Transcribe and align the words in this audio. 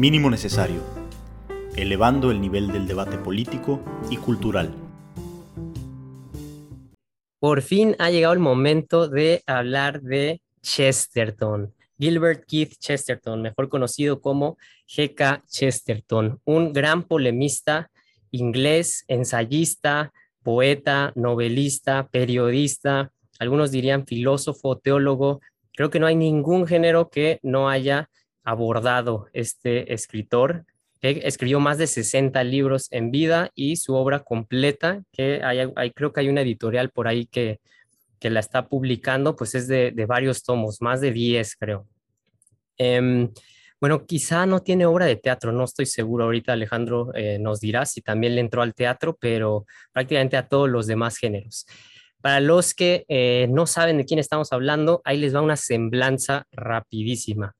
Mínimo 0.00 0.30
necesario, 0.30 0.80
elevando 1.76 2.30
el 2.30 2.40
nivel 2.40 2.72
del 2.72 2.86
debate 2.86 3.18
político 3.18 3.84
y 4.08 4.16
cultural. 4.16 4.74
Por 7.38 7.60
fin 7.60 7.96
ha 7.98 8.08
llegado 8.08 8.32
el 8.32 8.38
momento 8.38 9.08
de 9.08 9.42
hablar 9.44 10.00
de 10.00 10.40
Chesterton. 10.62 11.74
Gilbert 11.98 12.46
Keith 12.46 12.78
Chesterton, 12.78 13.42
mejor 13.42 13.68
conocido 13.68 14.22
como 14.22 14.56
G.K. 14.88 15.42
Chesterton, 15.46 16.40
un 16.44 16.72
gran 16.72 17.02
polemista 17.02 17.90
inglés, 18.30 19.04
ensayista, 19.06 20.14
poeta, 20.42 21.12
novelista, 21.14 22.08
periodista, 22.10 23.12
algunos 23.38 23.70
dirían 23.70 24.06
filósofo, 24.06 24.78
teólogo. 24.78 25.42
Creo 25.74 25.90
que 25.90 26.00
no 26.00 26.06
hay 26.06 26.16
ningún 26.16 26.66
género 26.66 27.10
que 27.10 27.38
no 27.42 27.68
haya 27.68 28.08
abordado 28.44 29.26
este 29.32 29.92
escritor, 29.92 30.64
que 31.00 31.22
escribió 31.24 31.60
más 31.60 31.78
de 31.78 31.86
60 31.86 32.42
libros 32.44 32.88
en 32.90 33.10
vida 33.10 33.50
y 33.54 33.76
su 33.76 33.94
obra 33.94 34.20
completa, 34.20 35.02
que 35.12 35.40
hay, 35.42 35.90
creo 35.92 36.12
que 36.12 36.20
hay 36.20 36.28
una 36.28 36.42
editorial 36.42 36.90
por 36.90 37.08
ahí 37.08 37.26
que, 37.26 37.60
que 38.18 38.30
la 38.30 38.40
está 38.40 38.68
publicando, 38.68 39.34
pues 39.36 39.54
es 39.54 39.66
de, 39.66 39.92
de 39.92 40.06
varios 40.06 40.42
tomos, 40.42 40.82
más 40.82 41.00
de 41.00 41.10
10 41.10 41.56
creo. 41.56 41.86
Em, 42.76 43.30
bueno, 43.80 44.06
quizá 44.06 44.44
no 44.44 44.60
tiene 44.60 44.84
obra 44.84 45.06
de 45.06 45.16
teatro, 45.16 45.52
no 45.52 45.64
estoy 45.64 45.86
seguro. 45.86 46.24
Ahorita 46.24 46.52
Alejandro 46.52 47.12
eh, 47.14 47.38
nos 47.38 47.60
dirá 47.60 47.86
si 47.86 48.02
también 48.02 48.34
le 48.34 48.42
entró 48.42 48.60
al 48.60 48.74
teatro, 48.74 49.16
pero 49.18 49.64
prácticamente 49.92 50.36
a 50.36 50.48
todos 50.48 50.68
los 50.68 50.86
demás 50.86 51.16
géneros. 51.16 51.66
Para 52.20 52.40
los 52.40 52.74
que 52.74 53.06
eh, 53.08 53.46
no 53.50 53.66
saben 53.66 53.96
de 53.96 54.04
quién 54.04 54.18
estamos 54.18 54.52
hablando, 54.52 55.00
ahí 55.04 55.16
les 55.16 55.34
va 55.34 55.40
una 55.40 55.56
semblanza 55.56 56.46
rapidísima. 56.52 57.54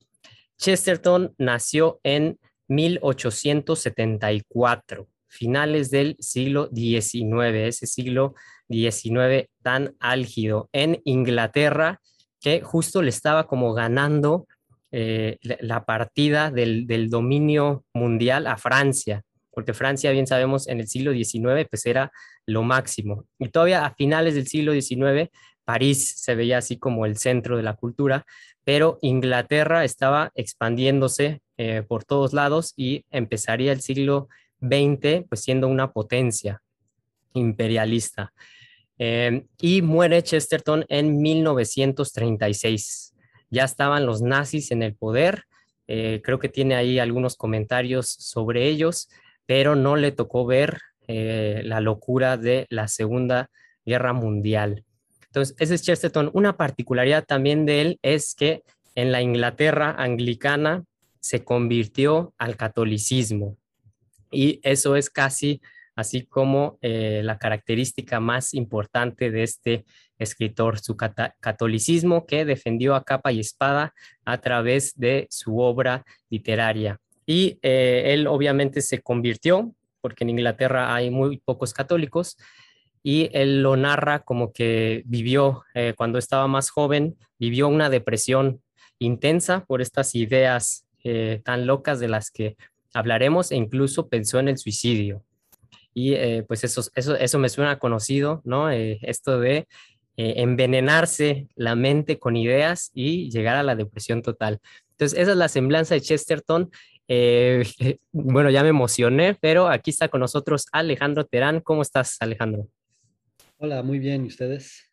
Chesterton 0.60 1.34
nació 1.38 2.00
en 2.02 2.38
1874, 2.68 5.08
finales 5.26 5.90
del 5.90 6.16
siglo 6.20 6.68
XIX, 6.74 7.66
ese 7.66 7.86
siglo 7.86 8.34
XIX 8.68 9.48
tan 9.62 9.96
álgido, 9.98 10.68
en 10.72 11.00
Inglaterra, 11.04 12.02
que 12.40 12.60
justo 12.60 13.00
le 13.02 13.08
estaba 13.08 13.46
como 13.46 13.72
ganando 13.74 14.46
eh, 14.92 15.38
la 15.42 15.84
partida 15.84 16.50
del, 16.50 17.08
dominio 17.08 17.84
mundial 17.94 18.46
a 18.46 18.58
Francia, 18.58 19.22
porque 19.50 19.72
Francia, 19.72 20.10
bien 20.10 20.26
sabemos, 20.26 20.68
en 20.68 20.80
el 20.80 20.88
siglo 20.88 21.12
XIX 21.12 21.66
pues 21.70 21.86
era 21.86 22.12
lo 22.46 22.64
máximo. 22.64 23.24
Y 23.38 23.48
todavía 23.48 23.86
a 23.86 23.94
finales 23.94 24.34
del 24.34 24.46
siglo 24.46 24.72
XIX, 24.72 25.30
París 25.64 26.20
se 26.20 26.34
veía 26.34 26.58
así 26.58 26.78
como 26.78 27.06
el 27.06 27.16
centro 27.16 27.56
de 27.56 27.62
la 27.62 27.74
cultura, 27.74 28.26
pero 28.64 28.98
Inglaterra 29.02 29.84
estaba 29.84 30.32
expandiéndose 30.34 31.40
eh, 31.56 31.82
por 31.86 32.04
todos 32.04 32.32
lados 32.32 32.72
y 32.76 33.04
empezaría 33.10 33.72
el 33.72 33.80
siglo 33.80 34.28
XX 34.60 35.24
pues 35.28 35.42
siendo 35.42 35.68
una 35.68 35.92
potencia 35.92 36.62
imperialista. 37.34 38.32
Eh, 38.98 39.46
y 39.60 39.82
muere 39.82 40.22
Chesterton 40.22 40.84
en 40.88 41.20
1936 41.20 43.14
ya 43.50 43.64
estaban 43.64 44.06
los 44.06 44.22
nazis 44.22 44.70
en 44.70 44.82
el 44.82 44.94
poder. 44.94 45.44
Eh, 45.88 46.20
creo 46.22 46.38
que 46.38 46.48
tiene 46.48 46.76
ahí 46.76 46.98
algunos 47.00 47.36
comentarios 47.36 48.08
sobre 48.08 48.68
ellos, 48.68 49.08
pero 49.46 49.74
no 49.74 49.96
le 49.96 50.12
tocó 50.12 50.46
ver 50.46 50.78
la 51.08 51.80
locura 51.80 52.36
de 52.36 52.66
la 52.70 52.86
Segunda 52.86 53.50
Guerra 53.84 54.12
Mundial. 54.12 54.84
Entonces, 55.30 55.54
ese 55.58 55.74
es 55.74 55.82
Chesterton. 55.82 56.30
Una 56.34 56.56
particularidad 56.56 57.24
también 57.24 57.66
de 57.66 57.80
él 57.82 57.98
es 58.02 58.34
que 58.34 58.62
en 58.94 59.12
la 59.12 59.22
Inglaterra 59.22 59.94
anglicana 59.96 60.84
se 61.20 61.44
convirtió 61.44 62.34
al 62.38 62.56
catolicismo 62.56 63.56
y 64.30 64.60
eso 64.62 64.96
es 64.96 65.10
casi 65.10 65.60
así 65.96 66.24
como 66.24 66.78
eh, 66.80 67.20
la 67.24 67.38
característica 67.38 68.20
más 68.20 68.54
importante 68.54 69.30
de 69.30 69.42
este 69.42 69.84
escritor, 70.18 70.78
su 70.78 70.96
catolicismo 70.96 72.26
que 72.26 72.44
defendió 72.44 72.94
a 72.94 73.04
capa 73.04 73.32
y 73.32 73.40
espada 73.40 73.94
a 74.24 74.38
través 74.38 74.98
de 74.98 75.26
su 75.30 75.58
obra 75.58 76.04
literaria. 76.30 76.98
Y 77.26 77.58
eh, 77.62 78.14
él 78.14 78.26
obviamente 78.26 78.80
se 78.80 79.00
convirtió, 79.00 79.74
porque 80.00 80.24
en 80.24 80.30
Inglaterra 80.30 80.94
hay 80.94 81.10
muy 81.10 81.38
pocos 81.38 81.74
católicos, 81.74 82.38
y 83.02 83.30
él 83.32 83.62
lo 83.62 83.76
narra 83.76 84.20
como 84.20 84.52
que 84.52 85.02
vivió, 85.06 85.64
eh, 85.74 85.94
cuando 85.96 86.18
estaba 86.18 86.46
más 86.48 86.70
joven, 86.70 87.16
vivió 87.38 87.68
una 87.68 87.90
depresión 87.90 88.62
intensa 88.98 89.64
por 89.64 89.80
estas 89.80 90.14
ideas 90.14 90.86
tan 91.44 91.66
locas 91.66 91.98
de 91.98 92.08
las 92.08 92.30
que 92.30 92.58
hablaremos 92.92 93.52
e 93.52 93.56
incluso 93.56 94.08
pensó 94.08 94.38
en 94.38 94.48
el 94.48 94.58
suicidio. 94.58 95.24
Y 95.92 96.14
eh, 96.14 96.44
pues 96.46 96.64
eso, 96.64 96.82
eso, 96.94 97.16
eso 97.16 97.38
me 97.38 97.48
suena 97.48 97.78
conocido, 97.78 98.42
¿no? 98.44 98.70
Eh, 98.70 98.98
esto 99.02 99.40
de 99.40 99.66
eh, 100.16 100.34
envenenarse 100.36 101.48
la 101.56 101.74
mente 101.74 102.18
con 102.18 102.36
ideas 102.36 102.90
y 102.94 103.30
llegar 103.30 103.56
a 103.56 103.62
la 103.62 103.74
depresión 103.74 104.22
total. 104.22 104.60
Entonces, 104.92 105.18
esa 105.18 105.32
es 105.32 105.36
la 105.36 105.48
semblanza 105.48 105.94
de 105.94 106.00
Chesterton. 106.00 106.70
bueno, 108.12 108.50
ya 108.50 108.62
me 108.62 108.68
emocioné, 108.68 109.36
pero 109.40 109.68
aquí 109.68 109.90
está 109.90 110.08
con 110.08 110.20
nosotros 110.20 110.66
Alejandro 110.70 111.26
Terán. 111.26 111.60
¿Cómo 111.60 111.82
estás, 111.82 112.16
Alejandro? 112.20 112.68
Hola, 113.62 113.82
muy 113.82 113.98
bien. 113.98 114.24
¿Y 114.24 114.28
ustedes? 114.28 114.90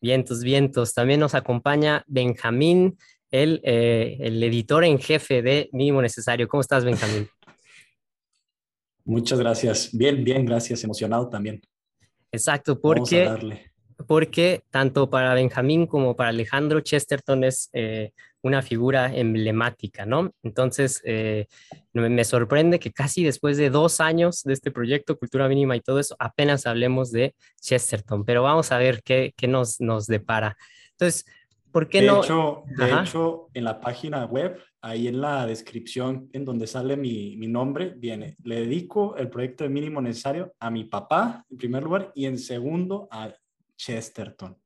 Vientos, 0.00 0.42
vientos. 0.42 0.92
También 0.94 1.20
nos 1.20 1.36
acompaña 1.36 2.02
Benjamín, 2.08 2.98
el, 3.30 3.60
el 3.62 4.42
editor 4.42 4.82
en 4.82 4.98
jefe 4.98 5.42
de 5.42 5.68
Mínimo 5.70 6.02
Necesario. 6.02 6.48
¿Cómo 6.48 6.60
estás, 6.60 6.84
Benjamín? 6.84 7.28
Muchas 9.04 9.38
gracias. 9.38 9.90
Bien, 9.92 10.24
bien, 10.24 10.44
gracias. 10.44 10.82
Emocionado 10.82 11.28
también. 11.28 11.62
Exacto, 12.32 12.80
porque, 12.80 13.30
porque 14.08 14.64
tanto 14.70 15.08
para 15.08 15.32
Benjamín 15.34 15.86
como 15.86 16.16
para 16.16 16.30
Alejandro 16.30 16.80
Chesterton 16.80 17.44
es 17.44 17.70
eh, 17.72 18.12
una 18.42 18.62
figura 18.62 19.14
emblemática, 19.14 20.06
¿no? 20.06 20.32
Entonces, 20.42 21.02
eh, 21.04 21.46
me 21.92 22.24
sorprende 22.24 22.78
que 22.78 22.92
casi 22.92 23.24
después 23.24 23.56
de 23.56 23.70
dos 23.70 24.00
años 24.00 24.42
de 24.44 24.52
este 24.52 24.70
proyecto, 24.70 25.18
Cultura 25.18 25.48
Mínima 25.48 25.76
y 25.76 25.80
todo 25.80 25.98
eso, 25.98 26.16
apenas 26.18 26.66
hablemos 26.66 27.12
de 27.12 27.34
Chesterton, 27.60 28.24
pero 28.24 28.42
vamos 28.42 28.72
a 28.72 28.78
ver 28.78 29.02
qué, 29.02 29.34
qué 29.36 29.48
nos, 29.48 29.80
nos 29.80 30.06
depara. 30.06 30.56
Entonces, 30.92 31.26
¿por 31.70 31.88
qué 31.88 32.02
no? 32.02 32.22
Hecho, 32.22 32.64
de 32.76 32.92
hecho, 32.92 33.48
en 33.54 33.64
la 33.64 33.80
página 33.80 34.24
web 34.24 34.58
ahí 34.82 35.08
en 35.08 35.20
la 35.20 35.46
descripción 35.46 36.30
en 36.32 36.44
donde 36.44 36.66
sale 36.66 36.96
mi, 36.96 37.36
mi, 37.36 37.46
nombre, 37.48 37.94
viene, 37.96 38.36
le 38.44 38.60
dedico 38.60 39.16
el 39.16 39.28
proyecto 39.28 39.64
de 39.64 39.70
mínimo 39.70 40.00
necesario 40.00 40.54
a 40.58 40.70
mi 40.70 40.84
papá, 40.84 41.44
en 41.50 41.58
primer 41.58 41.82
lugar, 41.82 42.12
y 42.14 42.26
en 42.26 42.38
segundo 42.38 43.08
a 43.10 43.32
Chesterton. 43.76 44.56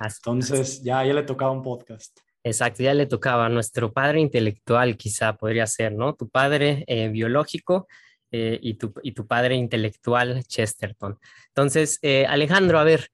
Entonces, 0.00 0.82
ya, 0.82 1.04
ya 1.04 1.14
le 1.14 1.22
tocaba 1.22 1.52
un 1.52 1.62
podcast. 1.62 2.18
Exacto, 2.44 2.82
ya 2.82 2.92
le 2.92 3.06
tocaba 3.06 3.46
a 3.46 3.48
nuestro 3.48 3.92
padre 3.92 4.20
intelectual, 4.20 4.96
quizá 4.96 5.36
podría 5.36 5.66
ser, 5.66 5.92
¿no? 5.92 6.14
Tu 6.14 6.28
padre 6.28 6.82
eh, 6.88 7.08
biológico 7.08 7.86
eh, 8.32 8.58
y, 8.60 8.74
tu, 8.74 8.92
y, 9.02 9.12
tu, 9.12 9.28
padre 9.28 9.54
intelectual, 9.54 10.42
Chesterton. 10.44 11.18
Entonces, 11.48 12.00
eh, 12.02 12.26
Alejandro, 12.26 12.80
a 12.80 12.84
ver, 12.84 13.10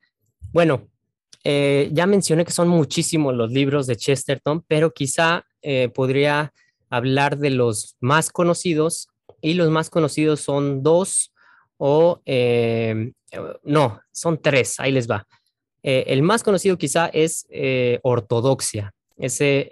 bueno, 0.52 0.88
ya 1.44 2.06
mencioné 2.06 2.44
que 2.44 2.52
son 2.52 2.68
muchísimos 2.68 3.34
los 3.34 3.50
libros 3.50 3.86
de 3.86 3.96
Chesterton, 3.96 4.62
pero 4.68 4.92
quizá 4.92 5.46
podría 5.94 6.52
hablar 6.90 7.38
de 7.38 7.48
los 7.48 7.96
más 8.00 8.30
conocidos 8.30 9.08
y 9.40 9.54
los 9.54 9.70
más 9.70 9.88
conocidos 9.88 10.42
son 10.42 10.82
dos 10.82 11.32
o 11.78 12.20
no, 13.62 14.00
son 14.12 14.42
tres, 14.42 14.78
ahí 14.78 14.92
les 14.92 15.08
va. 15.10 15.26
El 15.82 16.20
más 16.20 16.42
conocido 16.42 16.76
quizá 16.76 17.06
es 17.06 17.46
Ortodoxia, 18.02 18.92
ese 19.18 19.68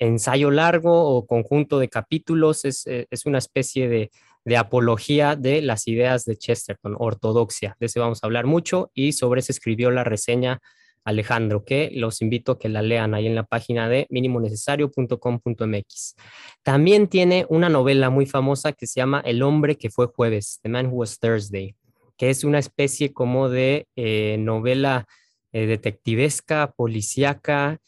ensayo 0.00 0.50
largo 0.50 1.16
o 1.16 1.26
conjunto 1.26 1.78
de 1.78 1.88
capítulos 1.88 2.64
es, 2.64 2.86
es 2.86 3.26
una 3.26 3.38
especie 3.38 3.88
de, 3.88 4.10
de, 4.44 4.56
apología 4.56 5.36
de 5.36 5.62
las 5.62 5.86
ideas 5.88 6.24
de 6.24 6.36
Chesterton, 6.36 6.96
Ortodoxia, 6.98 7.76
de 7.78 7.86
ese 7.86 8.00
vamos 8.00 8.20
a 8.22 8.26
hablar 8.26 8.46
mucho 8.46 8.90
y 8.94 9.12
sobre 9.12 9.40
eso 9.40 9.52
escribió 9.52 9.90
la 9.90 10.04
reseña 10.04 10.60
Alejandro, 11.04 11.64
que 11.64 11.90
los 11.94 12.20
invito 12.22 12.52
a 12.52 12.58
que 12.58 12.68
la 12.68 12.82
lean 12.82 13.14
ahí 13.14 13.26
en 13.26 13.34
la 13.34 13.44
página 13.44 13.88
de 13.88 14.06
minimonecesario.com.mx. 14.10 16.14
También 16.62 17.08
tiene 17.08 17.46
una 17.48 17.70
novela 17.70 18.10
muy 18.10 18.26
famosa 18.26 18.72
que 18.72 18.86
se 18.86 19.00
llama 19.00 19.22
El 19.24 19.42
hombre 19.42 19.76
que 19.76 19.90
fue 19.90 20.06
jueves, 20.06 20.60
The 20.62 20.68
Man 20.68 20.86
Who 20.86 20.96
Was 20.96 21.18
Thursday, 21.18 21.74
que 22.16 22.30
es 22.30 22.44
una 22.44 22.58
especie 22.58 23.12
como 23.12 23.48
de 23.48 23.88
eh, 23.96 24.36
novela 24.38 25.06
eh, 25.52 25.66
detectivesca, 25.66 26.72
policíaca. 26.76 27.78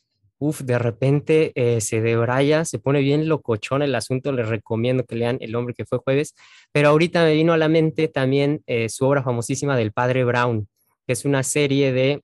Uf, 0.42 0.62
de 0.62 0.78
repente 0.78 1.52
eh, 1.54 1.80
se 1.80 2.00
debraya, 2.00 2.64
se 2.64 2.78
pone 2.78 3.00
bien 3.00 3.28
locochón 3.28 3.82
el 3.82 3.94
asunto, 3.94 4.32
les 4.32 4.48
recomiendo 4.48 5.04
que 5.04 5.16
lean 5.16 5.38
El 5.40 5.54
hombre 5.54 5.74
que 5.74 5.84
fue 5.84 5.98
jueves, 5.98 6.34
pero 6.72 6.88
ahorita 6.88 7.22
me 7.24 7.34
vino 7.34 7.52
a 7.52 7.58
la 7.58 7.68
mente 7.68 8.08
también 8.08 8.62
su 8.88 9.04
obra 9.06 9.22
famosísima 9.22 9.76
del 9.76 9.92
padre 9.92 10.24
Brown, 10.24 10.68
que 11.06 11.12
es 11.12 11.24
una 11.24 11.42
serie 11.42 11.92
de 11.92 12.22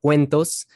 cuentos, 0.00 0.66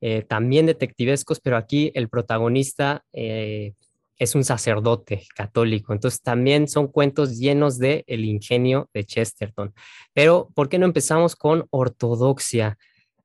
eh, 0.00 0.22
también 0.22 0.66
detectivescos, 0.66 1.40
pero 1.40 1.56
aquí 1.56 1.92
el 1.94 2.08
protagonista 2.08 3.04
eh, 3.12 3.74
es 4.16 4.34
un 4.34 4.44
sacerdote 4.44 5.26
católico. 5.34 5.92
Entonces 5.92 6.22
también 6.22 6.68
son 6.68 6.88
cuentos 6.88 7.38
llenos 7.38 7.78
de 7.78 8.04
el 8.06 8.24
ingenio 8.24 8.88
de 8.94 9.04
Chesterton. 9.04 9.74
Pero 10.14 10.50
¿por 10.54 10.68
qué 10.68 10.78
no 10.78 10.86
empezamos 10.86 11.36
con 11.36 11.66
ortodoxia? 11.70 12.78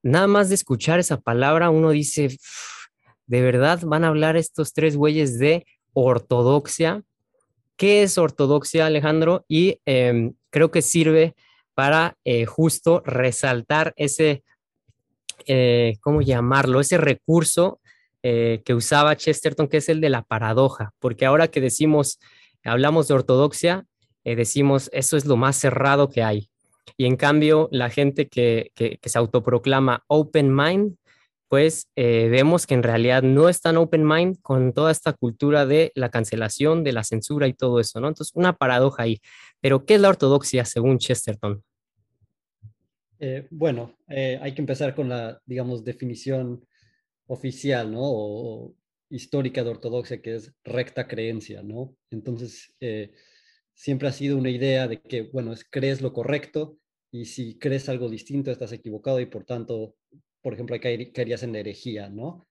Nada 0.04 0.28
más 0.28 0.50
de 0.50 0.56
escuchar 0.56 1.00
esa 1.00 1.20
palabra 1.20 1.70
uno 1.70 1.92
dice, 1.92 2.38
¿de 3.28 3.42
verdad 3.42 3.80
van 3.84 4.04
a 4.04 4.10
hablar 4.10 4.38
estos 4.38 4.74
tres 4.74 4.96
güeyes 4.98 5.40
de 5.40 5.66
ortodoxia? 5.94 7.04
¿Qué 7.76 8.04
es 8.04 8.18
ortodoxia, 8.18 8.86
Alejandro? 8.86 9.46
Y 9.48 9.80
em, 9.86 10.34
creo 10.50 10.72
que 10.72 10.82
sirve 10.82 11.36
para 11.74 12.18
eh, 12.24 12.46
justo 12.46 13.02
resaltar 13.06 13.94
ese, 13.98 14.44
eh, 15.46 15.98
¿cómo 16.02 16.22
llamarlo? 16.22 16.80
Ese 16.80 16.98
recurso 16.98 17.80
eh, 18.28 18.64
que 18.66 18.74
usaba 18.74 19.16
Chesterton, 19.16 19.68
que 19.68 19.78
es 19.78 19.88
el 19.88 20.02
de 20.02 20.10
la 20.10 20.24
paradoja, 20.24 20.94
porque 20.98 21.28
ahora 21.28 21.48
que 21.50 21.62
decimos, 21.62 22.20
hablamos 22.64 23.08
de 23.08 23.14
ortodoxia, 23.14 23.86
eh, 24.24 24.36
decimos, 24.36 24.90
eso 24.94 25.16
es 25.16 25.26
lo 25.26 25.38
más 25.38 25.58
cerrado 25.58 26.10
que 26.10 26.24
hay. 26.24 26.50
Y 26.98 27.06
en 27.06 27.18
cambio, 27.18 27.70
la 27.72 27.92
gente 27.92 28.28
que, 28.28 28.72
se 28.76 29.18
autoproclama 29.20 30.04
open 30.08 30.56
mind, 30.56 30.96
pues 31.48 31.90
eh, 31.96 32.28
vemos 32.30 32.68
que 32.68 32.74
en 32.74 32.84
realidad 32.84 33.24
no 33.24 33.50
es 33.50 33.62
tan 33.62 33.78
open 33.78 34.06
mind 34.06 34.42
con 34.42 34.74
toda 34.74 34.92
esta 34.92 35.14
cultura 35.14 35.66
de 35.66 35.92
la 35.96 36.10
cancelación, 36.10 36.84
de 36.84 36.94
la 36.94 37.04
censura 37.04 37.48
y 37.48 37.54
todo 37.54 37.80
eso, 37.80 38.00
¿no? 38.00 38.08
Entonces, 38.08 38.34
una 38.36 38.54
paradoja 38.54 39.04
ahí. 39.04 39.22
Pero, 39.62 39.86
¿qué 39.86 39.96
es 39.96 40.02
la 40.02 40.10
ortodoxia 40.10 40.66
según 40.66 40.98
Chesterton? 40.98 41.64
bueno, 43.50 43.98
hay 44.08 44.54
que 44.54 44.62
empezar 44.62 44.94
con 44.94 45.10
la, 45.10 45.42
digamos, 45.48 45.84
definición 45.84 46.64
oficial, 47.26 47.92
¿no? 47.92 48.02
O, 48.04 48.76
histórica 49.10 49.64
de 49.64 49.70
ortodoxia, 49.70 50.22
que 50.22 50.36
es 50.36 50.54
recta 50.64 51.08
creencia, 51.08 51.62
¿no? 51.62 51.96
Entonces, 52.12 52.74
eh, 52.80 53.14
siempre 53.74 54.08
ha 54.08 54.12
sido 54.12 54.38
una 54.38 54.50
idea 54.50 54.88
de 54.88 55.02
que, 55.02 55.24
bueno, 55.24 55.54
es, 55.54 55.66
crees 55.70 56.02
lo 56.02 56.14
correcto 56.14 56.78
y 57.12 57.26
si 57.26 57.58
crees 57.58 57.88
algo 57.88 58.10
distinto 58.10 58.52
estás 58.52 58.72
equivocado 58.72 59.20
y 59.20 59.26
por 59.26 59.46
tanto, 59.46 59.96
por 60.46 60.54
ejemplo, 60.54 60.80
caerías 60.80 61.42
en 61.42 61.54
la 61.54 61.60
herejía, 61.60 62.08
¿no? 62.08 62.46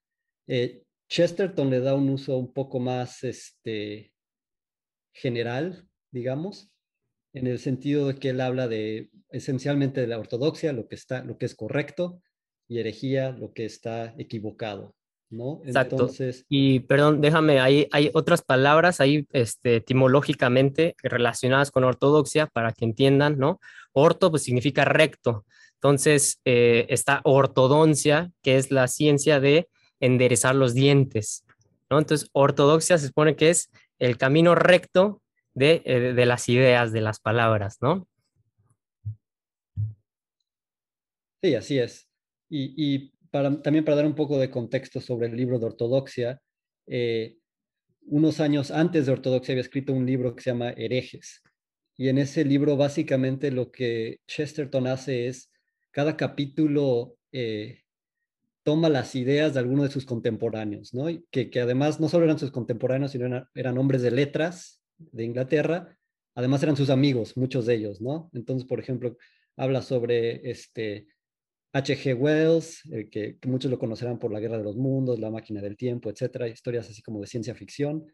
Eh, 0.49 0.83
Chesterton 1.09 1.71
le 1.71 1.79
da 1.79 1.95
un 1.95 2.11
uso 2.11 2.37
un 2.37 2.53
poco 2.53 2.81
más 2.81 3.23
este, 3.23 4.13
general, 5.13 5.87
digamos, 6.11 6.73
en 7.35 7.47
el 7.47 7.61
sentido 7.61 8.09
de 8.09 8.17
que 8.17 8.31
él 8.31 8.41
habla 8.41 8.67
de 8.67 9.11
esencialmente 9.31 10.01
de 10.01 10.09
la 10.09 10.19
ortodoxia, 10.19 10.73
lo 10.73 10.89
que, 10.89 10.97
está, 10.97 11.23
lo 11.23 11.39
que 11.39 11.47
es 11.47 11.55
correcto, 11.55 12.21
y 12.67 12.81
herejía 12.81 13.31
lo 13.31 13.53
que 13.53 13.65
está 13.65 14.13
equivocado, 14.19 14.97
¿no? 15.31 15.63
Exacto. 15.65 15.95
Entonces, 15.95 16.45
y 16.49 16.81
perdón, 16.81 17.21
déjame, 17.21 17.61
hay, 17.61 17.87
hay 17.93 18.11
otras 18.13 18.43
palabras 18.43 19.01
ahí 19.01 19.25
este, 19.31 19.77
etimológicamente 19.77 20.97
relacionadas 21.01 21.71
con 21.71 21.85
ortodoxia 21.85 22.49
para 22.49 22.73
que 22.73 22.87
entiendan, 22.87 23.39
¿no? 23.39 23.61
Orto 23.93 24.33
pues 24.33 24.43
significa 24.43 24.85
recto. 24.85 25.47
Entonces 25.85 26.41
eh, 26.47 26.87
está 26.89 27.21
ortodoncia, 27.25 28.33
que 28.43 28.57
es 28.57 28.71
la 28.71 28.89
ciencia 28.89 29.39
de 29.39 29.69
enderezar 30.01 30.55
los 30.55 30.73
dientes, 30.73 31.45
¿no? 31.91 31.99
Entonces 31.99 32.31
ortodoxia 32.33 32.97
se 32.97 33.09
supone 33.09 33.37
que 33.37 33.51
es 33.51 33.71
el 33.99 34.17
camino 34.17 34.55
recto 34.55 35.21
de, 35.53 35.83
eh, 35.85 36.15
de 36.15 36.25
las 36.25 36.49
ideas, 36.49 36.91
de 36.91 37.03
las 37.03 37.21
palabras, 37.21 37.77
¿no? 37.83 38.09
Sí, 41.43 41.55
así 41.55 41.79
es. 41.79 42.09
Y, 42.49 43.13
también 43.31 43.85
para 43.85 43.97
dar 43.97 44.07
un 44.07 44.15
poco 44.15 44.39
de 44.39 44.49
contexto 44.49 45.03
sobre 45.03 45.27
el 45.27 45.37
libro 45.37 45.59
de 45.59 45.67
ortodoxia, 45.67 46.41
eh, 46.87 47.37
unos 48.07 48.41
años 48.41 48.71
antes 48.71 49.05
de 49.05 49.13
ortodoxia 49.13 49.53
había 49.53 49.61
escrito 49.61 49.93
un 49.93 50.07
libro 50.07 50.35
que 50.35 50.45
se 50.45 50.51
llama 50.51 50.71
Herejes. 50.71 51.43
Y 51.99 52.09
en 52.09 52.17
ese 52.17 52.43
libro 52.43 52.79
básicamente 52.79 53.51
lo 53.51 53.71
que 53.71 54.21
Chesterton 54.27 54.87
hace 54.87 55.27
es, 55.27 55.51
cada 55.95 56.17
capítulo 56.17 57.17
eh, 57.31 57.79
toma 58.65 58.89
las 58.89 59.15
ideas 59.15 59.55
de 59.55 59.61
algunos 59.61 59.87
de 59.87 59.93
sus 59.93 60.05
contemporáneos, 60.05 60.93
¿no? 60.93 61.07
Que, 61.31 61.49
además 61.61 62.01
no 62.01 62.09
solo 62.09 62.25
eran 62.25 62.39
sus 62.39 62.51
contemporáneos, 62.51 63.13
sino 63.13 63.47
eran, 63.55 63.79
hombres 63.79 64.03
de 64.03 64.11
letras 64.11 64.83
de 64.99 65.25
Inglaterra, 65.25 65.97
además 66.35 66.63
eran 66.65 66.77
sus 66.77 66.91
amigos, 66.91 67.37
muchos 67.37 67.67
de 67.67 67.77
ellos, 67.77 68.01
¿no? 68.01 68.29
Entonces, 68.33 68.67
por 68.67 68.81
ejemplo, 68.81 69.17
habla 69.57 69.83
sobre 69.83 70.51
este, 70.51 71.07
H.G. 71.73 72.15
Wells, 72.19 72.83
que, 73.13 73.39
muchos 73.47 73.71
lo 73.71 73.79
conocerán 73.79 74.19
por 74.19 74.33
La 74.33 74.41
Guerra 74.41 74.59
de 74.59 74.65
los 74.65 74.77
Mundos, 74.77 75.21
La 75.21 75.31
Máquina 75.31 75.63
del 75.63 75.77
Tiempo, 75.77 76.11
etcétera, 76.11 76.49
historias 76.49 76.91
así 76.91 77.03
como 77.03 77.21
de 77.21 77.29
ciencia 77.29 77.55
ficción. 77.55 78.05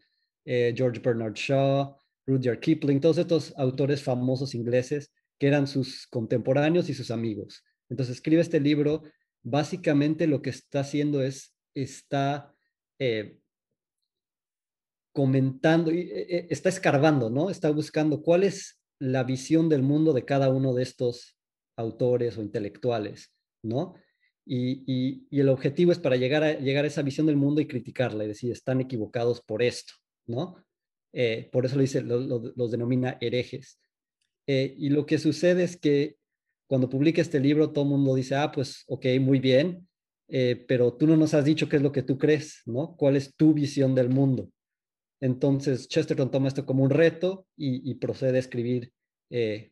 Eh, 0.45 0.75
George 0.77 1.01
Bernard 1.01 1.35
Shaw, 1.35 1.97
Rudyard 2.27 2.61
Kipling, 2.61 3.01
todos 3.01 3.17
estos 3.17 3.55
autores 3.57 4.03
famosos 4.03 4.55
ingleses 4.55 5.11
que 5.41 5.47
eran 5.47 5.67
sus 5.67 6.07
contemporáneos 6.07 6.91
y 6.91 6.95
sus 6.95 7.11
amigos. 7.11 7.65
Entonces 7.91 8.17
escribe 8.17 8.41
este 8.41 8.61
libro, 8.61 9.03
básicamente 9.43 10.27
lo 10.27 10.41
que 10.41 10.51
está 10.51 10.81
haciendo 10.81 11.23
es, 11.23 11.55
está 11.75 12.55
eh, 12.99 13.39
comentando, 15.13 15.91
está 15.93 16.71
escarbando, 16.71 17.29
¿no? 17.29 17.51
Está 17.51 17.71
buscando 17.71 18.23
cuál 18.23 18.45
es 18.45 18.81
la 18.99 19.25
visión 19.25 19.69
del 19.69 19.83
mundo 19.83 20.13
de 20.13 20.25
cada 20.25 20.49
uno 20.49 20.73
de 20.73 20.85
estos 20.85 21.37
autores 21.77 22.39
o 22.39 22.43
intelectuales. 22.43 23.35
¿no? 23.63 23.95
Y, 24.47 25.27
el 25.31 25.49
objetivo 25.49 25.93
es 25.93 25.99
para 25.99 26.17
llegar 26.17 26.43
a, 26.43 26.59
llegar 26.59 26.85
a 26.85 26.89
esa 26.89 27.03
visión 27.03 27.27
del 27.27 27.37
mundo 27.37 27.61
y 27.61 27.67
criticarla 27.67 28.25
y 28.25 28.29
decir, 28.29 28.51
están 28.51 28.81
equivocados 28.81 29.43
por 29.43 29.63
esto, 29.63 29.93
¿no? 30.27 30.57
Eh, 31.13 31.49
por 31.53 31.67
eso 31.67 31.77
lo 31.77 31.83
dice, 31.83 32.03
los 32.03 32.71
denomina 32.71 33.19
herejes. 33.21 33.79
Eh, 34.47 34.75
y 34.77 34.89
lo 34.89 35.07
que 35.07 35.19
sucede 35.19 35.65
es 35.65 35.77
que 35.77 36.17
cuando 36.71 36.89
publica 36.89 37.21
este 37.21 37.41
libro, 37.41 37.73
todo 37.73 37.83
el 37.83 37.91
mundo 37.91 38.15
dice, 38.15 38.37
ah, 38.37 38.53
pues, 38.53 38.85
ok, 38.87 39.07
muy 39.21 39.41
bien, 39.41 39.89
eh, 40.29 40.65
pero 40.69 40.93
tú 40.93 41.09
no 41.09 41.17
nos 41.17 41.35
has 41.35 41.45
dicho 41.45 41.69
qué 41.69 41.75
es 41.75 41.83
lo 41.83 41.91
que 41.91 42.05
tú 42.05 42.17
crees, 42.17 42.63
¿no? 42.65 42.95
¿Cuál 42.97 43.17
es 43.17 43.35
tu 43.35 43.53
visión 43.53 43.93
del 43.97 44.09
mundo? 44.09 44.49
Entonces, 45.21 45.89
Chesterton 45.89 46.31
toma 46.31 46.47
esto 46.47 46.65
como 46.65 46.85
un 46.85 46.91
reto 46.91 47.45
y, 47.57 47.93
procede 47.97 48.37
a 48.37 48.41
escribir 48.41 48.93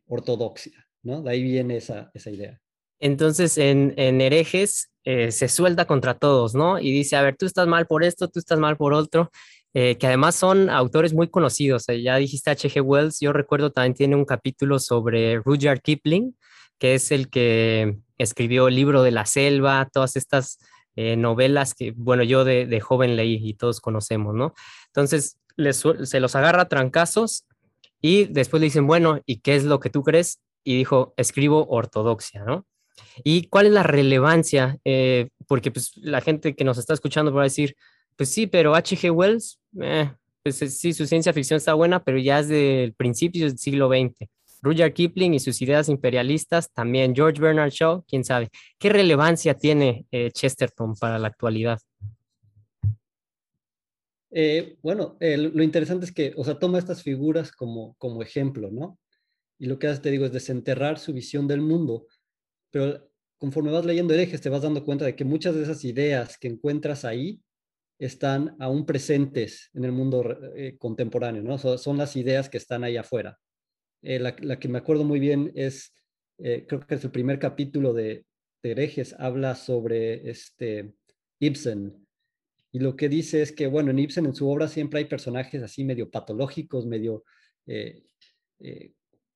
ortodoxia, 0.08 0.88
¿no? 1.04 1.22
De 1.22 1.30
ahí 1.30 1.40
viene 1.40 1.76
esa, 1.76 2.10
esa 2.14 2.32
idea. 2.32 2.60
Entonces, 2.98 3.58
en, 3.58 3.94
herejes 3.96 4.90
eh, 5.04 5.30
se 5.30 5.46
suelta 5.46 5.84
contra 5.84 6.18
todos, 6.18 6.56
¿no? 6.56 6.80
Y 6.80 6.90
dice, 6.90 7.14
a 7.14 7.22
ver, 7.22 7.36
tú 7.36 7.46
estás 7.46 7.68
mal 7.68 7.86
por 7.86 8.02
esto, 8.02 8.26
tú 8.26 8.40
estás 8.40 8.58
mal 8.58 8.76
por 8.76 8.92
otro, 8.92 9.30
eh, 9.72 9.96
que 9.98 10.08
además 10.08 10.34
son 10.34 10.68
autores 10.68 11.14
muy 11.14 11.28
conocidos. 11.28 11.88
Eh, 11.90 12.02
ya 12.02 12.16
dijiste 12.16 12.50
H.G. 12.50 12.80
Wells, 12.80 13.20
yo 13.20 13.32
recuerdo 13.32 13.70
también 13.70 13.94
tiene 13.94 14.16
un 14.16 14.24
capítulo 14.24 14.80
sobre 14.80 15.36
Rudyard 15.36 15.80
Kipling, 15.80 16.36
que 16.78 16.94
es 16.94 17.10
el 17.12 17.28
que 17.28 17.98
escribió 18.18 18.68
el 18.68 18.74
libro 18.74 19.02
de 19.02 19.10
la 19.10 19.26
selva, 19.26 19.88
todas 19.92 20.16
estas 20.16 20.58
novelas 21.16 21.74
que, 21.74 21.92
bueno, 21.92 22.24
yo 22.24 22.44
de, 22.44 22.80
joven 22.80 23.14
leí 23.14 23.38
y 23.40 23.54
todos 23.54 23.80
conocemos, 23.80 24.34
¿no? 24.34 24.52
Entonces, 24.86 25.38
se 26.02 26.18
los 26.18 26.34
agarra 26.34 26.62
a 26.62 26.68
trancazos 26.68 27.46
y 28.00 28.24
después 28.24 28.60
le 28.60 28.66
dicen, 28.66 28.86
bueno, 28.86 29.20
¿y 29.24 29.38
qué 29.38 29.56
es 29.56 29.64
lo 29.64 29.80
que 29.80 29.90
tú 29.90 30.02
crees? 30.02 30.40
Y 30.64 30.76
dijo, 30.76 31.14
escribo 31.16 31.66
ortodoxia, 31.68 32.44
¿no? 32.44 32.66
¿Y 33.24 33.48
cuál 33.48 33.66
es 33.66 33.72
la 33.72 33.82
relevancia? 33.82 34.78
Eh, 34.84 35.28
porque 35.46 35.70
pues, 35.70 35.92
la 35.96 36.20
gente 36.20 36.54
que 36.54 36.64
nos 36.64 36.78
está 36.78 36.94
escuchando 36.94 37.32
va 37.32 37.42
a 37.42 37.44
decir, 37.44 37.76
pues 38.16 38.30
sí, 38.30 38.46
pero 38.46 38.74
H.G. 38.74 39.10
Wells, 39.10 39.60
eh, 39.80 40.12
pues 40.42 40.62
eh, 40.62 40.68
sí, 40.68 40.92
su 40.92 41.06
ciencia 41.06 41.32
ficción 41.32 41.58
está 41.58 41.74
buena, 41.74 42.02
pero 42.02 42.18
ya 42.18 42.40
es 42.40 42.48
del 42.48 42.94
principio 42.94 43.46
del 43.46 43.58
siglo 43.58 43.88
XX. 43.88 44.28
Rudyard 44.62 44.92
Kipling 44.92 45.34
y 45.34 45.40
sus 45.40 45.60
ideas 45.62 45.88
imperialistas, 45.88 46.72
también 46.72 47.14
George 47.14 47.40
Bernard 47.40 47.70
Shaw, 47.70 48.04
quién 48.06 48.24
sabe. 48.24 48.48
¿Qué 48.78 48.88
relevancia 48.88 49.54
tiene 49.54 50.06
Chesterton 50.10 50.94
para 50.94 51.18
la 51.18 51.28
actualidad? 51.28 51.78
bueno, 54.82 55.16
lo 55.20 55.62
interesante 55.62 56.04
es 56.04 56.12
que, 56.12 56.34
o 56.36 56.44
sea, 56.44 56.58
toma 56.58 56.78
estas 56.78 57.02
figuras 57.02 57.50
como, 57.50 57.94
como 57.96 58.22
ejemplo, 58.22 58.70
¿no? 58.70 58.98
Y 59.58 59.66
lo 59.66 59.78
que 59.78 59.88
hace, 59.88 60.02
te 60.02 60.10
digo, 60.10 60.26
es 60.26 60.32
desenterrar 60.32 60.98
su 60.98 61.12
visión 61.14 61.48
del 61.48 61.62
mundo 61.62 62.06
pero 62.70 63.10
conforme 63.36 63.70
vas 63.70 63.84
leyendo 63.84 64.14
herejes 64.14 64.40
te 64.40 64.48
vas 64.48 64.62
dando 64.62 64.84
cuenta 64.84 65.04
de 65.04 65.16
que 65.16 65.24
muchas 65.24 65.54
de 65.54 65.62
esas 65.62 65.84
ideas 65.84 66.38
que 66.38 66.48
encuentras 66.48 67.04
ahí 67.04 67.40
están 67.98 68.56
aún 68.60 68.86
presentes 68.86 69.70
en 69.74 69.84
el 69.84 69.92
mundo 69.92 70.24
eh, 70.54 70.76
contemporáneo, 70.78 71.42
¿no? 71.42 71.58
son 71.58 71.96
las 71.96 72.14
ideas 72.16 72.48
que 72.48 72.58
están 72.58 72.84
ahí 72.84 72.96
afuera. 72.96 73.38
Eh, 74.02 74.18
la, 74.18 74.58
que 74.58 74.68
me 74.68 74.78
acuerdo 74.78 75.04
muy 75.04 75.20
bien 75.20 75.52
es, 75.54 75.94
eh, 76.38 76.64
creo 76.68 76.86
que 76.86 76.94
es 76.94 77.04
el 77.04 77.10
primer 77.10 77.38
capítulo 77.38 77.92
de, 77.92 78.24
herejes, 78.62 79.14
habla 79.18 79.54
sobre 79.54 80.28
este 80.28 80.92
Ibsen. 81.38 82.06
Y 82.72 82.80
lo 82.80 82.96
que 82.96 83.08
dice 83.08 83.40
es 83.40 83.52
que, 83.52 83.66
bueno, 83.66 83.90
en 83.90 83.98
Ibsen, 83.98 84.26
en 84.26 84.34
su 84.34 84.48
obra, 84.48 84.68
siempre 84.68 84.98
hay 84.98 85.06
personajes 85.06 85.62
así 85.62 85.84
medio 85.84 86.10
patológicos, 86.10 86.84
medio 86.84 87.24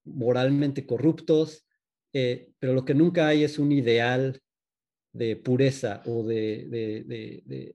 moralmente 0.04 0.86
corruptos, 0.86 1.66
eh, 2.12 2.50
pero 2.58 2.74
lo 2.74 2.84
que 2.84 2.94
nunca 2.94 3.28
hay 3.28 3.44
es 3.44 3.58
un 3.58 3.72
ideal 3.72 4.40
de 5.12 5.36
pureza 5.36 6.02
o 6.06 6.24
de, 6.24 7.74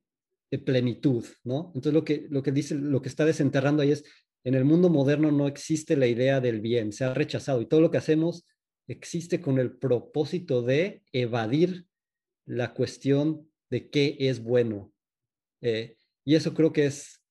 plenitud, 0.65 1.25
¿no? 1.43 1.71
Entonces 1.75 1.93
lo 1.93 2.03
que, 2.03 2.27
lo 2.29 2.41
que 2.41 2.51
dice, 2.51 2.75
lo 2.75 3.01
que 3.01 3.09
está 3.09 3.25
desenterrando 3.25 3.83
ahí 3.83 3.91
es, 3.91 4.05
en 4.43 4.55
el 4.55 4.65
mundo 4.65 4.89
moderno 4.89 5.31
no 5.31 5.47
existe 5.47 5.97
la 5.97 6.07
idea 6.07 6.39
del 6.39 6.61
bien, 6.61 6.91
se 6.91 7.03
ha 7.03 7.13
rechazado 7.13 7.61
y 7.61 7.65
todo 7.65 7.81
lo 7.81 7.91
que 7.91 7.97
hacemos 7.97 8.45
existe 8.87 9.41
con 9.41 9.59
el 9.59 9.77
propósito 9.77 10.61
de 10.61 11.03
evadir 11.11 11.85
la 12.45 12.73
cuestión 12.73 13.49
de 13.69 13.89
qué 13.89 14.15
es 14.19 14.41
bueno. 14.41 14.93
Eh, 15.61 15.97
y 16.23 16.35
eso 16.35 16.53
creo 16.53 16.71
que 16.71 16.85
es, 16.85 17.21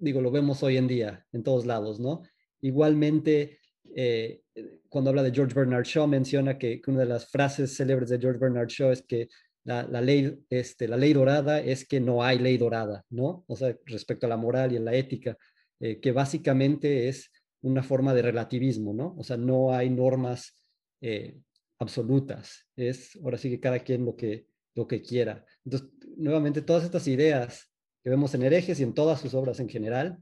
digo, 0.00 0.20
lo 0.20 0.30
vemos 0.30 0.62
hoy 0.62 0.76
en 0.76 0.88
día 0.88 1.26
en 1.32 1.42
todos 1.42 1.66
lados, 1.66 1.98
¿no? 1.98 2.22
Igualmente, 2.60 3.58
eh, 3.96 4.42
cuando 4.88 5.10
habla 5.10 5.22
de 5.22 5.32
George 5.32 5.54
Bernard 5.54 5.84
Shaw, 5.84 6.06
menciona 6.06 6.58
que, 6.58 6.80
una 6.86 7.00
de 7.00 7.06
las 7.06 7.30
frases 7.30 7.76
célebres 7.76 8.08
de 8.10 8.18
George 8.18 8.38
Bernard 8.38 8.68
Shaw 8.68 8.92
es 8.92 9.02
que 9.02 9.28
la, 9.64 9.84
ley, 10.00 10.44
este, 10.50 10.88
la 10.88 10.96
ley 10.96 11.12
dorada 11.12 11.60
es 11.60 11.86
que 11.86 12.00
no 12.00 12.22
hay 12.22 12.38
ley 12.38 12.56
dorada, 12.58 13.04
¿no? 13.10 13.44
O 13.46 13.56
sea, 13.56 13.76
respecto 13.86 14.26
a 14.26 14.28
la 14.28 14.36
moral 14.36 14.72
y 14.72 14.76
a 14.76 14.80
la 14.80 14.94
ética, 14.94 15.36
eh, 15.82 15.98
que 15.98 16.12
básicamente 16.12 17.08
es 17.08 17.32
una 17.60 17.82
forma 17.82 18.14
de 18.14 18.22
relativismo, 18.22 18.94
¿no? 18.94 19.16
O 19.18 19.24
sea, 19.24 19.36
no 19.36 19.74
hay 19.74 19.90
normas 19.90 20.54
eh, 21.00 21.40
absolutas, 21.80 22.68
es 22.76 23.16
ahora 23.16 23.36
sí 23.36 23.50
que 23.50 23.58
cada 23.58 23.80
quien 23.80 24.04
lo 24.04 24.14
que, 24.14 24.46
lo 24.76 24.86
que 24.86 25.02
quiera. 25.02 25.44
Entonces, 25.64 25.88
nuevamente, 26.16 26.62
todas 26.62 26.84
estas 26.84 27.08
ideas 27.08 27.68
que 28.04 28.10
vemos 28.10 28.32
en 28.34 28.44
herejes 28.44 28.78
y 28.78 28.84
en 28.84 28.94
todas 28.94 29.20
sus 29.20 29.34
obras 29.34 29.58
en 29.58 29.68
general, 29.68 30.20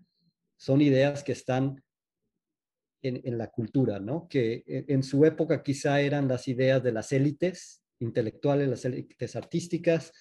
son 0.57 0.81
ideas 0.81 1.23
que 1.23 1.33
están 1.33 1.85
en, 3.03 3.37
la 3.37 3.51
cultura, 3.51 4.01
¿no? 4.01 4.29
Que 4.29 4.65
en, 4.67 5.03
su 5.03 5.27
época 5.27 5.63
quizá 5.63 6.01
eran 6.01 6.27
las 6.27 6.49
ideas 6.49 6.83
de 6.83 6.93
las 6.93 7.13
élites 7.13 7.83
intelectuales, 7.99 8.67
las 8.67 8.85
élites 8.87 9.37
artísticas, 9.37 10.13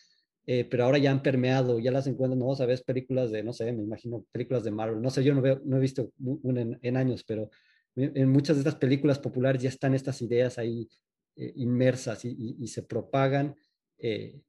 eh, 0.51 0.65
pero 0.65 0.85
ahora 0.85 0.97
ya 0.97 1.11
han 1.11 1.21
permeado, 1.21 1.77
ya 1.77 1.91
las 1.91 2.07
encuentran, 2.07 2.39
no, 2.39 2.55
sabes, 2.55 2.81
películas 2.81 3.29
de, 3.29 3.43
no 3.43 3.53
sé, 3.53 3.71
me 3.71 3.83
imagino, 3.83 4.25
películas 4.31 4.63
de 4.63 4.71
Marvel, 4.71 4.99
no 4.99 5.11
sé, 5.11 5.23
yo 5.23 5.35
no, 5.35 5.43
veo, 5.43 5.61
no 5.63 5.77
he 5.77 5.79
visto 5.79 6.11
una 6.17 6.61
en, 6.81 6.97
años, 6.97 7.23
pero 7.23 7.51
en 7.95 8.27
muchas 8.31 8.55
de 8.55 8.61
estas 8.61 8.73
películas 8.73 9.19
populares 9.19 9.61
ya 9.61 9.69
están 9.69 9.93
estas 9.93 10.23
ideas 10.23 10.57
ahí 10.57 10.89
eh, 11.35 11.53
inmersas 11.57 12.25
y, 12.25 12.67
se 12.67 12.81
propagan 12.81 13.55
eh, 13.99 14.41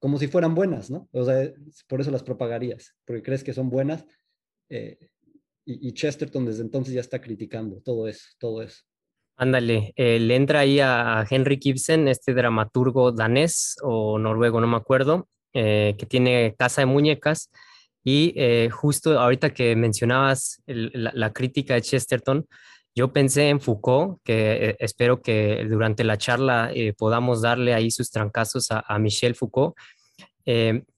como 0.00 0.18
si 0.18 0.26
fueran 0.26 0.56
buenas, 0.56 0.90
¿no? 0.90 1.08
O 1.12 1.24
sea, 1.24 1.48
por 1.86 2.00
eso 2.00 2.10
las 2.10 2.24
propagarías, 2.24 2.96
porque 3.04 3.22
crees 3.22 3.44
que 3.44 3.54
son 3.54 3.70
buenas. 3.70 4.04
y, 4.68 5.92
Chesterton 5.92 6.44
desde 6.44 6.62
entonces 6.62 6.92
ya 6.92 7.00
está 7.00 7.20
criticando 7.20 7.80
todo 7.82 8.08
eso, 8.08 8.26
todo 8.40 8.62
eso. 8.62 8.82
Ándale, 9.38 9.92
eh, 9.96 10.18
le 10.18 10.34
entra 10.34 10.60
ahí 10.60 10.80
a 10.80 11.24
Henrik 11.30 11.66
Ibsen, 11.66 12.08
este 12.08 12.32
dramaturgo 12.32 13.12
danés 13.12 13.76
o 13.82 14.18
noruego, 14.18 14.60
no 14.62 14.66
me 14.66 14.78
acuerdo, 14.78 15.28
eh, 15.56 15.94
que 15.98 16.06
tiene 16.06 16.54
Casa 16.58 16.82
de 16.82 16.86
Muñecas. 16.86 17.50
Y 18.04 18.32
eh, 18.36 18.68
justo 18.70 19.18
ahorita 19.18 19.52
que 19.52 19.74
mencionabas 19.74 20.62
la, 20.66 21.32
crítica 21.32 21.74
de 21.74 21.82
Chesterton, 21.82 22.46
yo 22.94 23.12
pensé 23.12 23.48
en 23.48 23.60
Foucault, 23.60 24.20
que 24.22 24.76
espero 24.78 25.20
que 25.20 25.66
durante 25.68 26.04
la 26.04 26.16
charla 26.16 26.70
podamos 26.96 27.42
darle 27.42 27.74
ahí 27.74 27.90
sus 27.90 28.10
trancazos 28.10 28.70
a, 28.70 28.84
a 28.86 28.98
Michel 28.98 29.34
Foucault. 29.34 29.74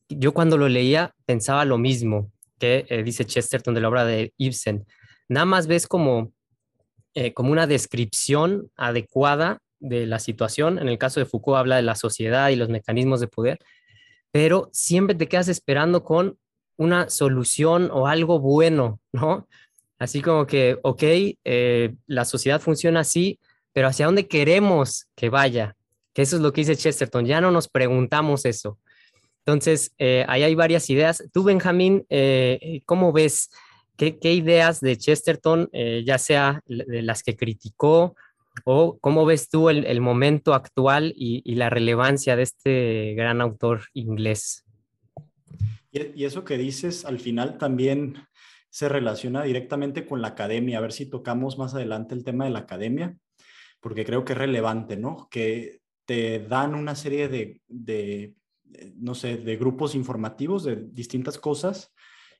yo 0.08 0.34
cuando 0.34 0.58
lo 0.58 0.68
leía 0.68 1.14
pensaba 1.24 1.64
lo 1.64 1.78
mismo 1.78 2.30
que 2.58 3.02
dice 3.04 3.24
Chesterton 3.24 3.74
de 3.74 3.80
la 3.80 3.88
obra 3.88 4.04
de 4.04 4.32
Ibsen. 4.36 4.84
Nada 5.28 5.46
más 5.46 5.66
ves 5.66 5.88
como 5.88 6.32
eh, 7.20 7.32
como 7.34 7.50
una 7.50 7.66
descripción 7.66 8.70
adecuada 8.76 9.58
de 9.80 10.06
la 10.06 10.20
situación. 10.20 10.78
En 10.78 10.88
el 10.88 10.98
caso 10.98 11.18
de 11.18 11.26
Foucault 11.26 11.58
habla 11.58 11.74
de 11.74 11.82
la 11.82 11.96
sociedad 11.96 12.50
y 12.50 12.54
los 12.54 12.68
mecanismos 12.68 13.18
de 13.18 13.26
poder, 13.26 13.58
pero 14.30 14.68
siempre 14.72 15.14
te 15.14 15.28
quedas 15.28 15.48
esperando 15.48 16.04
con 16.04 16.38
una 16.76 17.08
solución 17.10 17.90
o 17.92 18.06
algo 18.06 18.40
bueno, 18.40 19.00
¿no? 19.12 19.48
Así 19.98 20.22
como 20.22 20.46
que, 20.46 20.78
ok, 20.82 21.02
eh, 21.44 21.94
la 22.06 22.24
sociedad 22.24 22.60
funciona 22.60 23.00
así, 23.00 23.40
pero 23.72 23.88
¿hacia 23.88 24.06
dónde 24.06 24.28
queremos 24.28 25.08
que 25.16 25.28
vaya? 25.28 25.76
Que 26.12 26.22
eso 26.22 26.36
es 26.36 26.42
lo 26.42 26.52
que 26.52 26.60
dice 26.60 26.76
Chesterton, 26.76 27.26
ya 27.26 27.40
no 27.40 27.50
nos 27.50 27.68
preguntamos 27.68 28.44
eso. 28.44 28.78
Entonces, 29.44 29.92
eh, 29.98 30.24
ahí 30.28 30.42
hay 30.42 30.54
varias 30.54 30.88
ideas. 30.90 31.24
Tú, 31.32 31.42
Benjamín, 31.42 32.06
¿cómo 32.84 33.12
ves 33.12 33.50
¿Qué, 33.98 34.32
ideas 34.32 34.80
de 34.80 34.96
Chesterton, 34.96 35.68
eh, 35.72 36.04
ya 36.06 36.18
sea 36.18 36.62
de 36.66 37.02
las 37.02 37.24
que 37.24 37.36
criticó, 37.36 38.14
o 38.64 38.98
cómo 39.00 39.24
ves 39.24 39.48
tú 39.48 39.68
el, 39.70 40.00
momento 40.00 40.54
actual 40.54 41.12
y, 41.16 41.54
la 41.54 41.70
relevancia 41.70 42.36
de 42.36 42.42
este 42.42 43.14
gran 43.14 43.40
autor 43.40 43.82
inglés? 43.92 44.64
Y, 45.90 46.24
eso 46.24 46.44
que 46.44 46.58
dices 46.58 47.04
al 47.04 47.18
final 47.18 47.58
también 47.58 48.16
se 48.70 48.88
relaciona 48.88 49.42
directamente 49.42 50.06
con 50.06 50.22
la 50.22 50.28
academia. 50.28 50.78
A 50.78 50.82
ver 50.82 50.92
si 50.92 51.06
tocamos 51.06 51.58
más 51.58 51.74
adelante 51.74 52.14
el 52.14 52.24
tema 52.24 52.44
de 52.44 52.50
la 52.50 52.60
academia, 52.60 53.16
porque 53.80 54.04
creo 54.04 54.24
que 54.24 54.32
es 54.32 54.38
relevante, 54.38 54.96
¿no? 54.96 55.28
Que 55.30 55.80
te 56.04 56.38
dan 56.40 56.74
una 56.74 56.94
serie 56.94 57.28
de, 57.28 57.60
de 57.66 58.34
no 58.96 59.14
sé, 59.14 59.36
de 59.36 59.56
grupos 59.56 59.94
informativos 59.94 60.64
de 60.64 60.76
distintas 60.76 61.38
cosas 61.38 61.92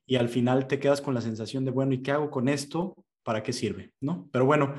y 0.06 0.16
al 0.16 0.28
final 0.28 0.66
te 0.66 0.78
quedas 0.78 1.00
con 1.00 1.14
la 1.14 1.20
sensación 1.20 1.64
de, 1.64 1.70
bueno, 1.70 1.92
¿y 1.92 2.02
qué 2.02 2.12
hago 2.12 2.30
con 2.30 2.48
esto? 2.48 2.94
¿Para 3.22 3.42
qué 3.42 3.52
sirve? 3.52 3.92
¿No? 4.00 4.28
Pero 4.32 4.46
bueno, 4.46 4.75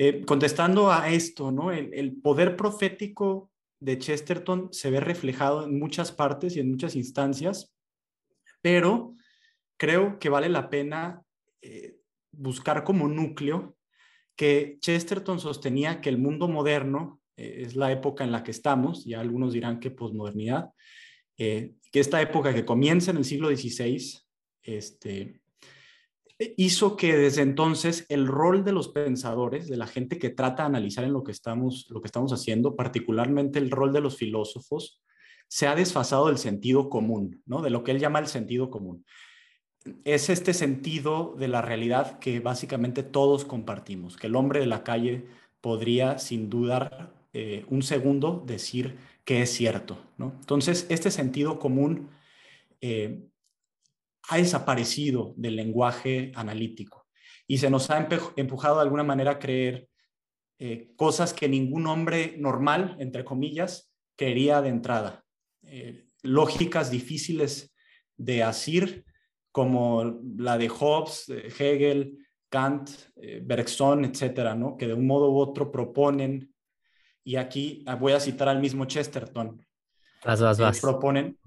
eh, 0.00 0.24
contestando 0.24 0.92
a 0.92 1.10
esto, 1.10 1.50
¿no? 1.50 1.72
El, 1.72 2.20
poder 2.22 2.56
profético 2.56 3.50
de 3.80 3.98
Chesterton 3.98 4.68
se 4.72 4.92
ve 4.92 5.00
reflejado 5.00 5.64
en 5.64 5.76
muchas 5.76 6.12
partes 6.12 6.56
y 6.56 6.60
en 6.60 6.70
muchas 6.70 6.94
instancias, 6.94 7.74
pero 8.62 9.16
creo 9.76 10.20
que 10.20 10.28
vale 10.28 10.48
la 10.48 10.70
pena 10.70 11.22
eh, 11.62 11.96
buscar 12.30 12.84
como 12.84 13.08
núcleo 13.08 13.76
que 14.36 14.78
Chesterton 14.80 15.40
sostenía 15.40 16.00
que 16.00 16.10
el 16.10 16.18
mundo 16.18 16.46
moderno 16.46 17.20
eh, 17.36 17.62
es 17.66 17.74
la 17.74 17.90
época 17.90 18.22
en 18.22 18.30
la 18.30 18.44
que 18.44 18.52
estamos, 18.52 19.04
y 19.04 19.14
algunos 19.14 19.52
dirán 19.52 19.80
que 19.80 19.90
posmodernidad, 19.90 20.70
que 21.36 21.76
esta 21.92 22.20
época 22.20 22.52
que 22.52 22.64
comienza 22.64 23.12
en 23.12 23.16
el 23.16 23.24
siglo 23.24 23.48
XVI 23.48 24.28
este, 24.62 25.40
hizo 26.56 26.96
que 26.96 27.16
desde 27.16 27.42
entonces 27.42 28.06
el 28.08 28.26
rol 28.26 28.64
de 28.64 28.72
los 28.72 28.88
pensadores, 28.88 29.68
de 29.68 29.76
la 29.76 29.86
gente 29.86 30.18
que 30.18 30.30
trata 30.30 30.62
de 30.62 30.68
analizar 30.68 31.04
en 31.04 31.12
lo 31.12 31.24
que 31.24 31.32
estamos, 31.32 31.86
lo 31.90 32.00
que 32.00 32.06
estamos 32.06 32.32
haciendo, 32.32 32.76
particularmente 32.76 33.58
el 33.58 33.70
rol 33.70 33.92
de 33.92 34.00
los 34.00 34.16
filósofos, 34.16 35.02
se 35.48 35.66
ha 35.66 35.74
desfasado 35.74 36.28
del 36.28 36.38
sentido 36.38 36.88
común, 36.90 37.42
¿no? 37.46 37.62
de 37.62 37.70
lo 37.70 37.82
que 37.82 37.90
él 37.90 37.98
llama 37.98 38.20
el 38.20 38.28
sentido 38.28 38.70
común. 38.70 39.04
Es 40.04 40.28
este 40.28 40.54
sentido 40.54 41.34
de 41.38 41.48
la 41.48 41.62
realidad 41.62 42.18
que 42.18 42.40
básicamente 42.40 43.02
todos 43.02 43.44
compartimos, 43.44 44.16
que 44.16 44.26
el 44.26 44.36
hombre 44.36 44.60
de 44.60 44.66
la 44.66 44.84
calle 44.84 45.26
podría 45.60 46.18
sin 46.18 46.50
dudar 46.50 47.14
eh, 47.32 47.64
un 47.68 47.82
segundo 47.82 48.44
decir 48.46 48.96
que 49.24 49.42
es 49.42 49.50
cierto. 49.50 49.98
¿no? 50.18 50.34
Entonces, 50.38 50.86
este 50.88 51.10
sentido 51.10 51.58
común 51.58 52.10
eh, 52.80 53.28
ha 54.28 54.36
desaparecido 54.36 55.34
del 55.36 55.56
lenguaje 55.56 56.32
analítico 56.34 57.08
y 57.46 57.58
se 57.58 57.70
nos 57.70 57.90
ha 57.90 58.06
empujado 58.36 58.76
de 58.76 58.82
alguna 58.82 59.02
manera 59.02 59.32
a 59.32 59.38
creer 59.38 59.88
eh, 60.58 60.92
cosas 60.96 61.32
que 61.32 61.48
ningún 61.48 61.86
hombre 61.86 62.34
normal, 62.36 62.96
entre 63.00 63.24
comillas, 63.24 63.90
quería 64.16 64.60
de 64.60 64.68
entrada. 64.68 65.24
Eh, 65.62 66.04
lógicas 66.22 66.90
difíciles 66.90 67.74
de 68.16 68.42
asir, 68.42 69.04
como 69.50 70.20
la 70.36 70.58
de 70.58 70.68
Hobbes, 70.68 71.28
Hegel, 71.58 72.18
Kant, 72.50 72.90
eh, 73.16 73.40
Bergson, 73.42 74.04
etcétera, 74.04 74.54
¿no? 74.54 74.76
que 74.76 74.86
de 74.86 74.94
un 74.94 75.06
modo 75.06 75.30
u 75.30 75.38
otro 75.38 75.72
proponen, 75.72 76.52
y 77.24 77.36
aquí 77.36 77.84
voy 77.98 78.12
a 78.12 78.20
citar 78.20 78.48
al 78.48 78.60
mismo 78.60 78.84
Chesterton, 78.84 79.64
proponen 80.80 81.38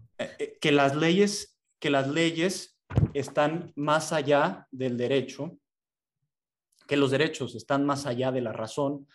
que 0.62 0.72
las 0.72 0.96
leyes, 0.96 1.60
que 1.80 1.90
las 1.90 2.08
leyes 2.08 2.71
están 3.14 3.72
más 3.76 4.14
allá 4.14 4.68
del 4.72 4.98
derecho, 4.98 5.58
que 6.88 6.98
los 6.98 7.12
derechos 7.12 7.56
están 7.56 7.86
más 7.86 8.06
allá 8.06 8.32
de 8.32 8.42
la 8.42 8.52
razón, 8.52 9.08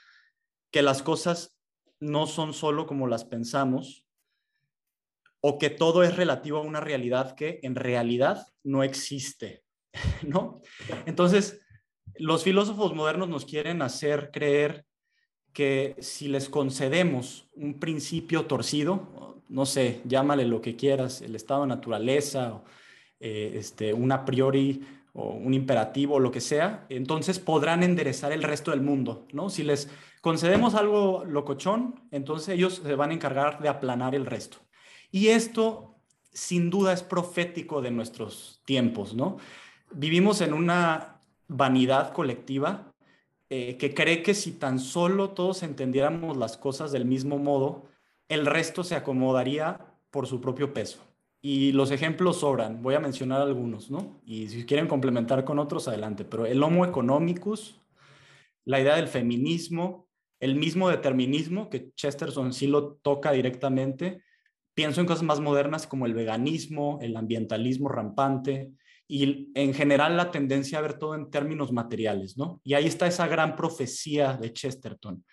que 0.70 0.82
las 0.82 1.02
cosas 1.02 1.58
no 2.00 2.26
son 2.26 2.52
solo 2.52 2.86
como 2.86 3.06
las 3.06 3.24
pensamos, 3.24 4.04
o 5.40 5.58
que 5.58 5.70
todo 5.70 6.02
es 6.02 6.16
relativo 6.16 6.58
a 6.58 6.62
una 6.62 6.80
realidad 6.80 7.34
que 7.34 7.60
en 7.62 7.74
realidad 7.74 8.46
no 8.64 8.82
existe, 8.82 9.62
¿no? 10.26 10.60
Entonces, 11.06 11.60
los 12.18 12.44
filósofos 12.44 12.94
modernos 12.94 13.28
nos 13.28 13.44
quieren 13.44 13.82
hacer 13.82 14.30
creer 14.32 14.86
que 15.52 15.96
si 16.00 16.28
les 16.28 16.48
concedemos 16.48 17.48
un 17.54 17.78
principio 17.78 18.46
torcido, 18.46 19.42
no 19.48 19.64
sé, 19.64 20.02
llámale 20.04 20.44
lo 20.44 20.60
que 20.60 20.76
quieras, 20.76 21.22
el 21.22 21.34
estado 21.36 21.62
de 21.62 21.68
naturaleza, 21.68 22.62
eh, 23.20 23.52
este, 23.56 23.92
un 23.92 24.12
a 24.12 24.24
priori 24.24 24.84
o 25.12 25.30
un 25.30 25.54
imperativo 25.54 26.16
o 26.16 26.20
lo 26.20 26.30
que 26.30 26.40
sea, 26.40 26.84
entonces 26.90 27.38
podrán 27.38 27.82
enderezar 27.82 28.32
el 28.32 28.42
resto 28.42 28.70
del 28.70 28.82
mundo, 28.82 29.26
¿no? 29.32 29.48
Si 29.48 29.62
les 29.62 29.88
concedemos 30.20 30.74
algo 30.74 31.24
locochón, 31.24 32.02
entonces 32.10 32.50
ellos 32.50 32.82
se 32.84 32.94
van 32.94 33.10
a 33.10 33.14
encargar 33.14 33.62
de 33.62 33.68
aplanar 33.68 34.14
el 34.14 34.26
resto. 34.26 34.58
Y 35.10 35.28
esto 35.28 35.94
sin 36.32 36.68
duda 36.68 36.92
es 36.92 37.02
profético 37.02 37.80
de 37.80 37.90
nuestros 37.90 38.60
tiempos, 38.66 39.14
¿no? 39.14 39.38
Vivimos 39.90 40.42
en 40.42 40.52
una 40.52 41.22
vanidad 41.48 42.12
colectiva 42.12 42.92
eh, 43.48 43.78
que 43.78 43.94
cree 43.94 44.22
que 44.22 44.34
si 44.34 44.52
tan 44.52 44.78
solo 44.78 45.30
todos 45.30 45.62
entendiéramos 45.62 46.36
las 46.36 46.58
cosas 46.58 46.92
del 46.92 47.06
mismo 47.06 47.38
modo, 47.38 47.86
el 48.28 48.44
resto 48.44 48.84
se 48.84 48.96
acomodaría 48.96 49.80
por 50.10 50.26
su 50.26 50.40
propio 50.40 50.74
peso. 50.74 51.05
Y 51.48 51.70
los 51.70 51.92
ejemplos 51.92 52.40
sobran, 52.40 52.82
voy 52.82 52.96
a 52.96 52.98
mencionar 52.98 53.40
algunos, 53.40 53.88
¿no? 53.88 54.20
Y 54.26 54.48
si 54.48 54.66
quieren 54.66 54.88
complementar 54.88 55.44
con 55.44 55.60
otros, 55.60 55.86
adelante. 55.86 56.24
Pero 56.24 56.44
el 56.44 56.60
Homo 56.60 56.84
economicus, 56.84 57.80
la 58.64 58.80
idea 58.80 58.96
del 58.96 59.06
feminismo, 59.06 60.08
el 60.40 60.56
mismo 60.56 60.88
determinismo, 60.88 61.70
que 61.70 61.92
Chesterton 61.94 62.52
sí 62.52 62.66
lo 62.66 62.94
toca 62.94 63.30
directamente. 63.30 64.24
Pienso 64.74 65.00
en 65.00 65.06
cosas 65.06 65.22
más 65.22 65.38
modernas 65.38 65.86
como 65.86 66.06
el 66.06 66.14
veganismo, 66.14 66.98
el 67.00 67.16
ambientalismo 67.16 67.88
rampante, 67.88 68.72
y 69.06 69.52
en 69.54 69.72
general 69.72 70.16
la 70.16 70.32
tendencia 70.32 70.78
a 70.78 70.82
ver 70.82 70.98
todo 70.98 71.14
en 71.14 71.30
términos 71.30 71.70
materiales, 71.70 72.36
¿no? 72.36 72.60
Y 72.64 72.74
ahí 72.74 72.86
está 72.86 73.06
esa 73.06 73.28
gran 73.28 73.54
profecía 73.54 74.36
de 74.36 74.52
Chesterton, 74.52 75.24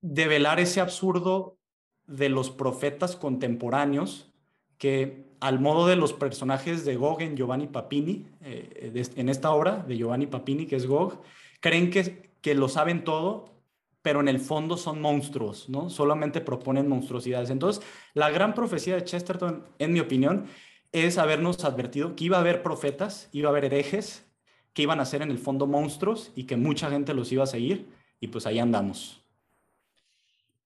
develar 0.00 0.60
ese 0.60 0.80
absurdo 0.80 1.58
de 2.06 2.28
los 2.28 2.52
profetas 2.52 3.16
contemporáneos 3.16 4.32
que 4.78 5.26
al 5.40 5.60
modo 5.60 5.86
de 5.86 5.96
los 5.96 6.12
personajes 6.12 6.84
de 6.84 6.96
Gog 6.96 7.22
en 7.22 7.36
Giovanni 7.36 7.66
Papini, 7.66 8.26
eh, 8.42 9.06
en 9.16 9.28
esta 9.28 9.52
obra 9.52 9.84
de 9.86 9.96
Giovanni 9.96 10.26
Papini, 10.26 10.66
que 10.66 10.76
es 10.76 10.86
Gog, 10.86 11.20
creen 11.60 11.90
que, 11.90 12.30
que 12.40 12.54
lo 12.54 12.68
saben 12.68 13.04
todo, 13.04 13.56
pero 14.02 14.20
en 14.20 14.28
el 14.28 14.38
fondo 14.38 14.76
son 14.76 15.00
monstruos, 15.00 15.68
¿no? 15.68 15.90
Solamente 15.90 16.40
proponen 16.40 16.88
monstruosidades. 16.88 17.50
Entonces, 17.50 17.82
la 18.14 18.30
gran 18.30 18.54
profecía 18.54 18.94
de 18.94 19.04
Chesterton, 19.04 19.64
en 19.78 19.92
mi 19.92 20.00
opinión, 20.00 20.46
es 20.92 21.18
habernos 21.18 21.64
advertido 21.64 22.14
que 22.14 22.24
iba 22.24 22.36
a 22.36 22.40
haber 22.40 22.62
profetas, 22.62 23.28
iba 23.32 23.48
a 23.48 23.50
haber 23.50 23.64
herejes, 23.64 24.24
que 24.72 24.82
iban 24.82 25.00
a 25.00 25.06
ser 25.06 25.22
en 25.22 25.30
el 25.30 25.38
fondo 25.38 25.66
monstruos 25.66 26.32
y 26.36 26.44
que 26.44 26.56
mucha 26.56 26.90
gente 26.90 27.14
los 27.14 27.32
iba 27.32 27.44
a 27.44 27.48
seguir, 27.48 27.88
y 28.20 28.28
pues 28.28 28.46
ahí 28.46 28.58
andamos. 28.58 29.25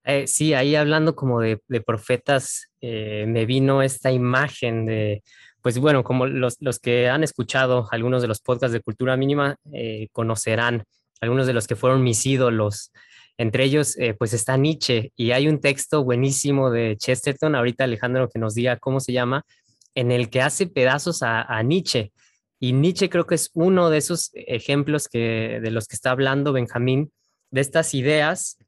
Eh, 0.05 0.27
sí, 0.27 0.55
ahí 0.55 0.75
hablando 0.75 1.15
como 1.15 1.41
de, 1.41 1.61
profetas, 1.87 2.71
eh, 2.81 3.25
me 3.29 3.45
vino 3.45 3.83
esta 3.83 4.11
imagen 4.11 4.87
de, 4.87 5.23
pues 5.63 5.79
bueno, 5.79 6.03
como 6.05 6.27
los, 6.27 6.57
que 6.81 7.09
han 7.09 7.23
escuchado 7.23 7.89
algunos 7.91 8.23
de 8.23 8.29
los 8.29 8.41
podcasts 8.41 8.73
de 8.73 8.81
cultura 8.81 9.17
mínima 9.17 9.57
eh, 9.73 10.09
conocerán, 10.13 10.85
algunos 11.21 11.47
de 11.47 11.53
los 11.53 11.67
que 11.67 11.77
fueron 11.77 12.03
mis 12.03 12.25
ídolos, 12.25 12.93
entre 13.37 13.65
ellos, 13.65 13.97
pues 14.19 14.35
está 14.35 14.59
Nietzsche 14.59 15.13
y 15.17 15.31
hay 15.31 15.49
un 15.49 15.61
texto 15.61 16.05
buenísimo 16.05 16.71
de 16.71 16.99
Chesterton, 16.99 17.55
ahorita 17.55 17.85
Alejandro 17.85 18.29
que 18.29 18.39
nos 18.39 18.55
diga 18.55 18.77
cómo 18.77 19.01
se 19.01 19.15
llama, 19.15 19.47
en 19.95 20.13
el 20.13 20.29
que 20.29 20.43
hace 20.43 20.67
pedazos 20.67 21.23
a, 21.23 21.63
Nietzsche. 21.63 22.13
Y 22.59 22.75
Nietzsche 22.75 23.09
creo 23.09 23.27
que 23.27 23.37
es 23.37 23.51
uno 23.55 23.89
de 23.89 23.97
esos 23.97 24.31
ejemplos 24.35 25.09
que, 25.09 25.59
de 25.63 25.71
los 25.71 25.87
que 25.87 25.97
está 25.97 26.11
hablando 26.11 26.53
Benjamín, 26.53 27.13
de 27.51 27.63
estas 27.63 27.95
ideas 27.95 28.59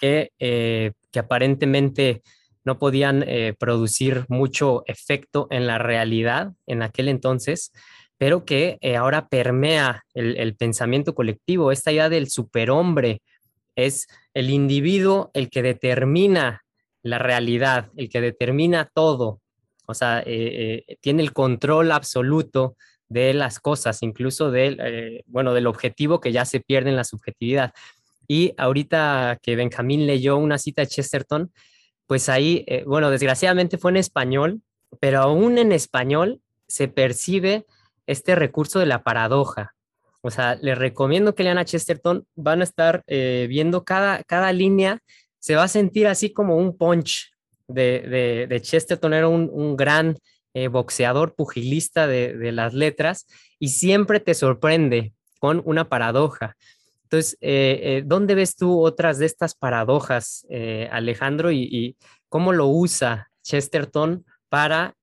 que, 0.00 0.32
eh, 0.38 0.92
que 1.12 1.18
aparentemente 1.18 2.22
no 2.64 2.78
podían 2.78 3.22
eh, 3.26 3.54
producir 3.58 4.24
mucho 4.28 4.82
efecto 4.86 5.46
en 5.50 5.66
la 5.66 5.76
realidad 5.76 6.52
en 6.66 6.82
aquel 6.82 7.08
entonces, 7.08 7.70
pero 8.16 8.46
que 8.46 8.78
eh, 8.80 8.96
ahora 8.96 9.28
permea 9.28 10.04
el, 10.14 10.56
pensamiento 10.56 11.14
colectivo. 11.14 11.70
Esta 11.70 11.92
idea 11.92 12.08
del 12.08 12.30
superhombre 12.30 13.20
es 13.76 14.08
el 14.34 14.50
individuo 14.50 15.30
el 15.34 15.50
que 15.50 15.62
determina 15.62 16.62
la 17.02 17.18
realidad, 17.18 17.90
el 17.96 18.08
que 18.08 18.20
determina 18.20 18.90
todo, 18.92 19.40
o 19.86 19.94
sea, 19.94 20.22
tiene 21.00 21.22
el 21.22 21.32
control 21.32 21.90
absoluto 21.92 22.76
de 23.08 23.32
las 23.32 23.58
cosas, 23.58 24.02
incluso 24.02 24.50
del, 24.50 25.24
bueno, 25.26 25.54
del 25.54 25.66
objetivo 25.66 26.20
que 26.20 26.30
ya 26.30 26.44
se 26.44 26.60
pierde 26.60 26.90
en 26.90 26.96
la 26.96 27.04
subjetividad. 27.04 27.72
Y 28.30 28.54
ahorita 28.56 29.40
que 29.42 29.56
Benjamín 29.56 30.06
leyó 30.06 30.36
una 30.36 30.56
cita 30.56 30.82
de 30.82 30.86
Chesterton, 30.86 31.52
pues 32.06 32.28
ahí, 32.28 32.64
bueno, 32.86 33.10
desgraciadamente 33.10 33.76
fue 33.76 33.90
en 33.90 33.96
español, 33.96 34.62
pero 35.00 35.18
aún 35.18 35.58
en 35.58 35.72
español 35.72 36.40
se 36.68 36.86
percibe 36.86 37.66
este 38.06 38.36
recurso 38.36 38.78
de 38.78 38.86
la 38.86 39.02
paradoja. 39.02 39.74
O 40.20 40.30
sea, 40.30 40.54
les 40.62 40.78
recomiendo 40.78 41.34
que 41.34 41.42
lean 41.42 41.58
a 41.58 41.64
Chesterton, 41.64 42.24
van 42.36 42.60
a 42.60 42.64
estar 42.64 43.02
viendo 43.06 43.82
cada, 43.84 44.22
cada 44.22 44.52
línea, 44.52 45.00
se 45.40 45.56
va 45.56 45.64
a 45.64 45.68
sentir 45.68 46.06
así 46.06 46.32
como 46.32 46.56
un 46.56 46.78
punch, 46.78 47.32
de, 47.66 48.60
Chesterton 48.62 49.12
era 49.12 49.26
un, 49.26 49.76
gran 49.76 50.16
eh, 50.54 50.68
boxeador, 50.68 51.34
pugilista 51.34 52.06
de, 52.06 52.52
las 52.52 52.74
letras 52.74 53.26
y 53.58 53.70
siempre 53.70 54.20
te 54.20 54.34
sorprende 54.34 55.14
con 55.40 55.62
una 55.64 55.88
paradoja. 55.88 56.56
Entonces, 57.10 57.36
eh, 57.40 57.80
eh, 57.82 58.02
¿dónde 58.06 58.36
ves 58.36 58.54
tú 58.54 58.80
otras 58.80 59.18
de 59.18 59.26
estas 59.26 59.54
paradojas, 59.56 60.46
Alejandro, 60.90 61.50
y, 61.50 61.96
cómo 62.28 62.52
lo 62.52 62.68
usa 62.68 63.30
Chesterton 63.42 64.24
para, 64.48 64.94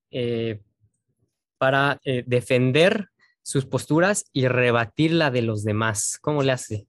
para 1.58 2.00
defender 2.26 3.08
sus 3.42 3.66
posturas 3.66 4.24
y 4.32 4.48
rebatir 4.48 5.12
la 5.12 5.30
de 5.30 5.42
los 5.42 5.64
demás? 5.64 6.18
¿Cómo 6.22 6.42
le 6.42 6.52
hace? 6.52 6.86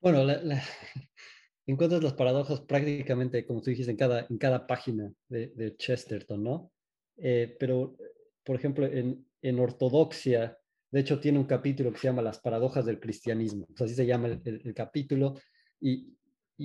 Bueno, 0.00 0.26
encuentras 1.66 2.02
las 2.02 2.14
paradojas 2.14 2.60
prácticamente, 2.60 3.44
como 3.44 3.60
tú 3.60 3.70
dijiste, 3.70 3.90
en 3.90 3.96
cada, 3.96 4.26
en 4.28 4.38
cada 4.38 4.66
página 4.66 5.12
de, 5.28 5.74
Chesterton, 5.76 6.42
¿no? 6.42 6.72
Eh, 7.16 7.56
pero, 7.58 7.96
por 8.44 8.56
ejemplo, 8.56 8.86
en, 8.86 9.26
en, 9.42 9.58
Ortodoxia, 9.58 10.57
de 10.90 11.00
hecho, 11.00 11.20
tiene 11.20 11.38
un 11.38 11.44
capítulo 11.44 11.92
que 11.92 11.98
se 11.98 12.08
llama 12.08 12.22
Las 12.22 12.38
paradojas 12.38 12.86
del 12.86 13.00
cristianismo, 13.00 13.66
así 13.78 13.94
se 13.94 14.06
llama 14.06 14.40
el, 14.44 14.74
capítulo, 14.74 15.34
y, 15.80 16.14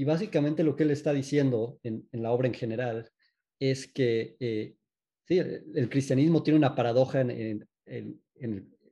básicamente 0.05 0.63
lo 0.63 0.75
que 0.75 0.83
él 0.83 0.91
está 0.91 1.13
diciendo 1.13 1.79
en, 1.83 2.07
la 2.11 2.31
obra 2.31 2.47
en 2.47 2.53
general 2.53 3.09
es 3.59 3.87
que 3.87 4.35
eh, 4.39 4.75
sí, 5.27 5.37
el, 5.37 5.89
cristianismo 5.89 6.41
tiene 6.41 6.57
una 6.57 6.75
paradoja 6.75 7.21
en, 7.21 7.67
en, 7.85 8.19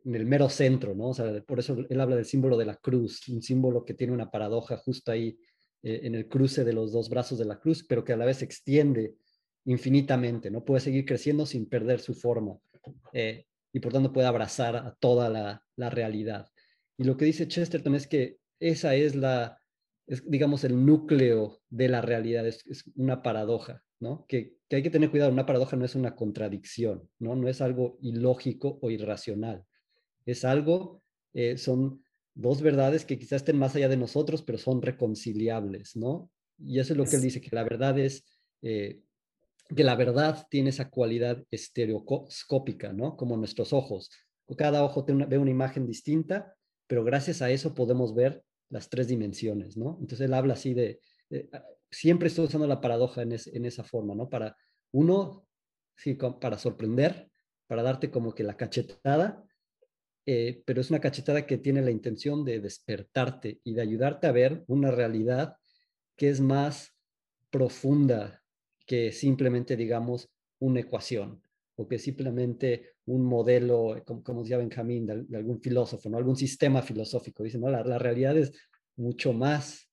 el 0.04 0.26
mero 0.26 0.50
centro, 0.50 0.96
¿no? 0.96 1.10
O 1.10 1.14
sea, 1.14 1.44
por 1.44 1.60
eso 1.60 1.78
él 1.90 2.02
habla 2.02 2.16
del 2.16 2.26
símbolo 2.26 2.58
de 2.58 2.66
la 2.66 2.76
cruz, 2.76 3.28
un 3.30 3.42
símbolo 3.42 3.86
que 3.86 3.94
tiene 3.94 4.14
una 4.14 4.32
paradoja 4.32 4.78
justo 4.78 5.12
ahí 5.12 5.38
eh, 5.84 6.02
en 6.04 6.16
el 6.16 6.28
cruce 6.28 6.64
de 6.64 6.74
los 6.74 6.92
dos 6.92 7.10
brazos 7.10 7.40
de 7.40 7.46
la 7.46 7.60
cruz, 7.60 7.86
pero 7.88 8.04
que 8.04 8.14
a 8.14 8.18
la 8.18 8.26
vez 8.26 8.38
se 8.38 8.46
extiende 8.46 9.16
infinitamente, 9.66 10.50
¿no? 10.50 10.64
Puede 10.64 10.82
seguir 10.82 11.06
creciendo 11.06 11.46
sin 11.46 11.68
perder 11.68 12.00
su 12.00 12.14
forma 12.14 12.58
eh, 13.14 13.46
y 13.74 13.80
por 13.80 13.94
tanto 13.94 14.12
puede 14.14 14.28
abrazar 14.28 14.76
a 14.76 14.96
toda 15.00 15.30
la, 15.30 15.64
la, 15.76 15.90
realidad. 15.90 16.50
Y 16.98 17.04
lo 17.04 17.18
que 17.18 17.26
dice 17.26 17.48
Chesterton 17.48 17.96
es 17.96 18.08
que 18.08 18.38
esa 18.60 18.96
es 18.96 19.16
la, 19.16 19.60
es, 20.08 20.30
digamos, 20.30 20.64
el 20.64 20.86
núcleo 20.86 21.62
de 21.70 21.88
la 21.88 22.02
realidad, 22.02 22.46
es, 22.48 22.64
una 22.96 23.22
paradoja, 23.22 23.84
¿no? 24.00 24.26
Que, 24.28 24.58
que, 24.68 24.78
hay 24.78 24.84
que 24.84 24.90
tener 24.90 25.10
cuidado, 25.10 25.32
una 25.32 25.46
paradoja 25.46 25.76
no 25.76 25.86
es 25.86 25.96
una 25.96 26.16
contradicción, 26.16 27.10
¿no? 27.20 27.36
No 27.36 27.48
es 27.48 27.62
algo 27.62 27.98
ilógico 28.02 28.80
o 28.82 28.92
irracional, 28.92 29.64
es 30.26 30.46
algo, 30.46 31.02
eh, 31.34 31.58
son 31.58 32.04
dos 32.34 32.62
verdades 32.62 33.06
que 33.06 33.18
quizás 33.18 33.42
estén 33.42 33.58
más 33.58 33.76
allá 33.76 33.90
de 33.90 33.98
nosotros, 33.98 34.44
pero 34.44 34.58
son 34.58 34.82
reconciliables, 34.82 35.96
¿no? 35.96 36.30
Y 36.58 36.80
eso 36.80 36.94
es 36.94 36.98
lo 36.98 37.06
que 37.06 37.16
él 37.16 37.22
dice, 37.22 37.42
que 37.42 37.56
la 37.56 37.64
verdad 37.64 37.98
es, 37.98 38.26
eh, 38.62 39.02
que 39.76 39.84
la 39.84 39.96
verdad 39.96 40.46
tiene 40.50 40.70
esa 40.70 40.90
cualidad 40.90 41.44
estereoscópica, 41.52 42.94
¿no? 42.94 43.16
Como 43.16 43.38
nuestros 43.38 43.74
ojos. 43.74 44.10
Cada 44.58 44.84
ojo 44.84 45.06
ve 45.08 45.38
una 45.38 45.52
imagen 45.52 45.86
distinta, 45.88 46.56
pero 46.88 47.04
gracias 47.04 47.42
a 47.42 47.50
eso 47.50 47.74
podemos 47.74 48.14
ver 48.14 48.44
las 48.70 48.90
tres 48.90 49.08
dimensiones, 49.08 49.78
¿no? 49.78 49.98
Entonces 50.02 50.22
él 50.22 50.34
habla 50.34 50.54
así 50.54 50.74
de, 50.74 51.00
ah, 51.54 51.64
siempre 51.90 52.28
estoy 52.28 52.46
usando 52.46 52.68
la 52.68 52.82
paradoja 52.82 53.22
en, 53.22 53.32
en, 53.32 53.66
esa 53.66 53.84
forma, 53.84 54.14
¿no? 54.16 54.30
Para, 54.30 54.58
uno, 54.92 55.46
sí, 55.96 56.16
para 56.16 56.58
sorprender, 56.58 57.30
para 57.68 57.84
darte 57.84 58.12
como 58.12 58.34
que 58.36 58.44
la 58.44 58.58
cachetada, 58.58 59.44
eh, 60.26 60.62
pero 60.66 60.82
es 60.82 60.90
una 60.90 61.00
cachetada 61.00 61.46
que 61.46 61.58
tiene 61.58 61.82
la 61.82 61.92
intención 61.92 62.44
de 62.44 62.60
despertarte 62.60 63.60
y 63.64 63.74
de 63.74 63.82
ayudarte 63.82 64.28
a 64.28 64.32
ver 64.32 64.64
una 64.68 64.92
realidad 64.92 65.56
que 66.16 66.30
es 66.30 66.42
más 66.42 66.96
profunda 67.50 68.41
que 68.86 69.12
simplemente, 69.12 69.76
digamos, 69.76 70.30
una 70.60 70.80
ecuación 70.80 71.42
o 71.76 71.88
que 71.88 71.98
simplemente 71.98 72.94
un 73.06 73.26
modelo, 73.26 74.02
como, 74.06 74.24
como 74.24 74.42
decía 74.42 74.58
Benjamín, 74.58 75.06
de, 75.06 75.38
algún 75.38 75.62
filósofo, 75.62 76.10
¿no? 76.10 76.18
algún 76.18 76.36
sistema 76.36 76.82
filosófico. 76.82 77.44
Dice, 77.44 77.58
no, 77.58 77.70
la, 77.70 77.84
la 77.84 77.98
realidad 77.98 78.38
es 78.38 78.52
mucho 78.96 79.34
más 79.34 79.90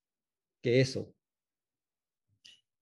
que 0.63 0.81
eso. 0.81 1.15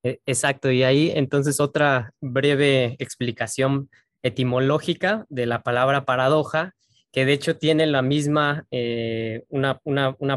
E, 0.03 0.21
exacto, 0.27 0.71
y 0.71 0.83
ahí 0.83 1.13
entonces 1.15 1.61
otra 1.61 2.13
breve 2.21 2.97
explicación 2.99 3.91
etimológica 4.23 5.27
de 5.29 5.47
la 5.47 5.63
palabra 5.63 6.05
paradoja 6.05 6.75
que 7.17 7.25
de 7.25 7.33
hecho 7.33 7.57
tiene 7.57 7.87
la 7.87 8.03
misma, 8.03 8.67
eh, 8.71 9.45
una, 9.49 9.81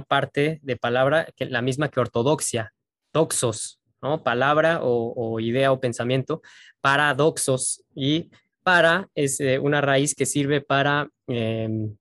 parte 0.08 0.60
de 0.64 0.78
palabra, 0.78 1.28
que 1.36 1.44
la 1.44 1.62
misma 1.62 1.90
que 1.90 2.00
ortodoxia, 2.00 2.74
toxos, 3.12 3.79
¿no? 4.02 4.24
Palabra 4.24 4.80
o, 4.82 5.40
idea 5.40 5.72
o 5.72 5.80
pensamiento, 5.80 6.42
paradoxos 6.82 7.84
y 7.96 8.30
para 8.64 9.10
es 9.16 9.40
eh, 9.40 9.60
una 9.60 9.82
raíz 9.82 10.16
que 10.16 10.26
sirve 10.26 10.62
para 10.62 11.10
em, 11.28 11.96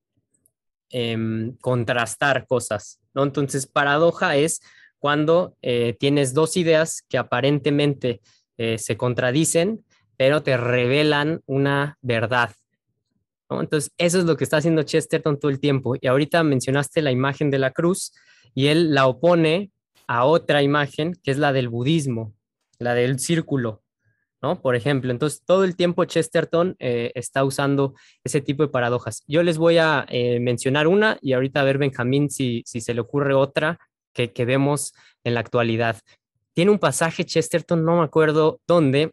contrastar 1.61 2.47
cosas, 2.47 3.01
¿no? 3.15 3.23
Entonces, 3.23 3.67
paradoja 3.67 4.37
es 4.37 4.61
cuando 4.99 5.57
eh, 5.63 5.97
tienes 5.99 6.35
dos 6.35 6.57
ideas 6.57 7.03
que 7.09 7.19
aparentemente 7.19 8.21
eh, 8.57 8.79
se 8.79 8.97
contradicen, 8.97 9.85
pero 10.17 10.43
te 10.43 10.57
revelan 10.57 11.41
una 11.47 11.97
verdad. 12.03 12.51
Entonces, 13.49 13.93
eso 13.97 14.19
es 14.19 14.25
lo 14.25 14.37
que 14.37 14.45
está 14.45 14.59
haciendo 14.59 14.83
Chesterton 14.83 15.39
todo 15.39 15.51
el 15.51 15.61
tiempo. 15.61 15.95
Y 15.99 16.07
ahorita 16.07 16.43
mencionaste 16.43 17.01
la 17.01 17.13
imagen 17.13 17.51
de 17.51 17.59
la 17.59 17.71
cruz 17.71 18.13
y 18.55 18.67
él 18.67 18.93
la 18.93 19.07
opone 19.07 19.71
a 20.09 20.25
otra 20.25 20.63
imagen 20.63 21.15
que 21.23 21.31
es 21.31 21.39
la 21.39 21.53
del 21.53 21.69
budismo, 21.69 22.35
la 22.81 22.95
del 22.95 23.21
círculo, 23.21 23.85
¿no? 24.43 24.61
Por 24.61 24.75
ejemplo, 24.75 25.13
entonces 25.13 25.45
todo 25.45 25.63
el 25.63 25.77
tiempo 25.77 26.05
Chesterton 26.05 26.75
eh, 26.81 27.13
está 27.15 27.45
usando 27.45 27.95
ese 28.25 28.41
tipo 28.41 28.65
de 28.65 28.69
paradojas. 28.69 29.23
Yo 29.29 29.45
les 29.45 29.59
voy 29.59 29.79
a 29.79 30.05
eh, 30.09 30.41
mencionar 30.41 30.89
una 30.89 31.19
y 31.23 31.35
ahorita 31.35 31.61
a 31.61 31.65
ver 31.65 31.79
Benjamín 31.79 32.31
si, 32.31 32.65
si 32.67 32.81
se 32.81 32.95
le 32.95 33.01
ocurre 33.01 33.35
otra 33.35 33.79
que, 34.13 34.33
que 34.33 34.45
vemos 34.45 34.95
en 35.23 35.35
la 35.35 35.41
actualidad. 35.41 36.01
Tiene 36.55 36.73
un 36.73 36.81
pasaje 36.81 37.25
Chesterton, 37.25 37.85
no 37.85 37.99
me 37.99 38.05
acuerdo 38.05 38.61
dónde, 38.67 39.13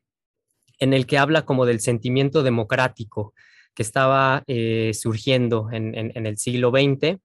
en 0.80 0.94
el 0.94 1.06
que 1.06 1.18
habla 1.18 1.46
como 1.46 1.66
del 1.66 1.80
sentimiento 1.80 2.44
democrático 2.44 3.34
que 3.74 3.84
estaba 3.84 4.44
eh, 4.48 4.92
surgiendo 4.94 5.70
en, 5.72 5.96
el 6.16 6.38
siglo 6.38 6.72
XX, 6.72 7.20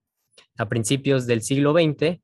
a 0.59 0.69
principios 0.69 1.27
del 1.27 1.43
siglo 1.43 1.73
XX, 1.73 2.21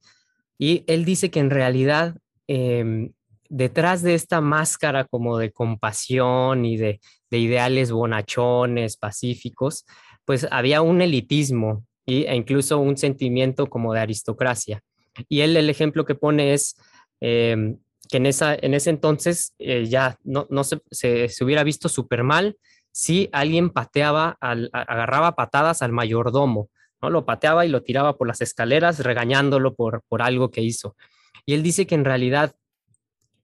y 0.59 0.85
él 0.87 1.05
dice 1.05 1.31
que 1.31 1.41
en 1.41 1.51
realidad 1.51 2.17
em, 2.47 3.13
detrás 3.49 4.03
de 4.03 4.15
esta 4.15 4.41
máscara 4.41 5.05
como 5.05 5.39
de 5.39 5.53
compasión 5.53 6.65
y 6.65 6.77
de, 6.77 7.01
ideales 7.31 7.93
bonachones, 7.93 8.97
pacíficos, 8.97 9.85
pues 10.25 10.47
había 10.51 10.81
un 10.81 11.03
elitismo 11.03 11.85
e 12.07 12.35
incluso 12.35 12.79
un 12.79 12.97
sentimiento 12.97 13.67
como 13.67 13.93
de 13.93 14.01
aristocracia. 14.01 14.83
Y 15.29 15.41
él 15.41 15.57
el 15.57 15.69
ejemplo 15.69 16.07
que 16.07 16.15
pone 16.15 16.55
es 16.55 16.77
em, 17.21 17.79
que 18.09 18.17
en, 18.17 18.27
esa, 18.27 18.55
en 18.55 18.73
ese 18.75 18.91
entonces 18.91 19.55
eh, 19.59 19.85
ya 19.87 20.19
no, 20.25 20.47
se, 20.65 21.29
hubiera 21.43 21.63
visto 21.63 21.89
súper 21.89 22.23
mal 22.23 22.57
si 22.91 23.29
alguien 23.33 23.69
pateaba, 23.69 24.39
agarraba 24.41 25.33
patadas 25.33 25.83
al 25.83 25.93
mayordomo, 25.93 26.71
Lo 27.11 27.25
pateaba 27.25 27.67
y 27.67 27.69
lo 27.69 27.83
tiraba 27.83 28.17
por 28.17 28.27
las 28.27 28.41
escaleras 28.41 29.01
regañándolo 29.01 29.75
por, 29.75 30.03
por 30.09 30.23
algo 30.23 30.51
que 30.51 30.63
hizo. 30.63 30.97
Y 31.45 31.55
él 31.55 31.63
dice 31.63 31.87
que 31.87 31.95
en 31.95 32.05
realidad 32.05 32.55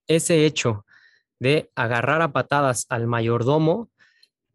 ese 0.06 0.44
hecho 0.46 0.84
de 1.38 1.70
agarrar 1.74 2.22
a 2.22 2.32
patadas 2.32 2.86
al 2.88 3.06
mayordomo 3.06 3.90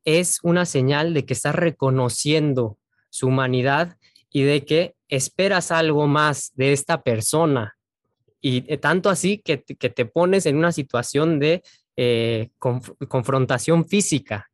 es 0.06 0.40
una 0.44 0.66
señal 0.66 1.14
de 1.14 1.26
que 1.26 1.34
estás 1.34 1.56
reconociendo 1.56 2.78
su 3.10 3.28
humanidad 3.28 3.98
y 4.32 4.44
de 4.44 4.64
que 4.64 4.96
esperas 5.10 5.72
algo 5.72 6.08
más 6.08 6.52
de 6.56 6.74
esta 6.74 7.04
persona. 7.04 7.78
Y 8.40 8.64
eh, 8.72 8.78
tanto 8.78 9.10
así 9.10 9.40
que, 9.40 9.58
te 9.58 10.06
pones 10.06 10.46
en 10.46 10.58
una 10.58 10.72
situación 10.72 11.40
de 11.40 11.64
eh, 11.96 12.50
confrontación 12.58 13.88
física. 13.88 14.50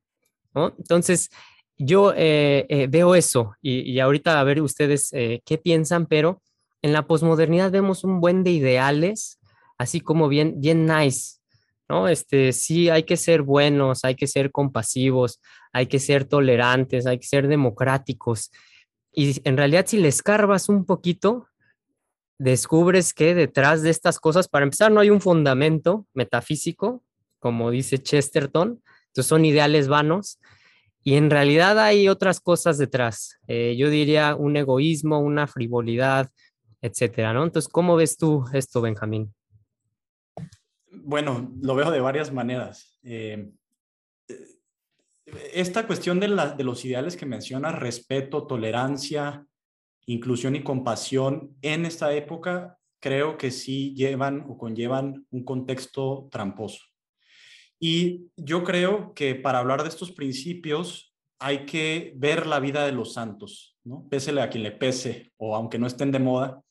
Entonces, 0.56 1.30
yo 1.78 2.14
eh, 2.16 2.66
eh, 2.70 2.88
veo 2.90 3.16
eso 3.16 3.56
y, 3.62 4.00
ahorita 4.00 4.40
a 4.40 4.44
ver 4.44 4.62
ustedes 4.62 5.12
eh, 5.14 5.42
qué 5.46 5.58
piensan, 5.58 6.06
pero 6.06 6.42
en 6.82 6.94
la 6.94 7.08
posmodernidad 7.08 7.72
vemos 7.72 8.04
un 8.04 8.20
buen 8.20 8.44
de 8.44 8.52
ideales, 8.52 9.40
así 9.78 10.02
como 10.02 10.28
bien, 10.28 10.60
bien 10.60 10.86
nice, 10.86 11.40
¿no? 11.90 12.08
Este, 12.08 12.54
sí, 12.54 12.90
hay 12.90 13.04
que 13.04 13.18
ser 13.18 13.42
buenos, 13.42 14.04
hay 14.04 14.16
que 14.16 14.28
ser 14.28 14.52
compasivos, 14.52 15.40
hay 15.72 15.88
que 15.88 16.00
ser 16.00 16.26
tolerantes, 16.26 17.08
hay 17.08 17.20
que 17.20 17.28
ser 17.28 17.48
democráticos. 17.48 18.52
Y 19.12 19.42
en 19.48 19.58
realidad, 19.58 19.86
si 19.88 19.98
le 19.98 20.10
escarbas 20.10 20.70
un 20.70 20.86
poquito, 20.86 21.48
descubres 22.38 23.14
que 23.14 23.34
detrás 23.34 23.82
de 23.82 23.90
estas 23.90 24.20
cosas, 24.20 24.48
para 24.48 24.64
empezar, 24.64 24.92
no 24.92 25.00
hay 25.00 25.10
un 25.10 25.22
fundamento 25.22 26.08
metafísico, 26.14 27.04
como 27.40 27.72
dice 27.72 27.98
Chesterton, 28.00 28.82
entonces 29.08 29.30
son 29.30 29.46
ideales 29.46 29.88
vanos 29.88 30.40
y 31.04 31.16
en 31.16 31.30
realidad 31.30 31.80
hay 31.80 32.08
otras 32.08 32.40
cosas 32.40 32.78
detrás. 32.78 33.40
Eh, 33.48 33.76
yo 33.78 33.90
diría 33.90 34.36
un 34.36 34.56
egoísmo, 34.56 35.20
una 35.20 35.48
frivolidad, 35.48 36.30
etcétera, 36.82 37.34
¿no? 37.34 37.44
Entonces, 37.44 37.72
¿cómo 37.72 37.96
ves 37.96 38.18
tú 38.18 38.46
esto, 38.54 38.82
Benjamín? 38.82 39.34
Bueno, 40.92 41.52
lo 41.62 41.76
veo 41.76 41.92
de 41.92 42.00
varias 42.00 42.32
maneras. 42.32 43.00
Eh, 43.04 43.52
esta 45.54 45.88
cuestión 45.88 46.20
de, 46.20 46.28
de 46.58 46.64
los 46.64 46.86
ideales 46.86 47.18
que 47.18 47.26
mencionas, 47.26 47.80
respeto, 47.80 48.48
tolerancia, 48.48 49.46
inclusión 50.06 50.56
y 50.56 50.64
compasión, 50.64 51.56
en 51.62 51.86
esta 51.86 52.14
época 52.14 52.78
creo 53.00 53.38
que 53.38 53.52
sí 53.52 53.94
llevan 53.96 54.46
o 54.48 54.58
conllevan 54.58 55.26
un 55.32 55.44
contexto 55.44 56.30
tramposo. 56.32 56.93
Y 57.80 58.28
yo 58.38 58.64
creo 58.64 59.14
que 59.14 59.36
para 59.36 59.60
hablar 59.60 59.84
de 59.84 59.90
estos 59.90 60.12
principios 60.12 61.14
hay 61.40 61.66
que 61.66 62.14
ver 62.16 62.48
la 62.48 62.60
vida 62.60 62.86
de 62.86 62.94
los 62.94 63.14
santos, 63.14 63.78
¿no? 63.84 64.08
Pésele 64.10 64.42
a 64.42 64.50
quien 64.50 64.64
le 64.64 64.72
pese, 64.72 65.34
o 65.38 65.56
aunque 65.56 65.78
no 65.78 65.88
estén 65.88 66.12
de 66.12 66.20
moda, 66.20 66.62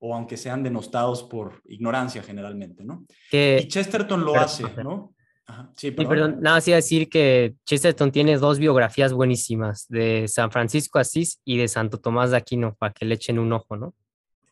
o 0.00 0.14
aunque 0.14 0.36
sean 0.36 0.62
denostados 0.62 1.22
por 1.22 1.62
ignorancia 1.66 2.22
generalmente, 2.22 2.84
¿no? 2.84 3.04
y 3.32 3.66
Chesterton 3.66 4.24
lo 4.24 4.36
hace, 4.36 4.64
¿no? 4.82 5.14
sí, 5.76 5.90
perdón. 5.90 6.38
nada, 6.40 6.60
sí 6.60 6.72
decir 6.72 7.08
que 7.08 7.54
Chesterton 7.64 8.12
tiene 8.12 8.36
dos 8.36 8.58
biografías 8.58 9.12
buenísimas, 9.12 9.86
de 9.88 10.28
San 10.28 10.50
Francisco 10.50 10.98
Asís 10.98 11.40
y 11.44 11.56
de 11.56 11.68
Santo 11.68 11.98
Tomás 11.98 12.30
de 12.30 12.36
Aquino, 12.36 12.74
para 12.78 12.92
que 12.92 13.04
le 13.04 13.14
echen 13.14 13.38
un 13.38 13.52
ojo, 13.52 13.76
¿no? 13.76 13.94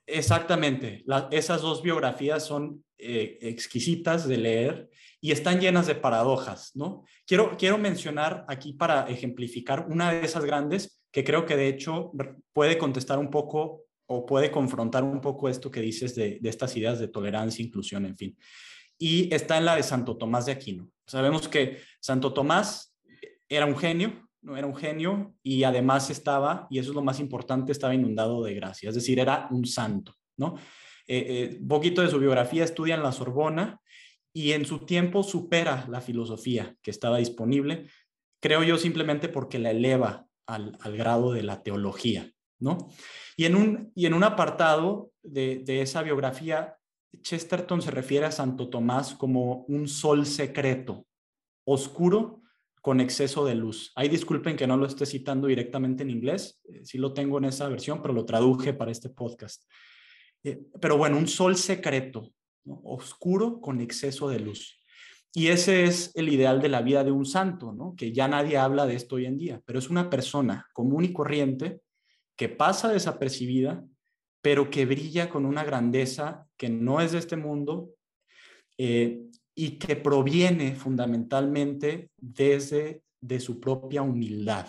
Exactamente, 0.06 1.04
esas 1.32 1.62
dos 1.62 1.82
biografías 1.82 2.44
son 2.46 2.84
eh, 2.98 3.38
exquisitas 3.42 4.28
de 4.28 4.36
leer 4.38 4.90
y 5.26 5.32
están 5.32 5.60
llenas 5.60 5.88
de 5.88 5.96
paradojas, 5.96 6.70
¿no? 6.76 7.02
Quiero, 7.26 7.56
quiero 7.56 7.78
mencionar 7.78 8.44
aquí 8.46 8.74
para 8.74 9.08
ejemplificar 9.08 9.88
una 9.90 10.12
de 10.12 10.24
esas 10.24 10.44
grandes 10.44 11.02
que 11.10 11.24
creo 11.24 11.44
que 11.44 11.56
de 11.56 11.66
hecho 11.66 12.12
puede 12.52 12.78
contestar 12.78 13.18
un 13.18 13.28
poco 13.28 13.86
o 14.06 14.24
puede 14.24 14.52
confrontar 14.52 15.02
un 15.02 15.20
poco 15.20 15.48
esto 15.48 15.68
que 15.68 15.80
dices 15.80 16.14
de, 16.14 16.38
de 16.40 16.48
estas 16.48 16.76
ideas 16.76 17.00
de 17.00 17.08
tolerancia, 17.08 17.64
inclusión, 17.64 18.06
en 18.06 18.16
fin. 18.16 18.38
Y 18.98 19.34
está 19.34 19.58
en 19.58 19.64
la 19.64 19.74
de 19.74 19.82
Santo 19.82 20.16
Tomás 20.16 20.46
de 20.46 20.52
Aquino. 20.52 20.88
Sabemos 21.08 21.48
que 21.48 21.78
Santo 21.98 22.32
Tomás 22.32 22.96
era 23.48 23.66
un 23.66 23.76
genio, 23.76 24.28
no 24.42 24.56
era 24.56 24.68
un 24.68 24.76
genio 24.76 25.34
y 25.42 25.64
además 25.64 26.08
estaba, 26.08 26.68
y 26.70 26.78
eso 26.78 26.90
es 26.90 26.94
lo 26.94 27.02
más 27.02 27.18
importante, 27.18 27.72
estaba 27.72 27.96
inundado 27.96 28.44
de 28.44 28.54
gracia, 28.54 28.90
es 28.90 28.94
decir, 28.94 29.18
era 29.18 29.48
un 29.50 29.66
santo, 29.66 30.14
¿no? 30.36 30.54
Eh, 31.08 31.50
eh, 31.58 31.60
poquito 31.68 32.02
de 32.02 32.10
su 32.10 32.18
biografía 32.20 32.62
estudia 32.62 32.94
en 32.94 33.02
la 33.02 33.10
Sorbona 33.10 33.80
y 34.36 34.52
en 34.52 34.66
su 34.66 34.80
tiempo 34.80 35.22
supera 35.22 35.86
la 35.88 36.02
filosofía 36.02 36.76
que 36.82 36.90
estaba 36.90 37.16
disponible, 37.16 37.86
creo 38.38 38.62
yo 38.62 38.76
simplemente 38.76 39.30
porque 39.30 39.58
la 39.58 39.70
eleva 39.70 40.26
al, 40.46 40.76
grado 40.94 41.32
de 41.32 41.42
la 41.42 41.62
teología, 41.62 42.30
¿no? 42.60 42.76
Y 43.38 43.46
en 43.46 43.56
un, 43.56 43.92
y 43.94 44.04
en 44.04 44.12
un 44.12 44.24
apartado 44.24 45.10
de, 45.22 45.62
de 45.64 45.80
esa 45.80 46.02
biografía, 46.02 46.76
Chesterton 47.22 47.80
se 47.80 47.90
refiere 47.90 48.26
a 48.26 48.30
Santo 48.30 48.68
Tomás 48.68 49.14
como 49.14 49.64
un 49.68 49.88
sol 49.88 50.26
secreto, 50.26 51.06
oscuro, 51.64 52.42
con 52.82 53.00
exceso 53.00 53.46
de 53.46 53.54
luz. 53.54 53.90
Ahí 53.96 54.10
disculpen 54.10 54.54
que 54.54 54.66
no 54.66 54.76
lo 54.76 54.84
esté 54.84 55.06
citando 55.06 55.46
directamente 55.46 56.02
en 56.02 56.10
inglés, 56.10 56.60
eh, 56.68 56.84
sí 56.84 56.98
lo 56.98 57.14
tengo 57.14 57.38
en 57.38 57.46
esa 57.46 57.70
versión, 57.70 58.02
pero 58.02 58.12
lo 58.12 58.26
traduje 58.26 58.74
para 58.74 58.92
este 58.92 59.08
podcast. 59.08 59.64
Eh, 60.44 60.60
pero 60.78 60.98
bueno, 60.98 61.16
un 61.16 61.26
sol 61.26 61.56
secreto, 61.56 62.34
oscuro 62.66 63.60
con 63.60 63.80
exceso 63.80 64.28
de 64.28 64.40
luz. 64.40 64.80
Y 65.34 65.48
ese 65.48 65.84
es 65.84 66.12
el 66.14 66.30
ideal 66.30 66.62
de 66.62 66.68
la 66.68 66.80
vida 66.80 67.04
de 67.04 67.12
un 67.12 67.26
santo, 67.26 67.72
¿no? 67.72 67.94
que 67.96 68.12
ya 68.12 68.26
nadie 68.26 68.56
habla 68.56 68.86
de 68.86 68.94
esto 68.94 69.16
hoy 69.16 69.26
en 69.26 69.36
día, 69.36 69.60
pero 69.66 69.78
es 69.78 69.90
una 69.90 70.08
persona 70.08 70.66
común 70.72 71.04
y 71.04 71.12
corriente 71.12 71.80
que 72.36 72.48
pasa 72.48 72.88
desapercibida, 72.88 73.84
pero 74.40 74.70
que 74.70 74.86
brilla 74.86 75.28
con 75.28 75.44
una 75.44 75.64
grandeza 75.64 76.46
que 76.56 76.68
no 76.68 77.00
es 77.00 77.12
de 77.12 77.18
este 77.18 77.36
mundo 77.36 77.90
eh, 78.78 79.22
y 79.54 79.72
que 79.78 79.96
proviene 79.96 80.74
fundamentalmente 80.74 82.10
desde 82.16 83.02
de 83.20 83.40
su 83.40 83.60
propia 83.60 84.02
humildad. 84.02 84.68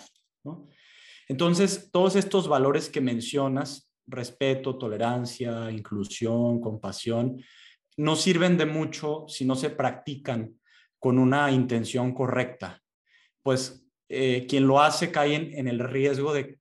Entonces, 1.28 1.90
todos 1.92 2.16
estos 2.16 2.48
valores 2.48 2.88
que 2.88 3.00
mencionas, 3.00 3.90
respeto, 4.06 4.78
tolerancia, 4.78 5.70
inclusión, 5.70 6.60
compasión, 6.60 7.42
no 7.98 8.16
sirven 8.16 8.56
de 8.56 8.64
mucho 8.64 9.26
si 9.28 9.44
no 9.44 9.56
se 9.56 9.70
practican 9.70 10.58
con 10.98 11.18
una 11.18 11.50
intención 11.50 12.14
correcta. 12.14 12.80
Pues 13.42 13.84
eh, 14.08 14.46
quien 14.48 14.66
lo 14.66 14.80
hace 14.80 15.10
cae 15.10 15.34
en, 15.34 15.68
el 15.68 15.80
riesgo 15.80 16.32
de, 16.32 16.58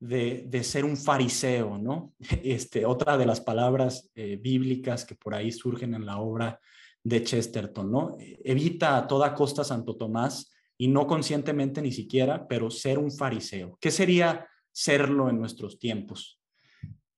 de, 0.00 0.64
ser 0.64 0.84
un 0.84 0.96
fariseo, 0.96 1.78
¿no? 1.78 2.12
Este, 2.42 2.84
otra 2.84 3.16
de 3.16 3.26
las 3.26 3.40
palabras 3.40 4.10
eh, 4.14 4.36
bíblicas 4.40 5.04
que 5.04 5.14
por 5.14 5.34
ahí 5.34 5.52
surgen 5.52 5.94
en 5.94 6.04
la 6.04 6.18
obra 6.18 6.60
de 7.02 7.22
Chesterton, 7.22 7.90
¿no? 7.90 8.16
Evita 8.18 8.96
a 8.96 9.06
toda 9.06 9.34
costa 9.34 9.62
Santo 9.62 9.96
Tomás 9.96 10.52
y 10.76 10.88
no 10.88 11.06
conscientemente 11.06 11.80
ni 11.82 11.92
siquiera, 11.92 12.48
pero 12.48 12.70
ser 12.70 12.98
un 12.98 13.12
fariseo. 13.12 13.78
¿Qué 13.80 13.90
sería 13.90 14.48
serlo 14.72 15.28
en 15.28 15.38
nuestros 15.38 15.78
tiempos? 15.78 16.40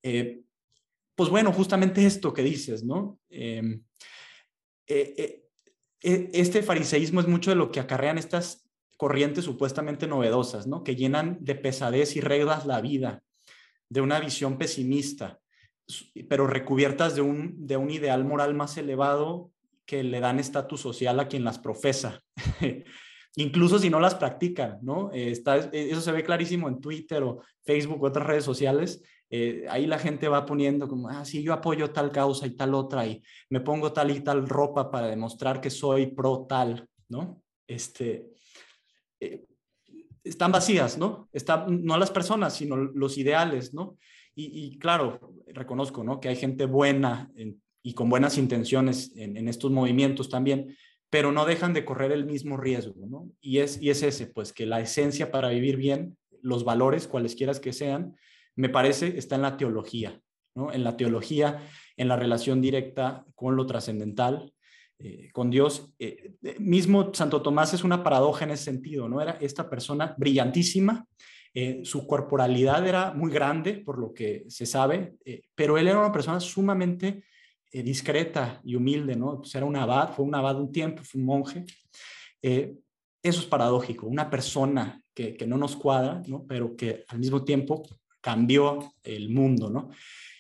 Eh, 0.02 0.42
pues 1.16 1.28
bueno, 1.30 1.52
justamente 1.52 2.06
esto 2.06 2.32
que 2.32 2.42
dices, 2.42 2.84
¿no? 2.84 3.18
Em, 3.28 3.82
eh, 4.86 5.42
eh, 6.02 6.30
este 6.32 6.62
fariseísmo 6.62 7.20
es 7.20 7.26
mucho 7.26 7.50
de 7.50 7.56
lo 7.56 7.72
que 7.72 7.80
acarrean 7.80 8.18
estas 8.18 8.68
corrientes 8.96 9.44
supuestamente 9.44 10.06
novedosas, 10.06 10.66
¿no? 10.66 10.84
Que 10.84 10.94
llenan 10.94 11.38
de 11.40 11.54
pesadez 11.56 12.14
y 12.16 12.20
reglas 12.20 12.66
la 12.66 12.80
vida, 12.80 13.22
de 13.88 14.00
una 14.00 14.20
visión 14.20 14.58
pesimista, 14.58 15.40
pero 16.28 16.46
recubiertas 16.46 17.14
de 17.14 17.22
un, 17.22 17.66
de 17.66 17.76
un 17.76 17.90
ideal 17.90 18.24
moral 18.24 18.54
más 18.54 18.76
elevado 18.76 19.52
que 19.84 20.02
le 20.02 20.20
dan 20.20 20.38
estatus 20.38 20.80
social 20.80 21.20
a 21.20 21.28
quien 21.28 21.44
las 21.44 21.58
profesa, 21.58 22.22
incluso 23.36 23.78
si 23.78 23.88
no 23.88 24.00
las 24.00 24.16
practican, 24.16 24.78
¿no? 24.82 25.12
Eh, 25.12 25.30
está, 25.30 25.58
eh, 25.58 25.90
eso 25.90 26.00
se 26.00 26.12
ve 26.12 26.24
clarísimo 26.24 26.68
en 26.68 26.80
Twitter 26.80 27.22
o 27.22 27.42
Facebook 27.64 28.02
o 28.02 28.06
otras 28.06 28.26
redes 28.26 28.44
sociales. 28.44 29.02
Eh, 29.30 29.66
ahí 29.68 29.86
la 29.86 29.98
gente 29.98 30.28
va 30.28 30.46
poniendo 30.46 30.88
como, 30.88 31.08
ah, 31.08 31.24
sí, 31.24 31.42
yo 31.42 31.52
apoyo 31.52 31.90
tal 31.90 32.12
causa 32.12 32.46
y 32.46 32.50
tal 32.50 32.74
otra 32.74 33.06
y 33.06 33.22
me 33.50 33.60
pongo 33.60 33.92
tal 33.92 34.10
y 34.10 34.20
tal 34.20 34.48
ropa 34.48 34.90
para 34.90 35.08
demostrar 35.08 35.60
que 35.60 35.70
soy 35.70 36.06
pro 36.06 36.46
tal, 36.48 36.88
¿no? 37.08 37.42
Este, 37.66 38.28
están 40.22 40.52
vacías, 40.52 40.96
¿no? 40.96 41.28
Está, 41.32 41.66
no 41.68 41.98
las 41.98 42.10
personas, 42.10 42.54
sino 42.54 42.76
los 42.76 43.18
ideales, 43.18 43.74
¿no? 43.74 43.96
Y, 44.38 44.78
claro, 44.78 45.32
reconozco, 45.46 46.04
¿no? 46.04 46.20
Que 46.20 46.28
hay 46.28 46.36
gente 46.36 46.66
buena 46.66 47.32
en 47.36 47.58
y 47.86 47.94
con 47.94 48.10
buenas 48.10 48.36
intenciones 48.36 49.12
en, 49.14 49.46
estos 49.46 49.70
movimientos 49.70 50.28
también, 50.28 50.76
pero 51.08 51.30
no 51.30 51.44
dejan 51.44 51.72
de 51.72 51.84
correr 51.84 52.10
el 52.10 52.26
mismo 52.26 52.56
riesgo, 52.56 53.06
¿no? 53.06 53.30
Y 53.40 53.58
es, 53.58 53.80
y 53.80 53.90
es 53.90 54.02
ese, 54.02 54.26
pues 54.26 54.52
que 54.52 54.66
la 54.66 54.80
esencia 54.80 55.30
para 55.30 55.50
vivir 55.50 55.76
bien, 55.76 56.18
los 56.42 56.64
valores, 56.64 57.06
cualesquiera 57.06 57.54
que 57.54 57.72
sean, 57.72 58.16
me 58.56 58.68
parece, 58.68 59.16
está 59.18 59.36
en 59.36 59.42
la 59.42 59.56
teología, 59.56 60.20
¿no? 60.54 60.72
En 60.72 60.84
la 60.84 60.96
teología, 60.96 61.62
en 61.96 62.08
la 62.08 62.16
relación 62.16 62.60
directa 62.60 63.24
con 63.34 63.56
lo 63.56 63.66
trascendental, 63.66 64.52
eh, 64.98 65.30
con 65.32 65.50
Dios. 65.50 65.94
Eh, 65.98 66.32
eh, 66.42 66.56
mismo 66.58 67.12
Santo 67.14 67.42
Tomás 67.42 67.74
es 67.74 67.84
una 67.84 68.02
paradoja 68.02 68.44
en 68.44 68.52
ese 68.52 68.64
sentido, 68.64 69.08
¿no? 69.08 69.20
Era 69.20 69.38
esta 69.40 69.68
persona 69.68 70.14
brillantísima, 70.18 71.06
su 71.84 72.06
corporalidad 72.06 72.86
era 72.86 73.14
muy 73.14 73.30
grande, 73.30 73.78
por 73.78 73.98
lo 73.98 74.12
que 74.12 74.44
se 74.46 74.66
sabe, 74.66 75.14
pero 75.54 75.78
él 75.78 75.88
era 75.88 75.98
una 75.98 76.12
persona 76.12 76.38
sumamente 76.38 77.22
eh, 77.72 77.82
discreta 77.82 78.60
y 78.64 78.74
humilde, 78.74 79.16
¿no? 79.16 79.38
Pues 79.40 79.54
era 79.54 79.66
un 79.66 79.76
abad, 79.76 80.14
fue 80.14 80.24
un 80.24 80.34
abad 80.34 80.58
un 80.58 80.72
tiempo, 80.72 81.02
fue 81.02 81.20
un 81.20 81.26
monje. 81.26 81.64
Eh, 82.40 82.74
eso 83.22 83.40
es 83.40 83.46
paradójico, 83.46 84.06
una 84.06 84.30
persona 84.30 85.02
que, 85.12 85.36
no 85.46 85.58
nos 85.58 85.76
cuadra, 85.76 86.22
¿no? 86.26 86.46
Pero 86.46 86.74
que 86.74 87.04
al 87.08 87.18
mismo 87.18 87.44
tiempo 87.44 87.82
cambió 88.26 88.92
el 89.04 89.30
mundo, 89.30 89.70
¿no? 89.70 89.90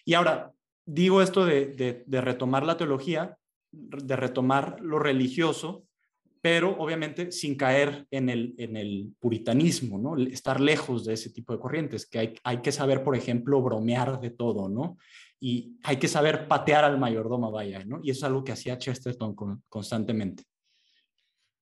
Y 0.04 0.14
ahora, 0.14 0.50
digo 0.84 1.22
esto 1.22 1.46
de, 1.46 2.04
retomar 2.08 2.66
la 2.66 2.76
teología, 2.76 3.38
de 3.70 4.16
retomar 4.16 4.80
lo 4.80 4.98
religioso, 4.98 5.84
pero 6.40 6.76
obviamente 6.80 7.30
sin 7.30 7.54
caer 7.54 8.08
en 8.10 8.28
el, 8.28 9.14
puritanismo, 9.20 9.98
¿no? 9.98 10.16
Estar 10.16 10.60
lejos 10.60 11.04
de 11.04 11.14
ese 11.14 11.30
tipo 11.30 11.52
de 11.52 11.60
corrientes, 11.60 12.06
que 12.06 12.18
hay, 12.18 12.34
hay 12.42 12.60
que 12.60 12.72
saber, 12.72 13.04
por 13.04 13.14
ejemplo, 13.14 13.62
bromear 13.62 14.20
de 14.20 14.30
todo, 14.30 14.68
¿no? 14.68 14.96
y 15.38 15.76
hay 15.84 15.98
que 15.98 16.08
saber 16.08 16.48
patear 16.48 16.86
al 16.86 16.98
mayordomo, 16.98 17.52
vaya, 17.52 17.84
¿no? 17.84 18.00
Y 18.02 18.10
eso 18.10 18.20
es 18.20 18.24
algo 18.24 18.42
que 18.42 18.52
hacía 18.52 18.78
Chesterton 18.78 19.36
constantemente. 19.68 20.44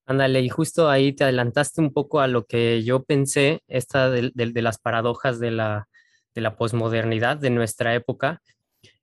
Ándale, 0.06 0.42
y 0.42 0.48
justo 0.48 0.88
ahí 0.88 1.12
te 1.12 1.24
adelantaste 1.24 1.80
un 1.80 1.92
poco 1.92 2.20
a 2.20 2.28
lo 2.28 2.44
que 2.44 2.84
yo 2.84 3.02
pensé, 3.02 3.62
esta 3.66 4.10
de, 4.10 4.32
las 4.62 4.78
paradojas 4.78 5.40
de 5.40 5.50
la, 5.50 5.88
de 6.34 6.40
la 6.40 6.56
posmodernidad 6.56 7.36
de 7.36 7.50
nuestra 7.50 7.94
época, 7.94 8.42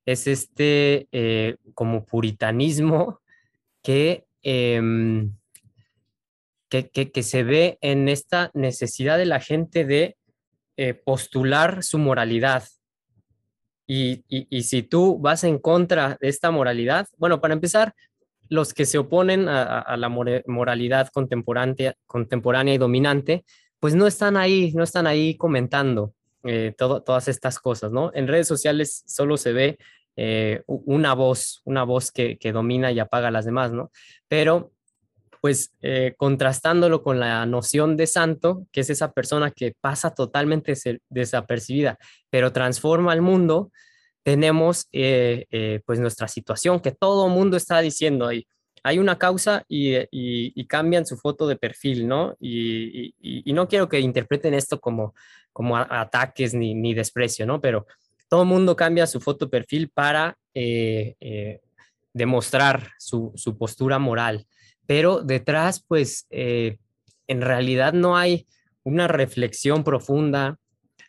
es 0.04 0.26
este 0.26 1.08
eh, 1.12 1.56
como 1.74 2.04
puritanismo 2.04 3.20
em, 4.42 5.32
que, 6.68 6.90
que, 6.90 7.22
se 7.22 7.42
ve 7.42 7.78
en 7.80 8.08
esta 8.08 8.50
necesidad 8.54 9.18
de 9.18 9.26
la 9.26 9.40
gente 9.40 9.84
de 9.84 10.16
eh, 10.76 10.94
postular 10.94 11.82
su 11.82 11.98
moralidad, 11.98 12.64
y, 13.86 14.62
si 14.62 14.82
tú 14.82 15.18
vas 15.18 15.44
en 15.44 15.58
contra 15.58 16.16
de 16.20 16.28
esta 16.28 16.50
moralidad, 16.50 17.08
bueno, 17.18 17.40
para 17.40 17.54
empezar, 17.54 17.94
los 18.48 18.72
que 18.74 18.86
se 18.86 18.98
oponen 18.98 19.48
a, 19.48 19.96
la 19.96 20.08
moralidad 20.08 21.08
contemporánea, 21.08 21.94
contemporánea 22.06 22.74
y 22.74 22.78
dominante, 22.78 23.44
pues 23.80 23.94
no 23.94 24.06
están 24.06 24.36
ahí, 24.36 24.72
no 24.72 24.82
están 24.82 25.06
ahí 25.06 25.36
comentando 25.36 26.14
eh, 26.44 26.74
todas 26.76 27.28
estas 27.28 27.58
cosas, 27.58 27.92
¿no? 27.92 28.10
En 28.14 28.26
redes 28.26 28.48
sociales 28.48 29.04
solo 29.06 29.36
se 29.36 29.52
ve 29.52 29.78
eh, 30.16 30.62
una 30.66 31.14
voz, 31.14 31.62
una 31.64 31.84
voz 31.84 32.10
que, 32.10 32.36
domina 32.52 32.90
y 32.90 32.98
apaga 32.98 33.28
a 33.28 33.30
las 33.30 33.44
demás, 33.44 33.72
¿no? 33.72 33.90
Pero 34.28 34.72
pues 35.40 35.74
eh, 35.82 36.14
contrastándolo 36.16 37.02
con 37.02 37.18
la 37.18 37.46
noción 37.46 37.96
de 37.96 38.06
santo, 38.06 38.66
que 38.70 38.80
es 38.82 38.90
esa 38.90 39.12
persona 39.12 39.50
que 39.50 39.74
pasa 39.80 40.14
totalmente 40.14 40.74
desapercibida, 41.08 41.98
pero 42.30 42.52
transforma 42.52 43.12
el 43.12 43.22
mundo, 43.22 43.72
tenemos 44.22 44.88
pues 44.92 45.98
nuestra 45.98 46.28
situación, 46.28 46.78
que 46.80 46.92
todo 46.92 47.28
mundo 47.28 47.56
está 47.56 47.80
diciendo 47.80 48.28
ahí. 48.28 48.46
Hay 48.82 48.98
una 48.98 49.18
causa 49.18 49.64
y, 49.68 50.64
cambian 50.66 51.06
su 51.06 51.16
foto 51.16 51.46
de 51.46 51.56
perfil, 51.56 52.08
¿no? 52.08 52.36
Y, 52.40 53.14
no 53.46 53.68
quiero 53.68 53.88
que 53.88 54.00
interpreten 54.00 54.54
esto 54.54 54.80
como, 54.80 55.14
como 55.52 55.76
ataques 55.76 56.54
ni, 56.54 56.74
ni 56.74 56.94
desprecio, 56.94 57.46
¿no? 57.46 57.60
Pero 57.60 57.86
todo 58.28 58.42
el 58.42 58.48
mundo 58.48 58.76
cambia 58.76 59.06
su 59.06 59.20
foto 59.20 59.46
de 59.46 59.50
perfil 59.50 59.88
para 59.88 60.36
demostrar 62.12 62.90
su, 62.98 63.32
su 63.36 63.56
postura 63.56 63.98
moral 63.98 64.46
pero 64.86 65.22
detrás, 65.22 65.84
pues, 65.86 66.26
eh, 66.30 66.78
en 67.26 67.40
realidad 67.40 67.92
no 67.92 68.16
hay 68.16 68.46
una 68.82 69.08
reflexión 69.08 69.84
profunda, 69.84 70.58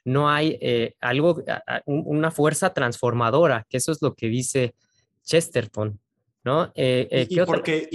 no 0.06 0.30
hay 0.30 0.58
eh, 0.62 0.96
algo, 1.02 1.44
una 1.86 2.32
fuerza 2.32 2.74
transformadora, 2.74 3.66
que 3.70 3.78
eso 3.78 3.92
es 3.92 4.02
lo 4.02 4.14
que 4.16 4.28
dice 4.28 4.76
Chesterton, 5.24 6.00
¿no? 6.44 6.72
Eh, 6.76 7.28
y, 7.30 7.40
porque, 7.42 7.88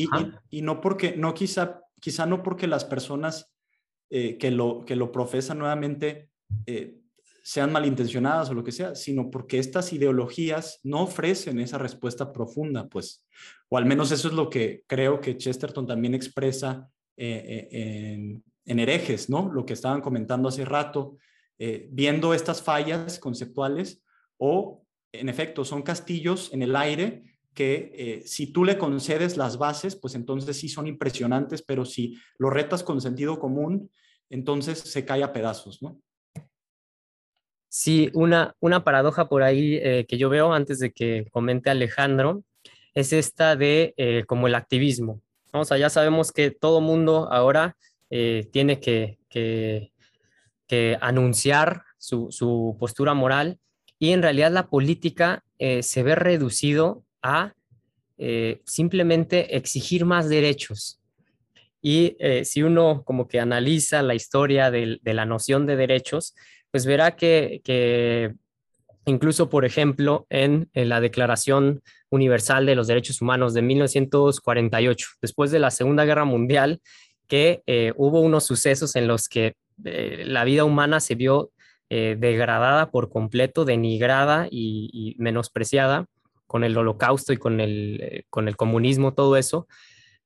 y, 0.50 0.62
no 0.62 0.80
porque, 0.80 1.16
no 1.16 1.34
quizá, 1.34 1.82
quizá 2.00 2.26
no 2.26 2.42
porque 2.42 2.66
las 2.66 2.84
personas 2.84 3.52
que, 4.10 4.50
lo, 4.50 4.84
que 4.86 4.96
lo 4.96 5.12
profesan 5.12 5.58
nuevamente 5.58 6.30
sean 7.48 7.72
malintencionadas 7.72 8.50
o 8.50 8.54
lo 8.54 8.62
que 8.62 8.72
sea, 8.72 8.94
sino 8.94 9.30
porque 9.30 9.58
estas 9.58 9.94
ideologías 9.94 10.80
no 10.82 11.00
ofrecen 11.00 11.58
esa 11.60 11.78
respuesta 11.78 12.30
profunda, 12.30 12.88
pues, 12.88 13.24
o 13.70 13.78
al 13.78 13.86
menos 13.86 14.12
eso 14.12 14.28
es 14.28 14.34
lo 14.34 14.50
que 14.50 14.84
creo 14.86 15.18
que 15.22 15.38
Chesterton 15.38 15.86
también 15.86 16.14
expresa 16.14 16.90
eh, 17.16 17.68
eh, 17.72 18.40
en, 18.66 18.78
herejes, 18.78 19.30
¿no? 19.30 19.50
Lo 19.50 19.64
que 19.64 19.72
estaban 19.72 20.02
comentando 20.02 20.50
hace 20.50 20.66
rato, 20.66 21.16
eh, 21.58 21.88
viendo 21.90 22.34
estas 22.34 22.60
fallas 22.62 23.18
conceptuales 23.18 24.04
o, 24.36 24.84
en 25.10 25.30
efecto, 25.30 25.64
son 25.64 25.80
castillos 25.80 26.52
en 26.52 26.60
el 26.60 26.76
aire 26.76 27.37
que 27.58 28.22
si 28.24 28.52
tú 28.52 28.64
le 28.64 28.78
concedes 28.78 29.36
las 29.36 29.58
bases, 29.58 29.96
pues 29.96 30.14
entonces 30.14 30.56
sí 30.56 30.68
son 30.68 30.86
impresionantes, 30.86 31.60
pero 31.60 31.84
si 31.84 32.16
lo 32.38 32.50
retas 32.50 32.84
con 32.84 33.00
sentido 33.00 33.40
común, 33.40 33.90
entonces 34.30 34.78
se 34.78 35.04
cae 35.04 35.24
a 35.24 35.32
pedazos. 35.32 35.80
Sí, 37.68 38.10
una, 38.14 38.54
una 38.60 38.84
paradoja 38.84 39.28
por 39.28 39.42
ahí 39.42 39.74
eh, 39.74 40.06
que 40.08 40.18
yo 40.18 40.28
veo 40.28 40.52
antes 40.52 40.78
de 40.78 40.92
que 40.92 41.26
comente 41.32 41.68
Alejandro 41.68 42.44
es 42.94 43.12
esta 43.12 43.56
de 43.56 43.94
eh, 43.96 44.24
como 44.26 44.46
el 44.46 44.54
activismo. 44.54 45.20
O 45.52 45.64
sea, 45.64 45.78
ya 45.78 45.90
sabemos 45.90 46.32
que 46.32 46.50
todo 46.50 46.80
mundo 46.80 47.28
ahora 47.30 47.76
eh, 48.10 48.48
tiene 48.52 48.80
que, 48.80 49.18
que, 49.28 49.90
anunciar 51.00 51.82
su, 51.96 52.28
su, 52.30 52.76
postura 52.78 53.14
moral 53.14 53.58
y 53.98 54.12
en 54.12 54.22
realidad 54.22 54.52
la 54.52 54.68
política 54.68 55.42
se 55.58 56.02
ve 56.04 56.14
reducido 56.14 57.02
a 57.22 57.52
simplemente 58.64 59.56
exigir 59.56 60.04
más 60.04 60.28
derechos. 60.28 61.00
Y 61.80 62.16
si 62.42 62.62
uno 62.62 63.04
como 63.04 63.28
que 63.28 63.38
analiza 63.38 64.02
la 64.02 64.14
historia 64.14 64.70
de, 64.70 64.98
la 65.04 65.24
noción 65.24 65.66
de 65.66 65.76
derechos, 65.76 66.34
pues 66.72 66.84
verá 66.84 67.14
que, 67.14 68.34
incluso, 69.06 69.48
por 69.48 69.64
ejemplo, 69.64 70.26
en, 70.30 70.68
la 70.74 71.00
Declaración 71.00 71.80
Universal 72.10 72.66
de 72.66 72.74
los 72.74 72.86
Derechos 72.86 73.22
Humanos 73.22 73.54
de 73.54 73.62
1948, 73.62 75.08
después 75.22 75.50
de 75.50 75.60
la 75.60 75.70
Segunda 75.70 76.04
Guerra 76.04 76.24
Mundial, 76.24 76.80
que 77.28 77.62
eh, 77.66 77.92
hubo 77.96 78.20
unos 78.20 78.44
sucesos 78.44 78.96
en 78.96 79.06
los 79.06 79.28
que 79.28 79.54
eh, 79.84 80.24
la 80.26 80.44
vida 80.44 80.64
humana 80.64 80.98
se 80.98 81.14
vio 81.14 81.52
eh, 81.90 82.16
degradada 82.18 82.90
por 82.90 83.10
completo, 83.10 83.64
denigrada 83.64 84.48
y, 84.50 85.14
menospreciada, 85.18 86.06
con 86.48 86.64
el 86.64 86.76
holocausto 86.76 87.32
y 87.32 87.36
con 87.36 87.60
el, 87.60 88.00
eh, 88.02 88.24
con 88.30 88.48
el 88.48 88.56
comunismo, 88.56 89.14
todo 89.14 89.36
eso, 89.36 89.68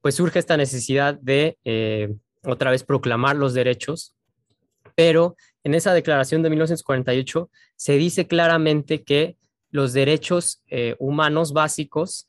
pues 0.01 0.15
surge 0.15 0.39
esta 0.39 0.57
necesidad 0.57 1.19
de 1.21 1.59
eh, 1.65 2.15
otra 2.45 2.71
vez 2.71 2.85
proclamar 2.85 3.37
los 3.37 3.53
derechos, 3.53 4.15
pero 4.95 5.37
en 5.65 5.75
esa 5.75 5.93
declaración 5.93 6.43
de 6.43 6.51
1948 6.51 7.51
se 7.77 7.97
dice 7.99 8.27
claramente 8.27 9.03
que 9.03 9.37
los 9.71 9.93
derechos 9.93 10.63
eh, 10.69 10.97
humanos 10.99 11.53
básicos 11.53 12.27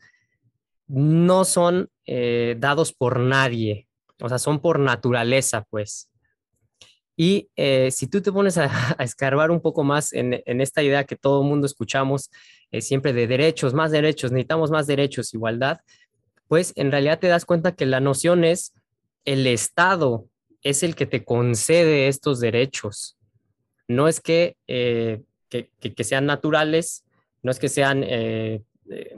no 0.88 1.46
son 1.46 1.90
dados 2.58 2.92
por 2.92 3.22
nadie, 3.22 3.88
o 4.22 4.28
sea, 4.28 4.38
son 4.38 4.60
por 4.60 4.78
naturaleza, 4.78 5.66
pues. 5.70 6.13
Y 7.16 7.50
si 7.92 8.08
tú 8.08 8.22
te 8.22 8.32
pones 8.32 8.58
a, 8.58 8.96
escarbar 9.00 9.52
un 9.52 9.62
poco 9.62 9.84
más 9.84 10.14
en, 10.14 10.42
en, 10.46 10.62
esta 10.62 10.82
idea 10.82 11.04
que 11.04 11.16
todo 11.16 11.42
el 11.42 11.48
mundo 11.48 11.68
escuchamos 11.68 12.32
eh, 12.74 12.82
siempre 12.82 13.14
de 13.14 13.28
derechos, 13.28 13.76
más 13.76 13.92
derechos, 13.92 14.32
necesitamos 14.32 14.72
más 14.72 14.88
derechos, 14.88 15.34
igualdad, 15.36 15.78
pues 16.48 16.74
en 16.76 16.92
realidad 16.92 17.20
te 17.20 17.28
das 17.28 17.46
cuenta 17.46 17.76
que 17.76 17.86
la 17.86 18.00
noción 18.00 18.44
es 18.44 18.74
el 19.26 19.46
Estado 19.46 20.26
es 20.64 20.82
el 20.82 20.96
que 20.96 21.06
te 21.06 21.24
concede 21.24 22.08
estos 22.08 22.40
derechos. 22.40 23.18
No 23.88 24.08
es 24.08 24.22
que, 24.22 24.56
eh, 24.68 25.22
que, 25.50 26.04
sean 26.04 26.26
naturales, 26.26 27.06
no 27.44 27.52
es 27.52 27.60
que 27.60 27.70
sean, 27.70 28.04
eh, 28.04 28.64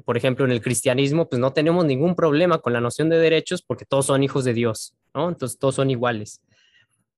por 0.04 0.18
ejemplo, 0.18 0.44
en 0.44 0.52
el 0.52 0.62
cristianismo, 0.62 1.30
pues 1.30 1.40
no 1.40 1.54
tenemos 1.54 1.86
ningún 1.86 2.16
problema 2.16 2.58
con 2.58 2.74
la 2.74 2.82
noción 2.82 3.10
de 3.10 3.18
derechos 3.18 3.62
porque 3.62 3.86
todos 3.86 4.08
son 4.08 4.24
hijos 4.24 4.44
de 4.44 4.54
Dios, 4.54 4.96
¿no? 5.14 5.30
Entonces 5.30 5.58
todos 5.58 5.76
son 5.76 5.92
iguales. 5.92 6.42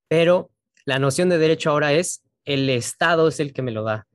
Pero 0.07 0.51
la 0.87 0.97
noción 0.97 1.29
de 1.29 1.37
derecho 1.37 1.69
ahora 1.69 1.93
es 1.93 2.23
el 2.45 2.67
Estado 2.69 3.27
es 3.27 3.39
el 3.39 3.53
que 3.53 3.61
me 3.61 3.71
lo 3.71 3.83
da. 3.83 4.07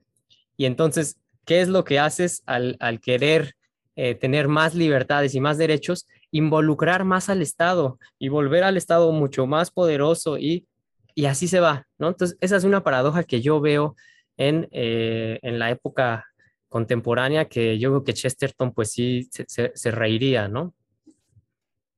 Y 0.57 0.65
entonces 0.65 1.17
¿Qué 1.45 1.61
es 1.61 1.67
lo 1.67 1.83
que 1.83 1.99
haces 1.99 2.41
al, 2.45 2.77
querer 3.01 3.55
eh, 3.95 4.15
tener 4.15 4.47
más 4.47 4.75
libertades 4.75 5.35
y 5.35 5.41
más 5.41 5.57
derechos? 5.57 6.07
Involucrar 6.31 7.03
más 7.03 7.29
al 7.29 7.41
Estado 7.41 7.99
y 8.17 8.29
volver 8.29 8.63
al 8.63 8.77
Estado 8.77 9.11
mucho 9.11 9.45
más 9.45 9.71
poderoso 9.71 10.37
y, 10.37 10.67
y 11.15 11.25
así 11.25 11.47
se 11.47 11.59
va, 11.59 11.85
¿no? 11.97 12.09
Entonces, 12.09 12.37
esa 12.39 12.55
es 12.55 12.63
una 12.63 12.83
paradoja 12.83 13.23
que 13.23 13.41
yo 13.41 13.59
veo 13.59 13.95
en, 14.37 14.67
eh, 14.71 15.39
en 15.41 15.59
la 15.59 15.69
época 15.69 16.25
contemporánea 16.69 17.45
que 17.45 17.77
yo 17.77 17.89
creo 17.89 18.03
que 18.03 18.13
Chesterton 18.13 18.73
pues 18.73 18.91
sí 18.91 19.29
se, 19.29 19.91
reiría, 19.91 20.47
¿no? 20.47 20.73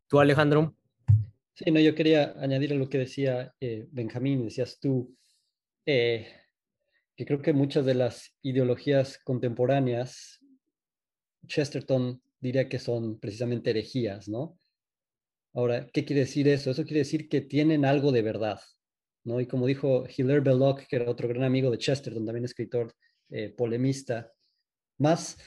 ¿Tú, 0.08 0.20
Alejandro? 0.20 0.74
Sí, 1.56 1.72
no, 1.72 1.80
yo 1.80 1.96
quería 1.96 2.36
añadir 2.38 2.74
a 2.74 2.76
lo 2.76 2.90
que 2.90 2.98
decía 2.98 3.54
eh, 3.62 3.88
Benjamín, 3.90 4.44
decías 4.44 4.78
tú, 4.78 5.16
que 5.86 7.26
creo 7.26 7.42
que 7.42 7.54
muchas 7.54 7.86
de 7.86 7.94
las 7.96 8.36
ideologías 8.42 9.18
contemporáneas, 9.24 10.42
Chesterton 11.48 12.22
diría 12.42 12.68
que 12.68 12.78
son 12.78 13.20
precisamente 13.20 13.70
herejías, 13.70 14.28
¿no? 14.28 14.60
Ahora, 15.54 15.88
¿qué 15.94 16.04
quiere 16.04 16.22
decir 16.22 16.50
eso? 16.50 16.72
Eso 16.72 16.84
quiere 16.84 17.00
decir 17.00 17.30
que 17.30 17.40
tienen 17.40 17.86
algo 17.86 18.12
de 18.12 18.22
verdad, 18.22 18.60
¿no? 19.24 19.40
Y 19.40 19.48
como 19.48 19.66
dijo 19.66 20.06
Hilaire 20.06 20.42
Belloc, 20.42 20.86
que 20.88 20.98
era 20.98 21.10
otro 21.10 21.30
gran 21.30 21.44
amigo 21.44 21.72
de 21.72 21.78
Chesterton, 21.78 22.26
también 22.26 22.44
escritor 22.44 22.94
eh, 23.30 23.50
polemista, 23.56 24.30
más, 24.98 25.38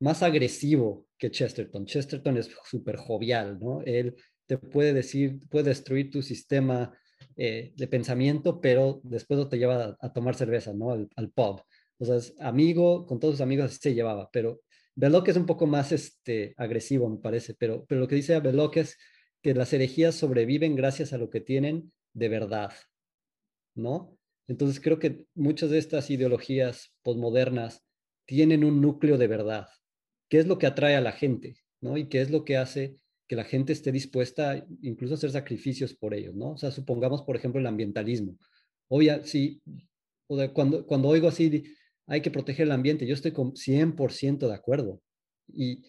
más 0.00 0.22
agresivo 0.22 1.06
que 1.18 1.30
Chesterton. 1.30 1.84
Chesterton 1.84 2.38
es 2.38 2.50
súper 2.64 2.96
jovial, 2.96 3.58
¿no? 3.60 3.82
Él 3.82 4.16
te 4.48 4.58
puede 4.58 4.92
decir, 4.92 5.38
puede 5.50 5.66
destruir 5.66 6.10
tu 6.10 6.22
sistema 6.22 6.98
eh, 7.36 7.72
de 7.76 7.86
pensamiento, 7.86 8.60
pero 8.60 9.00
después 9.04 9.38
no 9.38 9.48
te 9.48 9.58
lleva 9.58 9.96
a, 10.00 10.12
tomar 10.12 10.34
cerveza, 10.34 10.72
¿no? 10.72 10.90
Al, 10.92 11.30
pub. 11.30 11.62
O 11.98 12.04
sea, 12.04 12.16
es 12.16 12.34
amigo, 12.40 13.06
con 13.06 13.20
todos 13.20 13.34
sus 13.34 13.40
amigos 13.42 13.78
se 13.80 13.94
llevaba, 13.94 14.30
pero 14.32 14.62
Belloc 14.96 15.28
es 15.28 15.36
un 15.36 15.46
poco 15.46 15.66
más 15.66 15.92
este, 15.92 16.54
agresivo, 16.56 17.08
me 17.08 17.18
parece, 17.18 17.54
pero, 17.54 17.84
pero 17.86 18.00
lo 18.00 18.08
que 18.08 18.16
dice 18.16 18.40
Belloc 18.40 18.78
es 18.78 18.96
que 19.42 19.54
las 19.54 19.72
herejías 19.72 20.14
sobreviven 20.14 20.74
gracias 20.74 21.12
a 21.12 21.18
lo 21.18 21.30
que 21.30 21.40
tienen 21.40 21.92
de 22.14 22.28
verdad, 22.28 22.72
¿no? 23.74 24.16
Entonces 24.48 24.80
creo 24.80 24.98
que 24.98 25.26
muchas 25.34 25.70
de 25.70 25.78
estas 25.78 26.10
ideologías 26.10 26.96
posmodernas 27.02 27.84
tienen 28.26 28.64
un 28.64 28.80
núcleo 28.80 29.18
de 29.18 29.26
verdad, 29.26 29.68
¿Qué 30.28 30.38
es 30.38 30.46
lo 30.46 30.58
que 30.58 30.66
atrae 30.66 30.94
a 30.94 31.00
la 31.00 31.12
gente, 31.12 31.56
¿no? 31.80 31.96
Y 31.96 32.08
qué 32.08 32.20
es 32.20 32.30
lo 32.30 32.44
que 32.44 32.58
hace 32.58 32.98
que 33.28 33.36
la 33.36 33.44
gente 33.44 33.74
esté 33.74 33.92
dispuesta 33.92 34.66
incluso 34.82 35.14
a 35.14 35.16
hacer 35.18 35.30
sacrificios 35.30 35.94
por 35.94 36.14
ellos, 36.14 36.34
¿no? 36.34 36.52
O 36.52 36.56
sea, 36.56 36.70
supongamos, 36.70 37.22
por 37.22 37.36
ejemplo, 37.36 37.60
el 37.60 37.66
ambientalismo. 37.66 38.38
Obvia, 38.88 39.22
sí, 39.22 39.60
cuando, 40.54 40.86
cuando 40.86 41.08
oigo 41.08 41.28
así, 41.28 41.62
hay 42.06 42.22
que 42.22 42.30
proteger 42.30 42.66
el 42.66 42.72
ambiente, 42.72 43.06
yo 43.06 43.14
estoy 43.14 43.32
con 43.32 43.52
100% 43.52 44.48
de 44.48 44.54
acuerdo. 44.54 45.02
Y, 45.46 45.84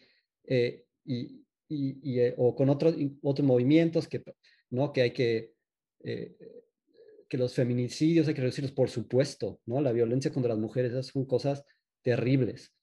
eh, 0.47 0.83
y, 1.05 1.45
y, 1.69 2.19
eh, 2.19 2.35
o 2.37 2.55
con 2.55 2.69
otros, 2.69 2.95
otros 3.21 3.47
movimientos 3.47 4.07
que, 4.07 4.21
¿no? 4.69 4.91
Que 4.91 5.01
hay 5.01 5.11
que, 5.11 5.53
eh, 6.03 6.35
que 7.29 7.37
los 7.37 7.53
feminicidios 7.53 8.27
hay 8.27 8.33
que 8.33 8.41
reducirlos, 8.41 8.73
por 8.73 8.89
supuesto, 8.89 9.61
¿no? 9.65 9.79
La 9.79 9.93
violencia 9.93 10.31
contra 10.31 10.49
las 10.49 10.59
mujeres, 10.59 10.91
esas 10.91 11.07
son 11.07 11.25
cosas 11.25 11.63
terribles. 12.01 12.73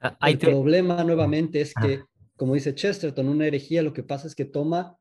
Ah, 0.00 0.18
el 0.28 0.38
problema 0.38 1.02
nuevamente 1.02 1.62
es 1.62 1.72
que 1.72 2.02
como 2.36 2.54
dice 2.54 2.74
Chesterton, 2.74 3.28
una 3.28 3.46
herejía 3.46 3.82
lo 3.82 3.92
que 3.92 4.02
pasa 4.02 4.26
es 4.26 4.34
que 4.34 4.44
toma 4.44 4.98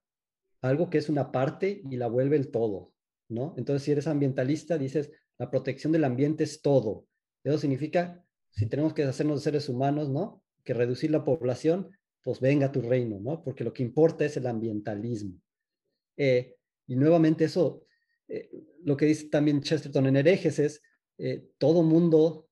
algo 0.61 0.89
que 0.89 0.97
es 0.97 1.09
una 1.09 1.31
parte 1.31 1.81
y 1.89 1.97
la 1.97 2.07
vuelve 2.07 2.37
el 2.37 2.49
todo, 2.49 2.93
¿no? 3.29 3.53
Entonces, 3.57 3.83
si 3.83 3.91
eres 3.91 4.07
ambientalista, 4.07 4.77
dices, 4.77 5.11
la 5.37 5.51
protección 5.51 5.91
del 5.91 6.05
ambiente 6.05 6.43
es 6.43 6.61
todo. 6.61 7.05
Eso 7.43 7.57
significa, 7.57 8.23
si 8.49 8.67
tenemos 8.67 8.93
que 8.93 9.03
hacernos 9.03 9.43
seres 9.43 9.69
humanos, 9.69 10.09
¿no? 10.09 10.41
Que 10.63 10.73
reducir 10.73 11.11
la 11.11 11.23
población, 11.23 11.91
pues 12.23 12.39
venga 12.39 12.71
tu 12.71 12.81
reino, 12.81 13.19
¿no? 13.19 13.43
Porque 13.43 13.63
lo 13.63 13.73
que 13.73 13.83
importa 13.83 14.25
es 14.25 14.37
el 14.37 14.47
ambientalismo. 14.47 15.39
Eh, 16.17 16.55
y 16.87 16.95
nuevamente 16.95 17.45
eso, 17.45 17.83
eh, 18.27 18.49
lo 18.83 18.97
que 18.97 19.05
dice 19.05 19.27
también 19.27 19.61
Chesterton 19.61 20.07
en 20.07 20.17
herejes 20.17 20.57
es, 20.57 20.81
eh, 21.17 21.49
todo 21.57 21.83
mundo 21.83 22.47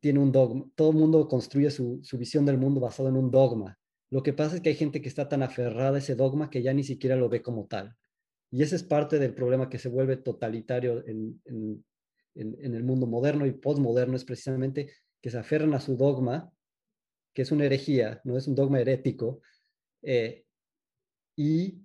tiene 0.00 0.18
un 0.18 0.30
dogma, 0.30 0.66
todo 0.74 0.92
mundo 0.92 1.26
construye 1.26 1.70
su, 1.70 2.00
su 2.02 2.18
visión 2.18 2.44
del 2.44 2.58
mundo 2.58 2.80
basado 2.80 3.08
en 3.08 3.16
un 3.16 3.30
dogma. 3.30 3.78
Lo 4.14 4.22
que 4.22 4.32
pasa 4.32 4.54
es 4.54 4.62
que 4.62 4.68
hay 4.68 4.76
gente 4.76 5.02
que 5.02 5.08
está 5.08 5.28
tan 5.28 5.42
aferrada 5.42 5.96
a 5.96 5.98
ese 5.98 6.14
dogma 6.14 6.48
que 6.48 6.62
ya 6.62 6.72
ni 6.72 6.84
siquiera 6.84 7.16
lo 7.16 7.28
ve 7.28 7.42
como 7.42 7.66
tal. 7.66 7.96
Y 8.48 8.62
ese 8.62 8.76
es 8.76 8.84
parte 8.84 9.18
del 9.18 9.34
problema 9.34 9.68
que 9.68 9.80
se 9.80 9.88
vuelve 9.88 10.16
totalitario 10.18 11.04
en, 11.04 11.42
el 12.36 12.84
mundo 12.84 13.08
moderno 13.08 13.44
y 13.44 13.50
postmoderno, 13.50 14.14
es 14.14 14.24
precisamente 14.24 14.92
que 15.20 15.30
se 15.30 15.38
aferran 15.38 15.74
a 15.74 15.80
su 15.80 15.96
dogma, 15.96 16.48
que 17.34 17.42
es 17.42 17.50
una 17.50 17.64
herejía, 17.64 18.20
no 18.22 18.36
es 18.36 18.46
un 18.46 18.54
dogma 18.54 18.78
herético, 18.78 19.40
eh, 20.02 20.44
y 21.34 21.82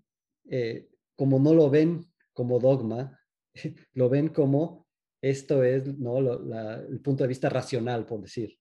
eh, 0.51 0.87
como 1.15 1.39
no 1.39 1.55
lo 1.55 1.71
ven 1.71 2.05
como 2.33 2.59
dogma, 2.59 3.19
lo 3.93 4.07
ven 4.07 4.27
como 4.27 4.85
esto 5.19 5.63
es 5.63 5.97
¿no? 5.97 6.19
el 6.19 7.01
punto 7.01 7.23
de 7.23 7.27
vista 7.27 7.49
racional, 7.49 8.05
por 8.05 8.21
decir. 8.21 8.58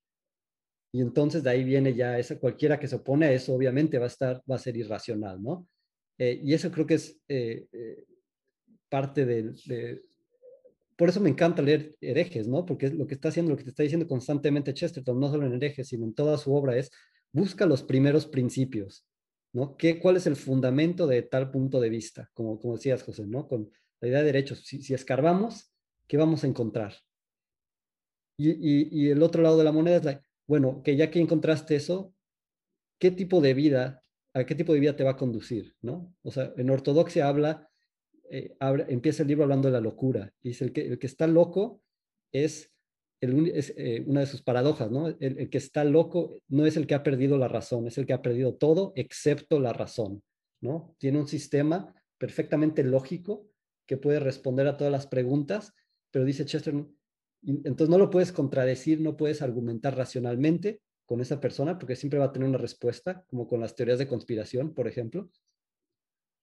Y 0.93 1.01
entonces 1.01 1.43
de 1.43 1.51
ahí 1.51 1.65
viene 1.65 1.95
ya 1.95 2.19
esa, 2.19 2.39
cualquiera 2.39 2.79
que 2.79 2.89
se 2.89 2.97
opone 2.97 3.27
a 3.27 3.33
eso, 3.33 3.55
obviamente 3.55 3.99
va 3.99 4.05
a 4.05 4.09
estar, 4.09 4.43
va 4.51 4.57
a 4.57 4.59
ser 4.59 4.77
irracional, 4.77 5.43
¿no? 5.43 5.67
Eh, 6.19 6.41
y 6.43 6.55
eso 6.55 6.71
creo 6.71 6.87
que 6.87 6.95
es 6.95 7.21
eh, 7.29 7.67
eh, 7.73 8.05
parte 8.89 9.25
del, 9.25 9.55
de, 9.67 10.03
por 10.99 11.09
eso 11.09 11.21
me 11.21 11.31
encanta 11.31 11.63
leer 11.63 11.95
herejes, 12.01 12.49
¿no? 12.49 12.67
Porque 12.67 12.87
es 12.87 12.95
lo 12.95 13.07
que 13.07 13.15
está 13.15 13.29
haciendo, 13.29 13.53
lo 13.53 13.57
que 13.57 13.63
te 13.63 13.71
está 13.71 13.85
diciendo 13.85 14.09
constantemente 14.09 14.75
Chesterton, 14.75 15.21
no 15.21 15.31
solo 15.31 15.47
en 15.47 15.55
herejes, 15.55 15.87
sino 15.89 16.05
en 16.05 16.13
toda 16.13 16.37
su 16.39 16.53
obra, 16.53 16.77
es 16.77 16.91
busca 17.33 17.67
los 17.67 17.85
primeros 17.85 18.27
principios, 18.27 19.07
¿no? 19.53 19.77
¿Qué, 19.77 20.01
¿Cuál 20.01 20.17
es 20.17 20.27
el 20.27 20.35
fundamento 20.35 21.07
de 21.07 21.23
tal 21.23 21.53
punto 21.53 21.81
de 21.81 21.89
vista? 21.89 22.29
Como, 22.35 22.59
como 22.59 22.75
decías, 22.75 23.05
José, 23.05 23.27
¿no? 23.27 23.47
Con 23.47 23.71
la 24.01 24.09
idea 24.09 24.19
de 24.21 24.25
derechos. 24.25 24.65
Si, 24.65 24.83
si 24.83 24.93
escarbamos, 24.93 25.73
¿qué 26.09 26.17
vamos 26.17 26.43
a 26.43 26.49
encontrar? 26.49 26.95
Y, 28.37 28.51
y, 28.51 28.89
y, 28.91 29.11
el 29.11 29.23
otro 29.23 29.43
lado 29.43 29.59
de 29.59 29.65
la 29.65 29.73
moneda 29.73 29.97
es 29.99 30.05
la, 30.05 30.23
bueno, 30.49 30.83
que 30.83 30.97
ya 30.97 31.11
que 31.11 31.21
encontraste 31.21 31.77
eso, 31.77 32.15
¿qué 32.99 33.11
tipo 33.11 33.41
de 33.41 33.55
vida, 33.55 34.03
a 34.33 34.45
qué 34.45 34.55
tipo 34.55 34.73
de 34.73 34.81
vida 34.81 34.97
te 34.97 35.05
va 35.05 35.13
a 35.13 35.17
conducir? 35.17 35.77
¿no? 35.83 36.17
O 36.23 36.33
sea, 36.33 36.53
en 36.57 36.71
ortodoxia 36.71 37.29
habla, 37.29 37.71
eh, 38.31 38.57
empieza 38.89 39.23
el 39.23 39.29
libro 39.29 39.45
hablando 39.45 39.69
de 39.69 39.73
la 39.73 39.81
locura. 39.81 40.33
Dice, 40.43 40.65
el 40.65 40.73
que, 40.73 40.87
el 40.87 40.99
que 40.99 41.07
está 41.07 41.27
loco 41.27 41.83
es, 42.33 42.73
eh, 43.21 44.05
una 44.07 44.21
de 44.21 44.27
sus 44.27 44.43
paradojas, 44.43 44.91
¿no? 44.91 45.09
El, 45.09 45.39
el, 45.39 45.51
que 45.51 45.59
está 45.59 45.85
loco 45.85 46.41
no 46.49 46.67
es 46.67 46.77
el 46.77 46.87
que 46.87 46.95
ha 46.95 47.03
perdido 47.03 47.37
la 47.37 47.49
razón, 47.49 47.87
es 47.87 47.99
el 47.99 48.07
que 48.07 48.13
ha 48.15 48.23
perdido 48.23 48.55
todo 48.55 48.93
excepto 48.97 49.61
la 49.61 49.73
razón, 49.73 50.23
¿no? 50.63 50.97
Tiene 50.99 51.19
un 51.19 51.29
sistema 51.29 51.95
perfectamente 52.17 52.85
lógico 52.85 53.49
que 53.87 53.97
puede 53.97 54.21
responder 54.21 54.67
a 54.67 54.77
todas 54.77 54.93
las 54.93 55.07
preguntas, 55.07 55.75
pero 56.11 56.25
dice 56.25 56.47
Chester, 56.47 56.75
entonces 57.43 57.89
no 57.89 57.99
lo 57.99 58.11
puedes 58.11 58.33
contradecir, 58.33 59.01
no 59.01 59.17
puedes 59.17 59.43
argumentar 59.43 59.97
racionalmente 59.97 60.81
con 61.07 61.21
esa 61.21 61.41
persona 61.41 61.79
porque 61.79 61.97
siempre 61.97 62.19
va 62.19 62.27
a 62.27 62.33
tener 62.33 62.49
una 62.49 62.59
respuesta, 62.59 63.25
como 63.29 63.47
con 63.47 63.61
las 63.61 63.75
teorías 63.75 63.99
de 63.99 64.09
conspiración, 64.09 64.75
por 64.75 64.89
ejemplo. 64.89 65.31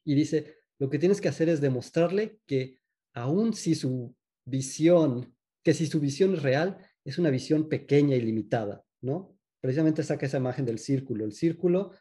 Y 0.04 0.16
dice, 0.16 0.56
lo 0.80 0.90
que 0.90 1.00
tienes 1.00 1.22
que 1.22 1.28
hacer 1.28 1.50
es 1.50 1.62
demostrarle 1.62 2.40
que 2.46 2.80
aun 3.14 3.54
si 3.54 3.76
su 3.76 4.16
visión, 4.46 5.36
que 5.64 5.74
si 5.74 5.88
su 5.88 6.00
visión 6.00 6.34
es 6.34 6.44
real, 6.44 6.78
es 7.04 7.18
una 7.18 7.30
visión 7.30 7.70
pequeña 7.70 8.16
y 8.16 8.22
limitada, 8.22 8.84
¿no? 9.02 9.36
precisamente 9.66 10.04
saca 10.04 10.28
esa 10.28 10.38
imagen 10.38 10.64
del 10.64 10.78
círculo. 10.78 11.26
El 11.26 11.32
círculo, 11.32 11.92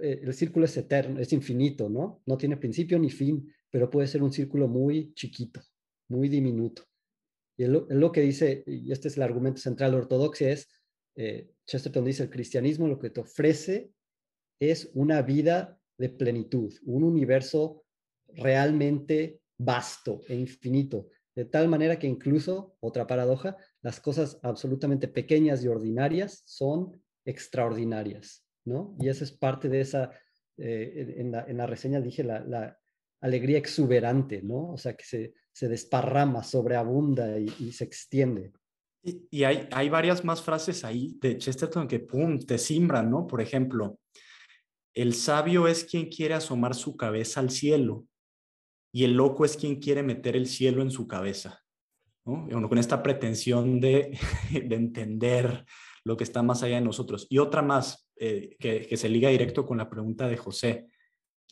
eh, 0.00 0.20
el 0.22 0.32
círculo 0.34 0.66
es 0.66 0.76
eterno, 0.76 1.18
es 1.18 1.32
infinito, 1.32 1.88
¿no? 1.88 2.22
No 2.26 2.36
tiene 2.36 2.56
principio 2.56 2.96
ni 2.96 3.10
fin, 3.10 3.52
pero 3.70 3.90
puede 3.90 4.06
ser 4.06 4.22
un 4.22 4.32
círculo 4.32 4.68
muy 4.68 5.12
chiquito, 5.14 5.60
muy 6.06 6.28
diminuto. 6.28 6.84
Y 7.58 7.66
lo, 7.66 8.12
que 8.12 8.20
dice, 8.20 8.62
y 8.66 8.92
este 8.92 9.08
es 9.08 9.16
el 9.16 9.24
argumento 9.24 9.60
central 9.60 9.90
de 9.90 9.96
la 9.96 10.02
ortodoxia, 10.04 10.50
es, 10.50 10.68
eh, 11.16 11.50
Chesterton 11.66 12.04
dice, 12.04 12.22
el 12.22 12.30
cristianismo 12.30 12.86
lo 12.86 13.00
que 13.00 13.10
te 13.10 13.20
ofrece 13.20 13.90
es 14.60 14.90
una 14.94 15.22
vida 15.22 15.76
de 15.98 16.08
plenitud, 16.08 16.72
un 16.84 17.02
universo 17.02 17.84
realmente 18.28 19.40
vasto 19.58 20.20
e 20.28 20.36
infinito, 20.36 21.08
de 21.34 21.46
tal 21.46 21.68
manera 21.68 21.98
que 21.98 22.06
incluso, 22.06 22.76
otra 22.78 23.08
paradoja, 23.08 23.56
las 23.82 23.98
cosas 23.98 24.38
absolutamente 24.42 25.08
pequeñas 25.08 25.64
y 25.64 25.68
ordinarias 25.68 26.42
son 26.46 27.02
extraordinarias, 27.24 28.44
¿no? 28.64 28.96
Y 29.00 29.08
esa 29.08 29.24
es 29.24 29.32
parte 29.32 29.68
de 29.68 29.80
esa, 29.80 30.12
eh, 30.56 31.16
en, 31.18 31.32
la, 31.32 31.66
reseña 31.66 32.00
dije 32.00 32.22
la, 32.22 32.78
alegría 33.20 33.58
exuberante, 33.58 34.42
¿no? 34.42 34.72
O 34.72 34.78
sea, 34.78 34.94
que 34.94 35.04
se, 35.04 35.34
se 35.52 35.68
desparrama, 35.68 36.42
sobreabunda 36.42 37.38
y, 37.38 37.72
se 37.72 37.84
extiende. 37.84 38.52
Y, 39.02 39.44
hay, 39.44 39.68
hay, 39.72 39.88
varias 39.88 40.24
más 40.24 40.42
frases 40.42 40.84
ahí 40.84 41.16
de 41.20 41.38
Chesterton 41.38 41.88
que, 41.88 42.00
¡pum!, 42.00 42.38
te 42.38 42.58
simbran, 42.58 43.10
¿no? 43.10 43.26
Por 43.26 43.40
ejemplo, 43.40 43.98
el 44.94 45.14
sabio 45.14 45.68
es 45.68 45.84
quien 45.84 46.06
quiere 46.06 46.34
asomar 46.34 46.74
su 46.74 46.96
cabeza 46.96 47.40
al 47.40 47.50
cielo 47.50 48.06
y 48.92 49.04
el 49.04 49.14
loco 49.14 49.44
es 49.44 49.56
quien 49.56 49.76
quiere 49.76 50.02
meter 50.02 50.36
el 50.36 50.46
cielo 50.46 50.82
en 50.82 50.90
su 50.90 51.06
cabeza. 51.06 51.62
¿no? 52.24 52.68
Con 52.68 52.78
esta 52.78 53.02
pretensión 53.02 53.80
de, 53.80 54.18
entender 54.50 55.64
lo 56.04 56.16
que 56.16 56.24
está 56.24 56.42
más 56.42 56.62
allá 56.62 56.76
de 56.76 56.82
nosotros. 56.82 57.26
Y 57.30 57.38
otra 57.38 57.62
más 57.62 58.08
eh, 58.16 58.56
que, 58.58 58.86
que 58.86 58.96
se 58.96 59.08
liga 59.08 59.28
directo 59.28 59.66
con 59.66 59.78
la 59.78 59.88
pregunta 59.88 60.28
de 60.28 60.36
José. 60.36 60.88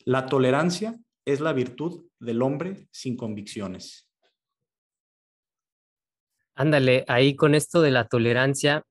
La 0.04 0.26
tolerancia 0.26 0.98
es 1.26 1.40
la 1.40 1.52
virtud 1.52 2.06
del 2.18 2.40
hombre 2.40 2.88
sin 2.90 3.16
convicciones. 3.16 4.08
Ándale, 6.54 7.04
ahí 7.08 7.36
con 7.36 7.54
esto 7.54 7.82
de 7.82 7.90
la 7.90 8.08
tolerancia 8.08 8.84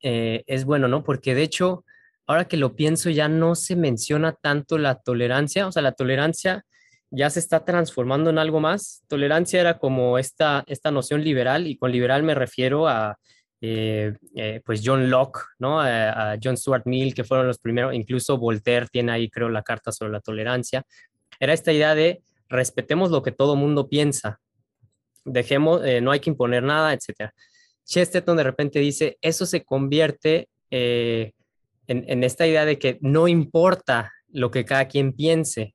eh, 0.00 0.44
es 0.46 0.64
bueno, 0.64 0.88
¿no? 0.88 1.04
Porque 1.04 1.34
de 1.34 1.42
hecho, 1.42 1.84
ahora 2.26 2.46
que 2.46 2.56
lo 2.56 2.76
pienso, 2.76 3.10
ya 3.10 3.28
no 3.28 3.56
se 3.56 3.76
menciona 3.76 4.32
tanto 4.32 4.78
la 4.78 4.94
tolerancia, 4.94 5.66
o 5.66 5.72
sea, 5.72 5.82
la 5.82 5.92
tolerancia 5.92 6.64
ya 7.10 7.28
se 7.28 7.40
está 7.40 7.64
transformando 7.64 8.30
en 8.30 8.38
algo 8.38 8.60
más. 8.60 9.02
Tolerancia 9.08 9.60
era 9.60 9.78
como 9.78 10.18
esta, 10.18 10.64
esta 10.66 10.90
noción 10.90 11.22
liberal, 11.24 11.66
y 11.66 11.76
con 11.76 11.90
liberal 11.90 12.22
me 12.22 12.34
refiero 12.34 12.86
a 12.86 13.18
eh, 13.60 14.14
eh, 14.36 14.60
pues 14.64 14.82
John 14.84 15.10
Locke, 15.10 15.40
¿no? 15.58 15.80
A, 15.80 16.36
John 16.42 16.56
Stuart 16.56 16.86
Mill, 16.86 17.14
que 17.14 17.24
fueron 17.24 17.46
los 17.46 17.58
primeros, 17.58 17.92
incluso 17.92 18.38
Voltaire 18.38 18.86
tiene 18.90 19.12
ahí, 19.12 19.28
creo, 19.28 19.48
la 19.48 19.62
carta 19.62 19.90
sobre 19.90 20.12
la 20.12 20.20
tolerancia. 20.20 20.84
Era 21.40 21.52
esta 21.52 21.72
idea 21.72 21.94
de 21.94 22.22
respetemos 22.48 23.10
lo 23.10 23.22
que 23.22 23.32
todo 23.32 23.56
mundo 23.56 23.88
piensa, 23.88 24.40
dejemos, 25.24 25.84
eh, 25.84 26.00
no 26.00 26.10
hay 26.10 26.20
que 26.20 26.30
imponer 26.30 26.62
nada, 26.62 26.92
etc. 26.92 27.30
Chesterton 27.84 28.36
de 28.36 28.42
repente 28.42 28.78
dice, 28.78 29.18
eso 29.20 29.46
se 29.46 29.64
convierte 29.64 30.48
en, 31.88 32.24
esta 32.24 32.46
idea 32.46 32.64
de 32.64 32.78
que 32.78 32.98
no 33.00 33.28
importa 33.28 34.12
lo 34.28 34.50
que 34.50 34.64
cada 34.64 34.86
quien 34.86 35.12
piense, 35.12 35.74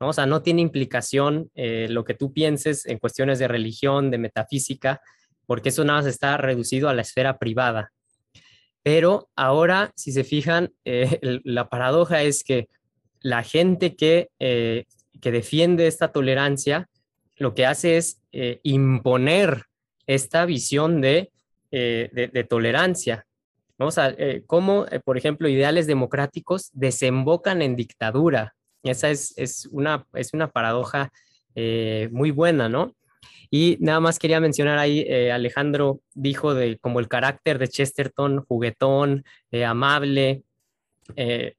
¿no? 0.00 0.08
O 0.08 0.12
sea, 0.12 0.26
no 0.26 0.42
tiene 0.42 0.62
implicación 0.62 1.50
eh, 1.54 1.88
lo 1.90 2.04
que 2.04 2.14
tú 2.14 2.32
pienses 2.32 2.86
en 2.86 2.98
cuestiones 2.98 3.38
de 3.38 3.48
religión, 3.48 4.10
de 4.10 4.18
metafísica, 4.18 5.00
porque 5.46 5.70
eso 5.70 5.84
nada 5.84 6.00
más 6.00 6.06
está 6.06 6.36
reducido 6.36 6.88
a 6.88 6.94
la 6.94 7.02
esfera 7.02 7.38
privada. 7.38 7.90
Pero 8.82 9.28
ahora, 9.34 9.92
si 9.96 10.12
se 10.12 10.24
fijan, 10.24 10.70
eh, 10.84 11.18
la 11.20 11.68
paradoja 11.68 12.22
es 12.22 12.44
que 12.44 12.68
la 13.20 13.42
gente 13.42 13.96
que, 13.96 14.28
eh, 14.38 14.84
que 15.20 15.32
defiende 15.32 15.86
esta 15.86 16.12
tolerancia, 16.12 16.88
lo 17.36 17.54
que 17.54 17.66
hace 17.66 17.96
es 17.96 18.20
imponer 18.62 19.64
esta 20.06 20.44
visión 20.44 21.00
de, 21.00 21.30
de 21.70 22.46
tolerancia, 22.48 23.26
Vamos 23.78 23.96
a 23.96 24.10
eh, 24.10 24.42
cómo, 24.44 24.86
eh, 24.90 24.98
por 24.98 25.16
ejemplo, 25.16 25.48
ideales 25.48 25.86
democráticos 25.86 26.70
desembocan 26.72 27.62
en 27.62 27.76
dictadura. 27.76 28.54
Esa 28.82 29.08
es, 29.10 29.68
una, 29.70 30.04
es 30.14 30.34
una 30.34 30.50
paradoja 30.50 31.12
eh, 31.54 32.08
muy 32.10 32.32
buena, 32.32 32.68
¿no? 32.68 32.96
Y 33.50 33.78
nada 33.80 34.00
más 34.00 34.18
quería 34.18 34.40
mencionar 34.40 34.78
ahí, 34.78 35.08
Alejandro 35.30 36.00
dijo 36.14 36.54
de 36.54 36.76
como 36.78 37.00
el 37.00 37.08
carácter 37.08 37.58
de 37.58 37.68
Chesterton, 37.68 38.44
juguetón, 38.44 39.24
amable, 39.66 40.42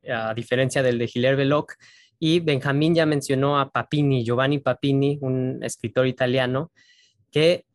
a 0.07 0.33
diferencia 0.35 0.83
del 0.83 0.99
de 0.99 1.09
Hilaire 1.11 1.35
Belloc. 1.35 1.73
Y 2.19 2.41
Benjamín 2.41 2.93
ya 2.93 3.05
mencionó 3.05 3.59
a 3.59 3.71
Papini, 3.71 4.25
Giovanni 4.25 4.59
Papini, 4.59 5.17
un 5.21 5.59
escritor 5.63 6.05
italiano, 6.05 6.71
que 7.31 7.65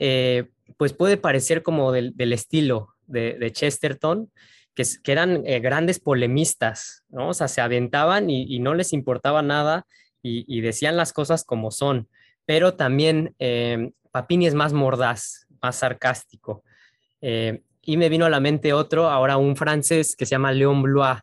pues 0.77 0.93
puede 0.93 1.17
parecer 1.17 1.63
como 1.63 1.93
del, 1.93 2.15
estilo 2.33 2.95
de, 3.07 3.51
Chesterton, 3.53 4.31
que, 4.75 4.85
eran 5.07 5.47
eh, 5.47 5.61
grandes 5.61 6.01
polemistas, 6.01 7.05
¿no? 7.09 7.29
O 7.29 7.35
sea, 7.35 7.49
se 7.49 7.61
aventaban 7.61 8.31
y, 8.31 8.59
no 8.59 8.75
les 8.75 8.93
importaba 8.93 9.43
nada 9.43 9.87
y, 10.23 10.61
decían 10.61 10.97
las 10.97 11.13
cosas 11.13 11.45
como 11.45 11.71
son. 11.71 12.09
Pero 12.47 12.75
también 12.75 13.35
eh, 13.39 13.91
Papini 14.11 14.47
es 14.47 14.55
más 14.55 14.73
mordaz, 14.73 15.47
más 15.63 15.77
sarcástico. 15.77 16.63
Eh, 17.21 17.63
y 17.83 17.97
me 17.97 18.09
vino 18.09 18.25
a 18.27 18.31
la 18.31 18.41
mente 18.41 18.73
otro, 18.73 19.09
ahora 19.11 19.37
un 19.37 19.57
francés 19.57 20.17
que 20.17 20.27
se 20.27 20.33
llama 20.33 20.53
Léon 20.53 20.83
Blois, 20.83 21.19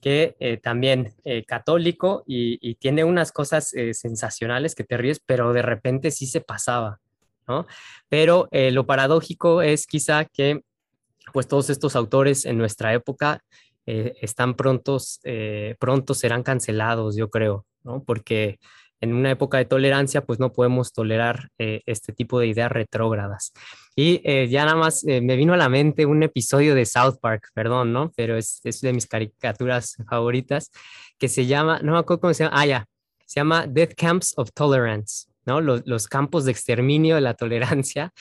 que 0.00 0.60
también 0.62 1.14
católico 1.46 2.22
y, 2.26 2.74
tiene 2.76 3.02
unas 3.04 3.32
cosas 3.32 3.72
sensacionales 3.92 4.74
que 4.74 4.84
te 4.84 4.96
ríes, 4.96 5.20
pero 5.24 5.52
de 5.52 5.62
repente 5.62 6.10
sí 6.10 6.26
se 6.26 6.40
pasaba, 6.40 7.00
¿no? 7.48 7.66
Pero 8.08 8.48
lo 8.52 8.86
paradójico 8.86 9.62
es 9.62 9.86
quizá 9.86 10.24
que 10.24 10.62
pues 11.32 11.48
todos 11.48 11.70
estos 11.70 11.96
autores 11.96 12.44
en 12.44 12.58
nuestra 12.58 12.92
época 12.94 13.42
eh, 13.86 14.16
están 14.20 14.54
prontos, 14.54 15.20
eh, 15.22 15.76
pronto 15.78 16.14
serán 16.14 16.42
cancelados, 16.42 17.16
yo 17.16 17.30
creo, 17.30 17.66
¿no? 17.84 18.02
Porque 18.02 18.58
en 19.00 19.14
una 19.14 19.30
época 19.30 19.58
de 19.58 19.64
tolerancia, 19.64 20.24
pues 20.24 20.40
no 20.40 20.52
podemos 20.52 20.92
tolerar 20.92 21.50
eh, 21.58 21.82
este 21.86 22.12
tipo 22.12 22.40
de 22.40 22.48
ideas 22.48 22.72
retrógradas. 22.72 23.52
Y 23.98 24.20
ya 24.48 24.66
nada 24.66 24.76
más 24.76 25.04
me 25.04 25.36
vino 25.36 25.54
a 25.54 25.56
la 25.56 25.70
mente 25.70 26.04
un 26.04 26.22
episodio 26.22 26.74
de 26.74 26.84
South 26.84 27.16
Park, 27.18 27.48
perdón, 27.54 27.94
¿no? 27.94 28.12
Pero 28.14 28.36
es, 28.36 28.60
es, 28.62 28.82
de 28.82 28.92
mis 28.92 29.06
caricaturas 29.06 29.96
favoritas, 30.06 30.70
que 31.18 31.28
se 31.28 31.46
llama, 31.46 31.80
no 31.82 31.92
me 31.92 31.98
acuerdo 31.98 32.20
cómo 32.20 32.34
se 32.34 32.44
llama, 32.44 32.60
ah, 32.60 32.66
ya, 32.66 32.86
se 33.24 33.40
llama 33.40 33.66
Death 33.66 33.94
Camps 33.96 34.34
of 34.36 34.50
Tolerance, 34.52 35.28
¿no? 35.46 35.62
Los, 35.62 35.82
los 35.86 36.08
campos 36.08 36.44
de 36.44 36.52
exterminio 36.52 37.14
de 37.14 37.22
la 37.22 37.32
tolerancia. 37.32 38.12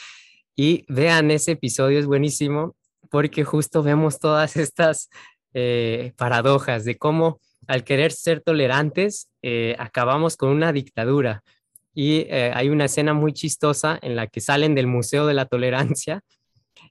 Y 0.55 0.85
vean 0.87 1.29
ese 1.31 1.51
episodio, 1.51 1.99
es 1.99 2.05
buenísimo 2.05 2.77
porque 3.09 3.43
justo 3.43 3.83
vemos 3.83 4.19
todas 4.19 4.57
estas 4.57 5.09
eh, 5.53 6.13
paradojas 6.17 6.85
de 6.85 6.97
cómo 6.97 7.39
al 7.67 7.83
querer 7.83 8.11
ser 8.11 8.41
tolerantes 8.41 9.29
eh, 9.41 9.75
acabamos 9.79 10.37
con 10.37 10.49
una 10.49 10.71
dictadura. 10.71 11.43
Y 11.95 12.27
eh, 12.29 12.51
hay 12.53 12.69
una 12.69 12.85
escena 12.85 13.13
muy 13.13 13.33
chistosa 13.33 13.97
en 14.01 14.15
la 14.15 14.27
que 14.27 14.41
salen 14.41 14.75
del 14.75 14.85
Museo 14.85 15.25
de 15.25 15.33
la 15.33 15.45
Tolerancia 15.45 16.21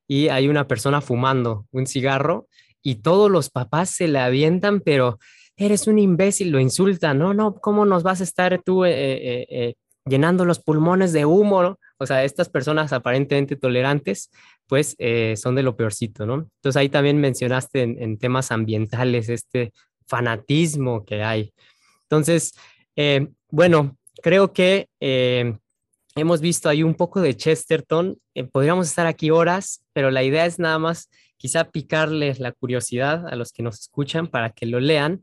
y 0.09 0.29
hay 0.29 0.49
una 0.49 0.67
persona 0.67 1.01
fumando 1.01 1.67
un 1.71 1.87
cigarro 1.87 2.49
y 2.83 2.97
todos 2.97 3.31
los 3.31 3.51
papás 3.51 3.91
se 3.91 4.09
le 4.09 4.19
avientan, 4.19 4.81
pero 4.81 5.19
eres 5.57 5.87
un 5.87 5.99
imbécil, 5.99 6.51
lo 6.51 6.59
insultan, 6.59 7.19
no, 7.19 7.33
no, 7.35 7.55
¿cómo 7.55 7.85
nos 7.85 8.03
vas 8.03 8.21
a 8.21 8.25
estar 8.25 8.61
tú 8.65 8.85
llenando 10.05 10.45
los 10.45 10.59
pulmones 10.59 11.13
de 11.13 11.25
humo? 11.25 11.79
O 11.99 12.07
sea, 12.07 12.25
estas 12.25 12.49
personas 12.49 12.93
aparentemente 12.93 13.57
tolerantes 13.57 14.31
pues 14.67 14.97
eh, 14.99 15.35
son 15.37 15.55
de 15.55 15.63
lo 15.63 15.77
peorcito, 15.77 16.27
¿no? 16.27 16.35
Entonces 16.35 16.77
ahí 16.77 16.89
también 16.89 17.21
mencionaste 17.21 17.83
en, 17.83 18.19
temas 18.19 18.51
ambientales 18.51 19.29
este 19.29 19.73
fanatismo 20.07 21.05
que 21.05 21.23
hay. 21.23 21.53
Entonces, 22.03 22.55
eh, 22.97 23.29
bueno, 23.51 23.97
creo 24.25 24.55
que 24.55 24.89
eh, 25.01 25.59
hemos 26.17 26.41
visto 26.41 26.71
ahí 26.71 26.83
un 26.83 26.95
poco 26.95 27.21
de 27.21 27.37
Chesterton. 27.37 28.17
podríamos 28.51 28.89
estar 28.89 29.07
aquí 29.07 29.31
horas, 29.31 29.85
pero 29.93 30.11
la 30.11 30.23
idea 30.23 30.47
es 30.47 30.59
nada 30.59 30.79
más 30.79 31.11
quizá 31.37 31.71
picarles 31.71 32.41
la 32.41 32.53
curiosidad 32.53 33.29
a 33.29 33.37
los 33.37 33.53
que 33.53 33.63
nos 33.63 33.79
escuchan 33.81 34.27
para 34.27 34.49
que 34.49 34.65
lo 34.65 34.81
lean. 34.81 35.23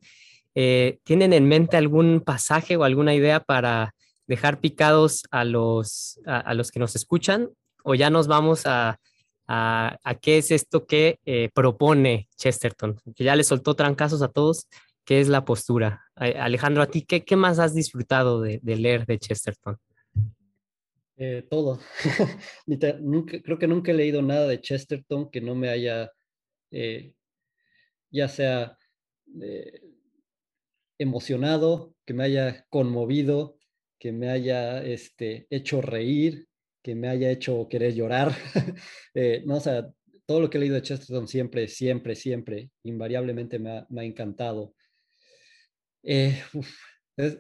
¿Tienen 0.54 1.34
en 1.34 1.47
mente 1.47 1.78
algún 1.78 2.22
pasaje 2.22 2.78
o 2.78 2.84
alguna 2.84 3.16
idea 3.16 3.39
para 3.39 3.95
dejar 4.28 4.60
picados 4.60 5.24
a 5.32 5.45
los, 5.45 6.20
a 6.28 6.54
los 6.54 6.70
que 6.70 6.80
nos 6.80 6.95
escuchan? 6.95 7.49
¿O 7.84 7.95
ya 7.95 8.12
nos 8.12 8.28
vamos 8.28 8.68
a 8.68 8.99
a, 9.54 10.16
qué 10.22 10.38
es 10.38 10.52
esto 10.52 10.86
que 10.86 11.20
eh, 11.26 11.49
propone 11.54 12.30
Chesterton, 12.38 12.97
que 13.16 13.24
ya 13.24 13.36
le 13.36 13.43
soltó 13.43 13.76
trancazos 13.76 14.22
a 14.22 14.30
todos, 14.30 14.68
qué 15.12 15.20
es 15.20 15.28
la 15.28 15.43
postura. 15.43 16.05
Alejandro, 16.16 16.82
a 16.82 16.88
ti, 16.88 17.01
¿qué, 17.01 17.36
más 17.36 17.59
has 17.59 17.76
disfrutado 17.76 18.39
de, 18.39 18.62
leer 18.64 19.05
de 19.05 19.20
Chesterton? 19.20 19.78
Eh, 21.18 21.45
todo. 21.49 21.82
creo 23.43 23.59
que 23.59 23.68
nunca 23.68 23.91
he 23.91 23.93
leído 23.93 24.22
nada 24.22 24.47
de 24.47 24.62
Chesterton 24.62 25.30
que 25.30 25.41
no 25.41 25.53
me 25.53 25.68
haya 25.68 26.14
eh, 26.72 27.12
ya 28.09 28.30
sea 28.30 28.78
eh, 29.41 29.82
emocionado, 30.97 31.93
que 32.05 32.14
me 32.14 32.24
haya 32.24 32.66
conmovido, 32.70 33.57
que 33.99 34.14
me 34.14 34.30
haya 34.30 34.82
este, 34.82 35.45
hecho 35.49 35.82
reír, 35.82 36.47
que 36.82 36.95
me 36.95 37.09
haya 37.09 37.30
hecho 37.32 37.68
querer 37.68 37.95
llorar. 37.95 38.34
No, 39.45 39.57
o 39.57 39.59
sea, 39.59 39.91
todo 40.26 40.39
lo 40.39 40.49
que 40.49 40.57
he 40.57 40.62
leído 40.62 40.76
de 40.76 40.84
Chesterton 40.84 41.28
siempre, 41.28 41.68
siempre, 41.68 42.16
siempre, 42.16 42.70
invariablemente 42.84 43.59
me 43.59 43.72
ha, 43.72 44.05
encantado. 44.05 44.74
Eh, 46.04 46.43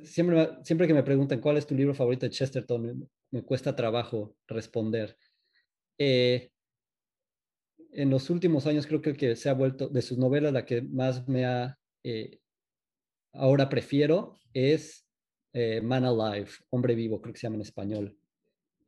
siempre, 0.03 0.49
siempre 0.63 0.87
que 0.87 0.93
me 0.93 1.03
preguntan 1.03 1.39
cuál 1.39 1.57
es 1.57 1.67
tu 1.67 1.75
libro 1.75 1.93
favorito 1.93 2.25
de 2.25 2.31
Chesterton, 2.31 3.09
me, 3.31 3.43
cuesta 3.43 3.75
trabajo 3.75 4.35
responder. 4.47 5.17
Eh, 5.97 6.51
en 7.93 8.09
los 8.09 8.29
últimos 8.29 8.67
años 8.67 8.87
creo 8.87 9.01
que, 9.01 9.13
que 9.13 9.35
se 9.35 9.49
ha 9.49 9.53
vuelto, 9.53 9.89
de 9.89 10.01
sus 10.01 10.17
novelas, 10.17 10.53
la 10.53 10.65
que 10.65 10.81
más 10.81 11.27
me 11.27 11.45
ha, 11.45 11.77
ahora 13.33 13.67
prefiero 13.69 14.39
es 14.53 15.05
Man 15.53 16.05
Alive, 16.05 16.49
Hombre 16.69 16.95
Vivo, 16.95 17.21
creo 17.21 17.33
que 17.33 17.39
se 17.39 17.47
llama 17.47 17.57
en 17.57 17.63
español. 17.63 18.17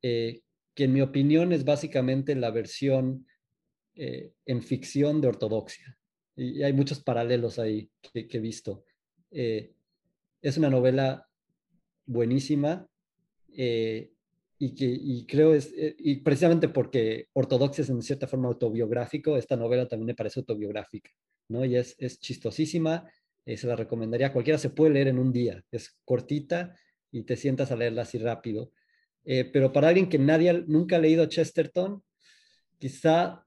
Eh, 0.04 0.42
que 0.76 0.84
en 0.84 0.94
mi 0.94 1.02
opinión 1.02 1.54
es 1.54 1.64
básicamente 1.64 2.36
la 2.36 2.52
versión 2.52 3.26
eh, 3.96 4.34
en 4.46 4.62
ficción 4.62 5.22
de 5.22 5.30
ortodoxia. 5.30 5.98
Y, 6.36 6.64
hay 6.64 6.74
muchos 6.74 7.02
paralelos 7.02 7.58
ahí 7.58 7.90
que, 8.02 8.28
he 8.30 8.40
visto. 8.40 8.84
Eh, 9.34 9.74
es 10.42 10.58
una 10.58 10.70
novela 10.70 11.28
buenísima 12.06 12.88
y 13.50 14.76
que 14.76 15.26
creo 15.28 15.54
es, 15.54 15.74
y 15.76 16.18
precisamente 16.18 16.70
porque 16.70 17.28
ortodoxia 17.34 17.84
es 17.84 17.90
en 17.90 18.02
cierta 18.02 18.28
forma 18.28 18.48
autobiográfico, 18.48 19.38
esta 19.38 19.56
novela 19.56 19.88
también 19.88 20.08
me 20.08 20.16
parece 20.16 20.40
autobiográfica, 20.40 21.12
¿no? 21.50 21.64
Y 21.66 21.76
es, 21.76 21.96
es 22.00 22.20
chistosísima, 22.20 23.10
se 23.46 23.68
la 23.68 23.76
recomendaría, 23.76 24.34
cualquiera 24.34 24.58
se 24.58 24.70
puede 24.70 24.94
leer 24.94 25.10
en 25.10 25.20
un 25.20 25.32
día, 25.32 25.64
es 25.72 25.98
cortita 26.06 26.76
y 27.12 27.24
te 27.24 27.36
sientas 27.36 27.72
a 27.72 27.76
leerla 27.76 28.02
así 28.02 28.18
rápido. 28.18 28.72
Eh, 29.26 29.46
pero 29.46 29.72
para 29.72 29.88
alguien 29.88 30.10
que 30.10 30.20
nadie 30.20 30.64
nunca 30.68 30.98
ha 30.98 31.00
leído 31.00 31.26
Chesterton, 31.26 32.04
quizá 32.78 33.46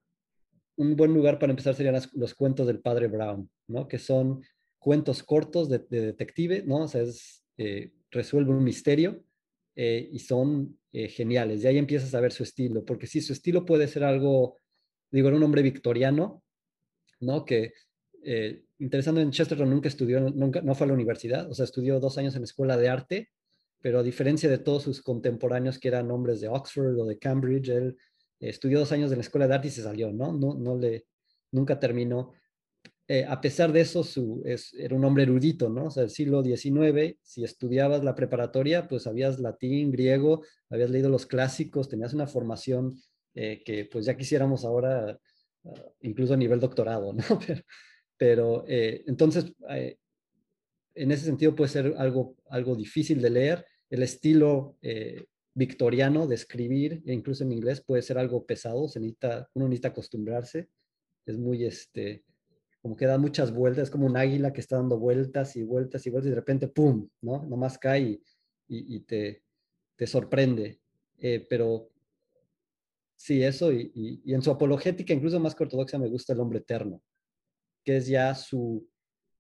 un 0.76 0.97
buen 0.97 1.12
lugar 1.12 1.39
para 1.39 1.53
empezar 1.53 1.74
serían 1.74 2.01
los 2.14 2.34
cuentos 2.34 2.66
del 2.66 2.80
padre 2.80 3.09
Brown, 3.09 3.51
¿no? 3.68 3.89
Que 3.89 3.99
son 3.99 4.43
cuentos 4.87 5.24
cortos 5.24 5.68
de, 5.68 5.80
detective, 5.89 6.62
¿no? 6.64 6.84
O 6.84 6.89
sea, 6.89 7.03
eh, 7.59 7.91
resuelve 8.12 8.53
un 8.53 8.62
misterio 8.62 9.24
eh, 9.74 10.09
y 10.12 10.20
son 10.20 10.78
geniales. 10.93 11.62
Y 11.62 11.66
ahí 11.66 11.76
empiezas 11.76 12.14
a 12.14 12.20
ver 12.20 12.32
su 12.32 12.45
estilo, 12.45 12.84
porque 12.84 13.09
sí, 13.09 13.20
su 13.20 13.32
estilo 13.32 13.66
puede 13.66 13.89
ser 13.89 14.05
algo, 14.05 14.61
digo, 15.11 15.28
era 15.28 15.37
un 15.37 15.43
hombre 15.43 15.61
victoriano, 15.61 16.43
¿no? 17.20 17.45
Que 17.45 17.72
interesando 18.78 19.20
en 19.20 19.32
Chesterton 19.32 19.68
nunca 19.68 19.89
estudió, 19.89 20.20
nunca, 20.20 20.62
no 20.62 20.74
fue 20.74 20.84
a 20.84 20.89
la 20.89 20.95
universidad, 20.95 21.51
o 21.51 21.55
sea, 21.55 21.64
estudió 21.64 21.99
dos 22.01 22.16
años 22.16 22.34
en 22.34 22.43
la 22.43 22.47
escuela 22.47 22.76
de 22.76 22.89
arte 22.89 23.30
pero 23.87 24.01
a 24.01 24.03
diferencia 24.03 24.49
de 24.49 24.59
todos 24.59 24.82
sus 24.82 25.01
contemporáneos 25.01 25.78
que 25.78 25.87
eran 25.87 26.11
hombres 26.11 26.41
de 26.41 26.49
Oxford 26.49 26.99
o 26.99 27.05
de 27.05 27.20
Cambridge, 27.20 27.68
él 27.68 27.97
estudió 28.41 28.80
dos 28.80 28.91
años 28.91 29.12
en 29.12 29.18
la 29.18 29.22
escuela 29.22 29.47
de 29.47 29.55
arte 29.55 29.68
y 29.68 29.70
se 29.70 29.82
salió, 29.82 30.12
¿no? 30.12 30.32
No, 30.32 30.55
no 30.55 30.76
le, 30.76 31.07
nunca 31.53 31.78
terminó. 31.78 32.32
Eh, 33.09 33.24
a 33.24 33.40
pesar 33.40 33.72
de 33.72 33.82
eso, 33.82 34.02
su, 34.02 34.42
es, 34.44 34.74
era 34.74 34.96
un 34.96 35.04
hombre 35.04 35.22
erudito, 35.22 35.68
¿no? 35.68 35.86
O 35.86 35.90
sea, 35.90 36.02
el 36.02 36.11
siglo 36.11 36.42
XIX, 36.42 37.16
si 37.22 37.44
estudiabas 37.44 38.02
la 38.02 38.16
preparatoria, 38.16 38.88
pues 38.88 39.04
sabías 39.04 39.38
latín, 39.38 39.92
griego, 39.92 40.42
habías 40.70 40.90
leído 40.90 41.09
los 41.09 41.24
clásicos, 41.24 41.88
tenías 41.88 42.14
una 42.14 42.26
formación 42.26 43.00
eh, 43.34 43.62
que 43.64 43.84
pues 43.84 44.07
ya 44.07 44.16
quisiéramos 44.16 44.64
ahora, 44.64 45.20
ah, 45.64 45.84
incluso 46.00 46.34
a 46.34 46.36
nivel 46.36 46.59
doctorado, 46.59 47.12
¿no? 47.12 47.22
Pero, 48.18 48.64
eh, 48.66 49.04
entonces, 49.07 49.52
en 50.94 51.12
ese 51.12 51.26
sentido 51.26 51.54
puede 51.54 51.68
ser 51.70 51.94
algo, 51.98 52.36
algo 52.48 52.74
difícil 52.74 53.20
de 53.20 53.30
leer, 53.30 53.66
el 53.90 54.02
estilo 54.02 54.78
victoriano 55.54 56.26
de 56.26 56.34
escribir, 56.34 57.02
incluso 57.04 57.44
en 57.44 57.52
inglés, 57.52 57.82
puede 57.82 58.02
ser 58.02 58.16
algo 58.16 58.46
pesado, 58.46 58.88
se 58.88 59.00
necesita, 59.00 59.50
uno 59.52 59.68
necesita 59.68 59.88
acostumbrarse, 59.88 60.70
es 61.26 61.36
muy, 61.36 61.66
este, 61.66 62.24
como 62.87 62.97
que 62.97 63.07
da 63.07 63.18
muchas 63.18 63.53
vueltas, 63.53 63.82
es 63.82 63.91
como 63.91 64.07
un 64.07 64.16
águila 64.16 64.53
que 64.53 64.61
está 64.61 64.76
dando 64.76 64.97
vueltas 64.97 65.57
y 65.57 65.64
vueltas 65.64 66.07
y 66.07 66.11
vueltas 66.11 66.28
y 66.28 66.30
de 66.30 66.37
repente, 66.37 66.68
¡pum!, 66.68 67.09
¿no? 67.20 67.45
Nomás 67.45 67.78
cae 67.78 68.20
y, 68.68 69.01
te, 69.01 69.43
te, 69.97 70.07
sorprende. 70.07 70.78
Eh, 71.18 71.45
pero 71.51 71.91
sí, 73.16 73.43
eso, 73.43 73.72
y, 73.72 74.22
en 74.26 74.41
su 74.41 74.53
apologética, 74.53 75.12
incluso 75.12 75.41
más 75.41 75.57
que 75.57 75.64
ortodoxa, 75.64 75.99
me 75.99 76.07
gusta 76.07 76.32
el 76.32 76.39
hombre 76.39 76.61
eterno, 76.61 77.03
que 77.82 77.97
es 77.97 78.07
ya 78.07 78.32
su, 78.37 78.89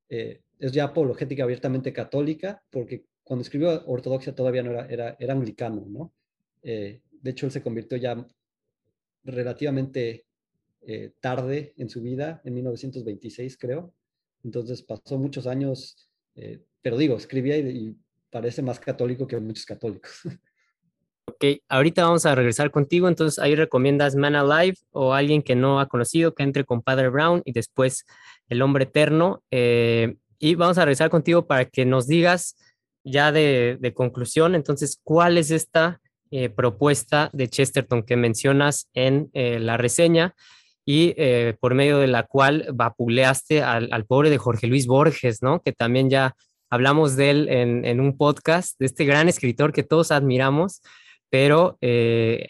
eh, 0.08 0.42
es 0.58 0.72
ya 0.72 0.82
apologética 0.82 1.44
abiertamente 1.44 1.92
católica, 1.92 2.60
porque 2.68 3.06
cuando 3.22 3.42
escribió 3.42 3.86
Ortodoxia 3.86 4.34
todavía 4.34 4.64
no 4.64 4.72
era, 4.72 5.16
era, 5.20 5.32
anglicano, 5.32 5.86
¿no? 5.86 6.12
Eh, 6.62 7.00
de 7.12 7.30
hecho, 7.30 7.46
él 7.46 7.52
se 7.52 7.62
convirtió 7.62 7.96
ya 7.96 8.26
relativamente 9.22 10.26
eh, 10.86 11.12
tarde 11.20 11.74
en 11.76 11.88
su 11.88 12.00
vida, 12.00 12.40
en 12.44 12.54
1926 12.54 13.58
creo. 13.58 13.92
Entonces 14.44 14.82
pasó 14.82 15.18
muchos 15.18 15.46
años, 15.46 16.08
eh, 16.36 16.62
pero 16.80 16.96
digo, 16.96 17.16
escribía 17.16 17.58
y, 17.58 17.96
parece 18.30 18.60
más 18.60 18.78
católico 18.78 19.26
que 19.26 19.38
muchos 19.38 19.66
católicos. 19.66 20.10
Ok, 21.28 21.44
ahorita 21.68 22.04
vamos 22.04 22.24
a 22.24 22.36
regresar 22.36 22.70
contigo, 22.70 23.08
entonces 23.08 23.40
ahí 23.40 23.56
recomiendas 23.56 24.14
Man 24.14 24.36
Alive 24.36 24.76
o 24.92 25.12
alguien 25.12 25.42
que 25.42 25.56
no 25.56 25.80
ha 25.80 25.88
conocido 25.88 26.32
que 26.32 26.44
entre 26.44 26.64
con 26.64 26.82
Padre 26.82 27.08
Brown 27.08 27.42
y 27.44 27.50
después 27.50 28.06
El 28.48 28.62
Hombre 28.62 28.84
Eterno. 28.84 29.42
y 29.50 30.54
vamos 30.54 30.78
a 30.78 30.84
regresar 30.84 31.10
contigo 31.10 31.46
para 31.46 31.64
que 31.64 31.84
nos 31.84 32.06
digas 32.06 32.54
ya 33.06 33.30
de, 33.32 33.92
conclusión, 33.94 34.54
entonces, 34.54 35.00
¿cuál 35.02 35.38
es 35.38 35.50
esta 35.50 36.00
eh, 36.32 36.48
propuesta 36.48 37.30
de 37.32 37.48
Chesterton 37.48 38.02
que 38.02 38.16
mencionas 38.16 38.90
en 38.94 39.30
eh, 39.32 39.60
la 39.60 39.76
reseña 39.76 40.34
y 40.86 41.14
eh, 41.16 41.54
por 41.60 41.74
medio 41.74 41.98
de 41.98 42.06
la 42.06 42.22
cual 42.22 42.68
vapuleaste 42.72 43.62
al, 43.62 44.06
pobre 44.06 44.30
de 44.30 44.38
Jorge 44.38 44.68
Luis 44.68 44.86
Borges, 44.86 45.42
¿no? 45.42 45.60
Que 45.60 45.72
también 45.72 46.08
ya 46.08 46.34
hablamos 46.70 47.16
de 47.16 47.30
él 47.30 47.48
en, 47.48 48.00
un 48.00 48.16
podcast, 48.16 48.78
de 48.78 48.86
este 48.86 49.04
gran 49.04 49.28
escritor 49.28 49.72
que 49.72 49.82
todos 49.82 50.12
admiramos, 50.12 50.82
pero 51.28 51.76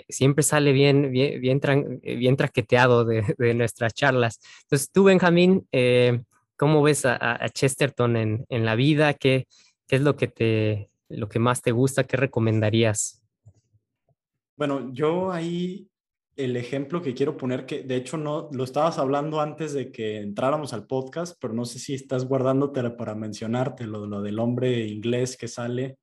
siempre 0.09 0.43
sale 0.43 0.73
bien, 0.73 1.11
bien, 1.11 1.41
bien, 1.41 2.37
traqueteado 2.37 3.05
de, 3.05 3.55
nuestras 3.55 3.95
charlas. 3.95 4.39
Entonces, 4.65 4.91
tú, 4.93 5.05
Benjamín, 5.05 5.67
¿cómo 6.57 6.83
ves 6.83 7.07
a, 7.07 7.49
Chesterton 7.49 8.17
en, 8.17 8.47
en, 8.51 8.67
la 8.67 8.75
vida? 8.75 9.15
¿Qué, 9.15 9.47
¿Qué 9.87 9.97
es 9.97 10.03
lo 10.03 10.17
que, 10.17 10.29
te, 10.29 10.91
lo 11.09 11.29
que 11.29 11.39
más 11.39 11.63
te 11.63 11.73
gusta? 11.73 12.05
¿Qué 12.05 12.17
recomendarías? 12.17 13.23
Bueno, 14.57 14.93
yo 14.93 15.31
ahí 15.33 15.89
el 16.37 16.57
ejemplo 16.57 17.03
que 17.03 17.15
quiero 17.15 17.37
poner, 17.37 17.67
que 17.67 17.83
de 17.83 17.97
hecho 17.97 18.17
no 18.17 18.49
lo 18.53 18.65
estabas 18.65 18.99
hablando 18.99 19.41
antes 19.41 19.73
de 19.73 19.91
que 19.91 20.19
entráramos 20.19 20.73
al 20.73 20.87
podcast, 20.87 21.37
pero 21.41 21.55
no 21.55 21.65
sé 21.65 21.79
si 21.79 21.95
estás 21.95 22.27
guardándotelo 22.27 22.97
para 22.97 23.15
mencionarte 23.15 23.87
lo, 23.87 24.07
lo 24.07 24.23
del 24.23 24.39
hombre 24.39 24.87
inglés 24.87 25.37
que 25.37 25.49
sale 25.49 25.97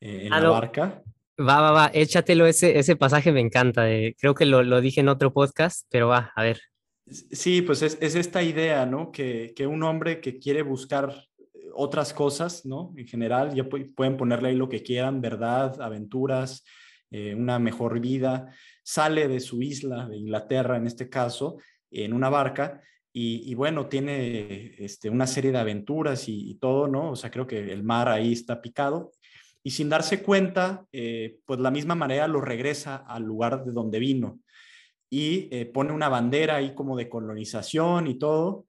eh, 0.00 0.26
en 0.26 0.32
ah, 0.32 0.40
la 0.40 0.48
barca. 0.48 1.02
Va, 1.38 1.60
va, 1.60 1.70
va, 1.70 1.90
échatelo, 1.92 2.46
ese, 2.46 2.78
ese 2.78 2.96
pasaje 2.96 3.30
me 3.30 3.40
encanta. 3.40 3.86
creo 4.18 4.34
que 4.34 4.46
lo, 4.46 4.62
lo, 4.62 4.80
dije 4.80 5.00
en 5.00 5.08
otro 5.08 5.32
podcast, 5.32 5.86
pero 5.90 6.08
va, 6.08 6.32
a 6.34 6.42
ver. 6.42 6.60
Sí, 7.06 7.62
pues 7.62 7.82
es, 7.82 7.98
es 8.00 8.14
esta 8.14 8.42
idea, 8.42 8.86
¿no? 8.86 9.12
Que, 9.12 9.52
que, 9.54 9.66
un 9.66 9.82
hombre 9.82 10.20
que 10.20 10.38
quiere 10.38 10.62
buscar 10.62 11.14
otras 11.74 12.12
cosas, 12.12 12.66
¿no? 12.66 12.92
En 12.96 13.06
general, 13.06 13.54
ya 13.54 13.68
pueden 13.68 14.16
ponerle 14.16 14.48
ahí 14.48 14.56
lo 14.56 14.68
que 14.68 14.82
quieran, 14.82 15.20
verdad, 15.20 15.80
aventuras, 15.80 16.64
eh, 17.10 17.34
una 17.34 17.58
mejor 17.58 18.00
vida, 18.00 18.52
sale 18.88 19.28
de 19.28 19.40
su 19.40 19.60
isla, 19.60 20.08
de 20.08 20.16
Inglaterra 20.16 20.78
en 20.78 20.86
este 20.86 21.10
caso, 21.10 21.58
en 21.90 22.14
una 22.14 22.30
barca, 22.30 22.80
y, 23.12 23.52
bueno, 23.54 23.88
tiene 23.88 24.76
este, 24.78 25.10
una 25.10 25.26
serie 25.26 25.50
de 25.50 25.58
aventuras 25.58 26.28
y, 26.28 26.54
todo, 26.54 26.86
¿no? 26.86 27.10
O 27.10 27.16
sea, 27.16 27.30
creo 27.32 27.48
que 27.48 27.72
el 27.72 27.82
mar 27.82 28.08
ahí 28.08 28.32
está 28.32 28.62
picado, 28.62 29.10
y 29.62 29.72
sin 29.72 29.90
darse 29.90 30.22
cuenta, 30.22 30.86
eh, 30.92 31.36
pues 31.44 31.60
la 31.60 31.70
misma 31.70 31.96
marea 31.96 32.28
lo 32.28 32.40
regresa 32.40 32.96
al 32.96 33.24
lugar 33.24 33.64
de 33.64 33.72
donde 33.72 33.98
vino 33.98 34.40
y 35.10 35.48
eh, 35.50 35.66
pone 35.66 35.92
una 35.92 36.08
bandera 36.08 36.56
ahí 36.56 36.74
como 36.74 36.96
de 36.96 37.08
colonización 37.08 38.06
y 38.06 38.18
todo, 38.18 38.66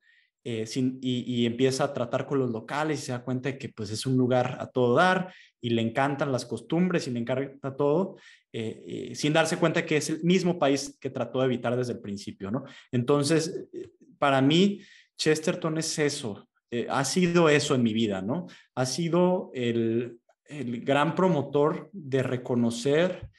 eh, 0.51 0.65
y, 1.01 1.45
empieza 1.45 1.83
a 1.83 1.93
tratar 1.93 2.25
con 2.25 2.39
los 2.39 2.49
locales 2.49 2.99
y 2.99 3.05
se 3.05 3.11
da 3.11 3.23
cuenta 3.23 3.49
de 3.49 3.59
que 3.59 3.69
pues 3.69 3.91
es 3.91 4.07
un 4.07 4.17
lugar 4.17 4.57
a 4.59 4.65
todo 4.65 4.95
dar 4.95 5.31
y 5.61 5.69
le 5.69 5.83
encantan 5.83 6.31
las 6.31 6.43
costumbres 6.43 7.05
y 7.05 7.11
le 7.11 7.19
encanta 7.19 7.75
todo, 7.75 8.15
eh, 8.51 8.83
eh, 9.11 9.15
sin 9.15 9.31
darse 9.31 9.57
cuenta 9.57 9.85
que 9.85 9.97
es 9.97 10.09
el 10.09 10.23
mismo 10.23 10.57
país 10.57 10.97
que 10.99 11.11
trató 11.11 11.41
de 11.41 11.45
evitar 11.45 11.77
desde 11.77 11.93
el 11.93 11.99
principio, 11.99 12.49
¿no? 12.49 12.63
Entonces, 12.91 13.67
para 14.17 14.41
mí, 14.41 14.81
Chesterton 15.19 15.77
es 15.77 15.99
eso, 15.99 16.49
ha 16.89 17.05
sido 17.05 17.47
eso 17.47 17.75
en 17.75 17.83
mi 17.83 17.93
vida, 17.93 18.23
¿no? 18.23 18.47
Ha 18.73 18.87
sido 18.87 19.51
el, 19.53 20.17
el 20.45 20.81
gran 20.81 21.13
promotor 21.13 21.91
de 21.93 22.23
reconocer 22.23 23.29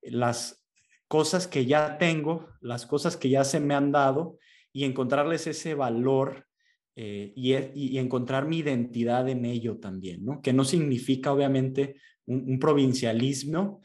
las 0.00 0.64
cosas 1.08 1.46
que 1.46 1.66
ya 1.66 1.98
tengo, 1.98 2.48
las 2.62 2.86
cosas 2.86 3.18
que 3.18 3.28
ya 3.28 3.44
se 3.44 3.60
me 3.60 3.74
han 3.74 3.92
dado 3.92 4.38
y 4.72 4.84
encontrarles 4.84 5.46
ese 5.46 5.74
valor 5.74 6.46
eh, 6.96 7.32
y, 7.34 7.98
encontrar 7.98 8.46
mi 8.46 8.58
identidad 8.58 9.28
en 9.28 9.44
ello 9.44 9.78
también, 9.78 10.24
¿no? 10.24 10.40
Que 10.40 10.52
no 10.52 10.64
significa 10.64 11.32
obviamente 11.32 11.96
un, 12.26 12.58
provincialismo, 12.60 13.80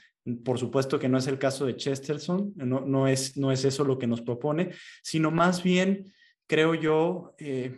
por 0.46 0.60
supuesto 0.60 1.00
que 1.00 1.10
no 1.10 1.18
es 1.18 1.26
el 1.26 1.40
caso 1.40 1.66
de 1.66 1.76
Chesterton, 1.76 2.54
no, 2.56 2.82
no, 2.82 3.08
es, 3.08 3.36
no 3.36 3.52
es 3.52 3.66
eso 3.66 3.84
lo 3.84 3.98
que 3.98 4.06
nos 4.06 4.22
propone, 4.22 4.72
sino 5.02 5.32
más 5.32 5.64
bien, 5.64 6.14
creo 6.46 6.76
yo, 6.76 7.34
eh, 7.40 7.78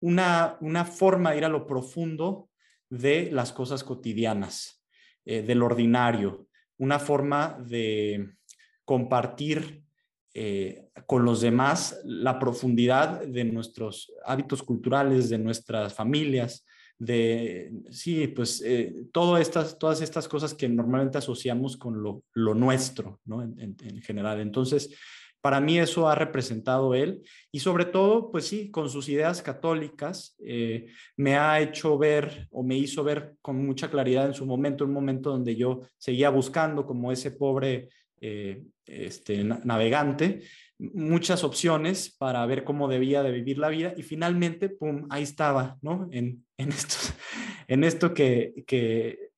una, 0.00 0.56
una 0.60 0.86
forma 0.86 1.32
de 1.32 1.38
ir 1.38 1.44
a 1.44 1.50
lo 1.50 1.66
profundo 1.66 2.48
de 2.88 3.30
las 3.30 3.52
cosas 3.52 3.84
cotidianas, 3.84 4.82
eh, 5.26 5.42
del 5.42 5.62
ordinario, 5.62 6.48
una 6.78 6.98
forma 6.98 7.58
de 7.68 8.30
compartir 8.84 9.82
eh, 10.34 10.88
con 11.06 11.24
los 11.24 11.40
demás 11.40 12.00
la 12.04 12.38
profundidad 12.38 13.22
de 13.22 13.44
nuestros 13.44 14.12
hábitos 14.24 14.62
culturales, 14.62 15.28
de 15.28 15.38
nuestras 15.38 15.94
familias, 15.94 16.64
de, 16.98 17.72
sí, 17.90 18.28
pues 18.28 18.62
eh, 18.64 18.94
estas, 19.40 19.78
todas 19.78 20.00
estas 20.00 20.28
cosas 20.28 20.54
que 20.54 20.68
normalmente 20.68 21.18
asociamos 21.18 21.76
con 21.76 22.00
lo, 22.00 22.54
nuestro, 22.54 23.20
¿no? 23.24 23.42
En, 23.42 23.76
general. 24.02 24.40
Entonces, 24.40 24.96
para 25.40 25.60
mí 25.60 25.78
eso 25.80 26.08
ha 26.08 26.14
representado 26.14 26.94
él 26.94 27.20
y 27.50 27.58
sobre 27.58 27.86
todo, 27.86 28.30
pues 28.30 28.46
sí, 28.46 28.70
con 28.70 28.88
sus 28.88 29.08
ideas 29.08 29.42
católicas, 29.42 30.36
eh, 30.38 30.86
me 31.16 31.34
ha 31.34 31.60
hecho 31.60 31.98
ver 31.98 32.46
o 32.52 32.62
me 32.62 32.76
hizo 32.78 33.02
ver 33.02 33.34
con 33.42 33.66
mucha 33.66 33.90
claridad 33.90 34.26
en 34.26 34.34
su 34.34 34.46
momento, 34.46 34.84
un 34.84 34.92
momento 34.92 35.30
donde 35.30 35.56
yo 35.56 35.80
seguía 35.98 36.30
buscando 36.30 36.86
como 36.86 37.10
ese 37.10 37.32
pobre 37.32 37.88
eh, 38.24 38.62
este, 38.86 39.42
navegante, 39.42 40.42
muchas 40.78 41.42
opciones 41.42 42.14
para 42.16 42.46
ver 42.46 42.62
cómo 42.62 42.86
debía 42.86 43.24
de 43.24 43.32
vivir 43.32 43.58
la 43.58 43.68
vida 43.68 43.94
y 43.96 44.02
finalmente, 44.02 44.68
pum, 44.68 45.06
ahí 45.10 45.24
estaba, 45.24 45.76
¿no? 45.82 46.08
En, 46.12 46.44
en, 46.56 46.68
esto, 46.68 46.94
en 47.68 47.82
esto 47.82 48.14
que, 48.14 48.54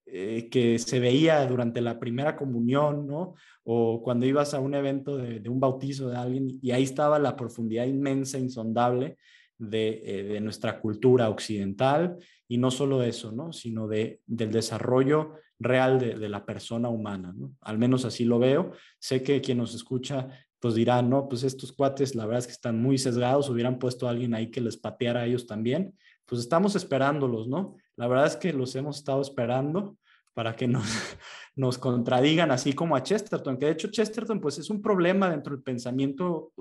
eh, 0.07 0.49
que 0.51 0.79
se 0.79 1.01
veía 1.01 1.47
durante 1.47 1.81
la 1.81 1.99
primera 1.99 2.37
comunión, 2.37 3.07
¿no? 3.07 3.35
O 3.63 4.03
cuando 4.03 4.27
ibas 4.27 4.53
a 4.53 4.61
un 4.61 4.75
evento 4.75 5.17
de 5.17 5.49
un 5.49 5.61
bautizo 5.61 6.11
de 6.11 6.19
alguien 6.19 6.59
y 6.61 6.71
ahí 6.73 6.83
estaba 6.83 7.19
la 7.19 7.37
profundidad 7.37 7.87
inmensa, 7.87 8.39
insondable 8.39 9.17
de, 9.59 10.03
eh, 10.05 10.23
de, 10.25 10.41
nuestra 10.41 10.81
cultura 10.81 11.29
occidental 11.29 12.19
y 12.49 12.59
no 12.59 12.71
solo 12.71 13.03
eso, 13.03 13.33
¿no? 13.33 13.53
Sino 13.53 13.87
de, 13.87 14.21
del 14.27 14.51
desarrollo 14.51 15.35
real 15.59 15.99
de, 15.99 16.29
la 16.29 16.45
persona 16.45 16.89
humana, 16.89 17.33
¿no? 17.37 17.53
Al 17.61 17.79
menos 17.79 18.05
así 18.05 18.25
lo 18.25 18.39
veo. 18.39 18.73
Sé 18.99 19.23
que 19.23 19.41
quien 19.41 19.59
nos 19.59 19.75
escucha 19.75 20.29
pues 20.65 20.75
dirá, 20.75 21.03
no, 21.03 21.29
pues 21.29 21.43
estos 21.43 21.73
cuates 21.73 22.15
la 22.15 22.25
verdad 22.25 22.39
es 22.39 22.47
que 22.47 22.55
están 22.55 22.81
muy 22.81 22.97
sesgados, 22.97 23.51
hubieran 23.51 23.79
puesto 23.79 24.07
a 24.07 24.11
alguien 24.11 24.33
ahí 24.33 24.51
que 24.51 24.63
les 24.63 24.79
pateara 24.79 25.21
a 25.21 25.27
ellos 25.27 25.47
también. 25.47 25.95
Pues 26.25 26.41
estamos 26.41 26.75
esperándolos, 26.75 27.47
¿no? 27.49 27.77
La 27.97 28.07
verdad 28.09 28.27
es 28.27 28.37
que 28.37 28.51
los 28.55 28.75
hemos 28.75 28.97
estado 28.97 29.21
esperando 29.21 29.99
para 30.33 30.57
que 30.57 30.67
nos, 30.67 30.85
nos 31.55 31.77
contradigan, 31.77 32.51
así 32.51 32.73
como 32.73 32.97
a 32.97 33.03
Chesterton, 33.03 33.59
que 33.59 33.67
de 33.67 33.73
hecho 33.73 33.89
Chesterton 33.89 34.41
pues 34.41 34.59
es 34.59 34.71
un 34.71 34.81
problema 34.81 35.29
dentro 35.29 35.55
del 35.55 35.63
pensamiento 35.63 36.53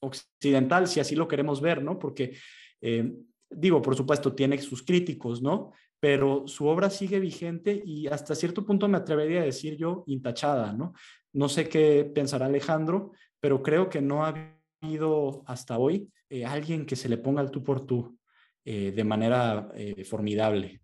occidental, 0.00 0.88
si 0.88 1.00
así 1.00 1.14
lo 1.14 1.28
queremos 1.28 1.60
ver, 1.60 1.82
¿no? 1.82 1.98
Porque, 1.98 2.36
eh, 2.80 3.12
digo, 3.48 3.80
por 3.82 3.96
supuesto, 3.96 4.34
tiene 4.34 4.58
sus 4.58 4.82
críticos, 4.82 5.42
¿no? 5.42 5.72
pero 6.00 6.48
su 6.48 6.66
obra 6.66 6.88
sigue 6.88 7.20
vigente 7.20 7.82
y 7.84 8.06
hasta 8.06 8.34
cierto 8.34 8.64
punto 8.64 8.88
me 8.88 8.96
atrevería 8.96 9.42
a 9.42 9.44
decir 9.44 9.76
yo 9.76 10.02
intachada, 10.06 10.72
¿no? 10.72 10.94
No 11.34 11.48
sé 11.48 11.68
qué 11.68 12.10
pensará 12.12 12.46
Alejandro, 12.46 13.12
pero 13.38 13.62
creo 13.62 13.90
que 13.90 14.00
no 14.00 14.24
ha 14.24 14.34
habido 14.82 15.42
hasta 15.46 15.78
hoy 15.78 16.08
eh, 16.30 16.46
alguien 16.46 16.86
que 16.86 16.96
se 16.96 17.10
le 17.10 17.18
ponga 17.18 17.42
el 17.42 17.50
tú 17.50 17.62
por 17.62 17.86
tú 17.86 18.18
eh, 18.64 18.92
de 18.92 19.04
manera 19.04 19.68
formidable. 20.08 20.80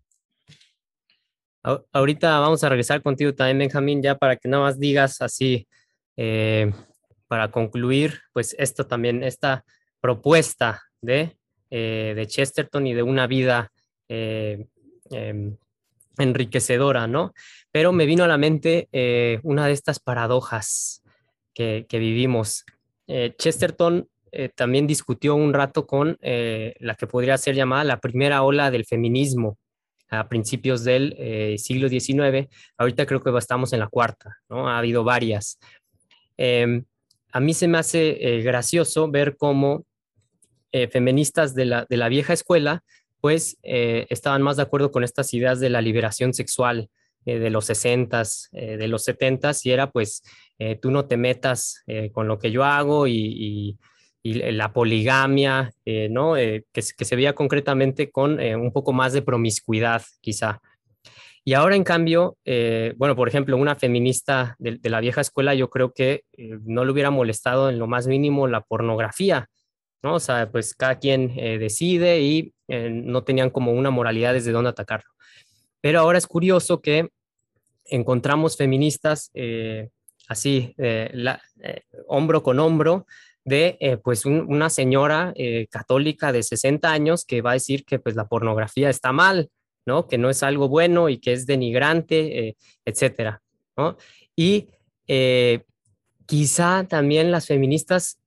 Ahorita 1.91 2.39
vamos 2.39 2.63
a 2.63 2.69
regresar 2.69 3.01
contigo 3.01 3.33
también, 3.33 3.57
Benjamín, 3.57 4.01
ya 4.01 4.17
para 4.17 4.37
que 4.37 4.47
nada 4.47 4.63
más 4.63 4.79
digas 4.79 5.21
así, 5.21 5.67
para 7.27 7.51
concluir, 7.51 8.21
pues 8.33 8.55
esto 8.57 8.87
también, 8.87 9.23
esta 9.23 9.65
propuesta 9.99 10.81
de, 11.01 11.37
de 11.69 12.25
Chesterton 12.27 12.87
y 12.87 12.93
de 12.93 13.03
una 13.03 13.27
vida 13.27 13.71
Em, 15.11 15.57
enriquecedora, 16.19 17.05
¿no? 17.05 17.35
Pero 17.71 17.93
me 17.93 18.07
vino 18.07 18.23
a 18.23 18.27
la 18.27 18.39
mente 18.39 18.89
eh, 18.91 19.39
una 19.43 19.67
de 19.67 19.73
estas 19.73 19.99
paradojas 19.99 21.03
que, 21.53 21.85
vivimos. 21.91 22.65
Eh, 23.05 23.35
Chesterton 23.37 24.09
eh, 24.31 24.49
también 24.49 24.87
discutió 24.87 25.35
un 25.35 25.53
rato 25.53 25.85
con 25.85 26.17
la 26.21 26.95
que 26.95 27.05
podría 27.05 27.37
ser 27.37 27.53
llamada 27.53 27.83
la 27.83 27.99
primera 27.99 28.41
ola 28.41 28.71
del 28.71 28.85
feminismo 28.85 29.59
a 30.09 30.27
principios 30.27 30.83
del 30.83 31.15
siglo 31.59 31.87
XIX. 31.87 32.47
Ahorita 32.79 33.05
creo 33.05 33.21
que 33.21 33.37
estamos 33.37 33.71
en 33.73 33.79
la 33.79 33.87
cuarta, 33.87 34.37
¿no? 34.49 34.67
Ha 34.67 34.79
habido 34.79 35.03
varias. 35.03 35.59
Em, 36.35 36.83
a 37.31 37.39
mí 37.39 37.53
se 37.53 37.67
me 37.67 37.77
hace 37.77 38.41
gracioso 38.43 39.09
ver 39.09 39.37
cómo 39.37 39.85
feministas 40.91 41.55
de 41.55 41.65
la, 41.65 41.85
de 41.89 41.97
la 41.97 42.09
vieja 42.09 42.33
escuela 42.33 42.83
pues 43.21 43.57
eh, 43.63 44.05
estaban 44.09 44.41
más 44.41 44.57
de 44.57 44.63
acuerdo 44.63 44.91
con 44.91 45.03
estas 45.03 45.33
ideas 45.33 45.59
de 45.59 45.69
la 45.69 45.81
liberación 45.81 46.33
sexual 46.33 46.89
eh, 47.25 47.39
de 47.39 47.49
los 47.49 47.69
60s, 47.69 48.49
eh, 48.53 48.77
de 48.77 48.87
los 48.87 49.07
70s, 49.07 49.65
y 49.65 49.71
era 49.71 49.91
pues 49.91 50.23
tú 50.81 50.89
no 50.89 51.05
te 51.05 51.17
metas 51.17 51.83
con 52.13 52.27
lo 52.27 52.39
que 52.39 52.49
yo 52.49 52.63
hago 52.63 53.05
y, 53.07 53.77
la 54.23 54.73
poligamia, 54.73 55.71
¿no? 56.09 56.33
Que, 56.33 56.63
que, 56.73 57.05
se 57.05 57.15
veía 57.15 57.35
concretamente 57.35 58.09
con 58.09 58.39
un 58.39 58.71
poco 58.73 58.91
más 58.91 59.13
de 59.13 59.21
promiscuidad, 59.21 60.01
quizá. 60.19 60.59
Y 61.47 61.53
ahora, 61.53 61.77
en 61.77 61.85
cambio, 61.85 62.35
bueno, 62.97 63.15
por 63.15 63.29
ejemplo, 63.29 63.55
una 63.55 63.75
feminista 63.75 64.57
de, 64.59 64.79
de, 64.81 64.89
la 64.89 64.99
vieja 64.99 65.21
escuela, 65.21 65.55
yo 65.55 65.69
creo 65.69 65.93
que 65.93 66.23
no 66.35 66.83
le 66.83 66.91
hubiera 66.91 67.09
molestado 67.09 67.69
en 67.69 67.79
lo 67.79 67.87
más 67.87 68.05
mínimo 68.05 68.49
la 68.49 68.59
pornografía, 68.59 69.47
¿no? 70.03 70.15
O 70.15 70.19
sea, 70.19 70.51
pues 70.51 70.75
cada 70.75 70.99
quien 70.99 71.33
decide 71.37 72.19
y 72.19 72.53
eh, 72.67 72.89
no 72.89 73.23
tenían 73.23 73.49
como 73.49 73.71
una 73.71 73.91
moralidad 73.91 74.33
desde 74.33 74.51
dónde 74.51 74.69
atacarlo. 74.69 75.09
Pero 75.79 76.01
ahora 76.01 76.17
es 76.17 76.27
curioso 76.27 76.81
que 76.81 77.09
encontramos 77.85 78.57
feministas 78.57 79.31
eh, 79.33 79.89
así, 80.27 80.75
eh, 80.77 81.09
hombro 82.07 82.43
con 82.43 82.59
hombro, 82.59 83.05
de 83.45 84.01
pues 84.03 84.25
una 84.25 84.69
señora 84.69 85.33
católica 85.69 86.33
de 86.33 86.43
60 86.43 86.91
años 86.91 87.23
que 87.23 87.41
va 87.41 87.51
a 87.51 87.53
decir 87.53 87.85
que 87.85 87.97
pues 87.97 88.17
la 88.17 88.27
pornografía 88.27 88.89
está 88.89 89.13
mal, 89.13 89.49
¿no? 89.87 90.07
Que 90.07 90.19
no 90.19 90.29
es 90.29 90.43
algo 90.43 90.69
bueno 90.69 91.09
y 91.09 91.17
que 91.17 91.33
es 91.33 91.47
denigrante, 91.47 92.55
etcétera, 92.85 93.41
¿no? 93.75 93.97
Y 94.35 94.67
quizá 96.27 96.85
también 96.87 97.31
las 97.31 97.47
feministas 97.47 98.19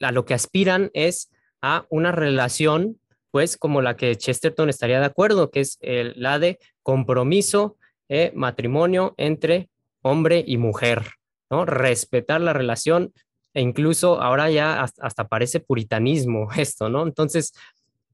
a 0.00 0.12
lo 0.12 0.24
que 0.24 0.34
aspiran 0.34 0.90
es 0.94 1.30
a 1.60 1.84
una 1.90 2.12
relación 2.12 2.98
pues 3.36 3.58
como 3.58 3.82
la 3.82 3.96
que 3.96 4.16
Chesterton 4.16 4.70
estaría 4.70 4.98
de 4.98 5.04
acuerdo, 5.04 5.50
que 5.50 5.60
es 5.60 5.78
la 5.82 6.38
de 6.38 6.58
compromiso, 6.82 7.76
eh, 8.08 8.32
matrimonio 8.34 9.14
entre 9.18 9.68
hombre 10.00 10.42
y 10.46 10.56
mujer, 10.56 11.02
¿no? 11.50 11.66
Respetar 11.66 12.40
la 12.40 12.52
relación 12.52 13.12
e 13.52 13.60
incluso 13.60 14.22
ahora 14.22 14.48
ya 14.48 14.80
hasta, 14.80 15.28
parece 15.28 15.60
puritanismo 15.60 16.48
esto, 16.56 16.88
¿no? 16.88 17.02
Entonces, 17.02 17.52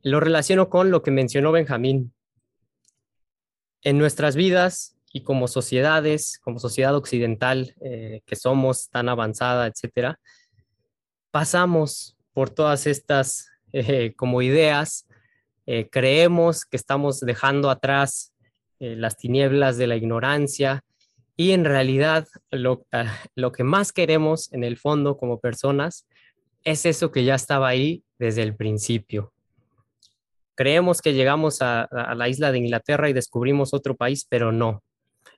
lo 0.02 0.18
relaciono 0.18 0.68
con 0.68 0.90
lo 0.90 1.02
que 1.02 1.10
mencionó 1.10 1.52
Benjamín. 1.52 2.12
En 3.82 3.98
nuestras 3.98 4.36
vidas 4.36 4.96
y 5.12 5.22
como 5.22 5.48
sociedades, 5.48 6.38
como 6.42 6.58
sociedad 6.58 6.94
occidental 6.96 7.74
eh, 7.80 8.22
que 8.24 8.36
somos 8.36 8.88
tan 8.88 9.08
avanzada, 9.08 9.66
etcétera, 9.66 10.18
pasamos 11.30 12.16
por 12.32 12.50
todas 12.50 12.86
estas 12.86 13.50
eh, 13.72 14.14
como 14.16 14.42
ideas 14.42 15.06
eh, 15.66 15.88
creemos 15.90 16.64
que 16.64 16.76
estamos 16.76 17.20
dejando 17.20 17.70
atrás 17.70 18.30
las 18.80 19.16
tinieblas 19.16 19.76
de 19.78 19.86
la 19.86 19.94
ignorancia 19.94 20.82
y 21.36 21.52
en 21.52 21.64
realidad 21.64 22.26
ah, 22.92 23.18
lo, 23.34 23.52
que 23.52 23.64
más 23.64 23.92
queremos 23.92 24.52
en 24.52 24.64
el 24.64 24.76
fondo 24.76 25.16
como 25.16 25.40
personas 25.40 26.06
es 26.64 26.86
eso 26.86 27.10
que 27.10 27.24
ya 27.24 27.34
estaba 27.34 27.68
ahí 27.68 28.04
desde 28.18 28.42
el 28.42 28.54
principio. 28.54 29.31
Creemos 30.54 31.00
que 31.00 31.14
llegamos 31.14 31.62
a, 31.62 31.88
la 32.14 32.28
isla 32.28 32.52
de 32.52 32.58
Inglaterra 32.58 33.08
y 33.08 33.12
descubrimos 33.12 33.72
otro 33.74 33.96
país, 33.96 34.26
pero 34.28 34.52
no. 34.52 34.82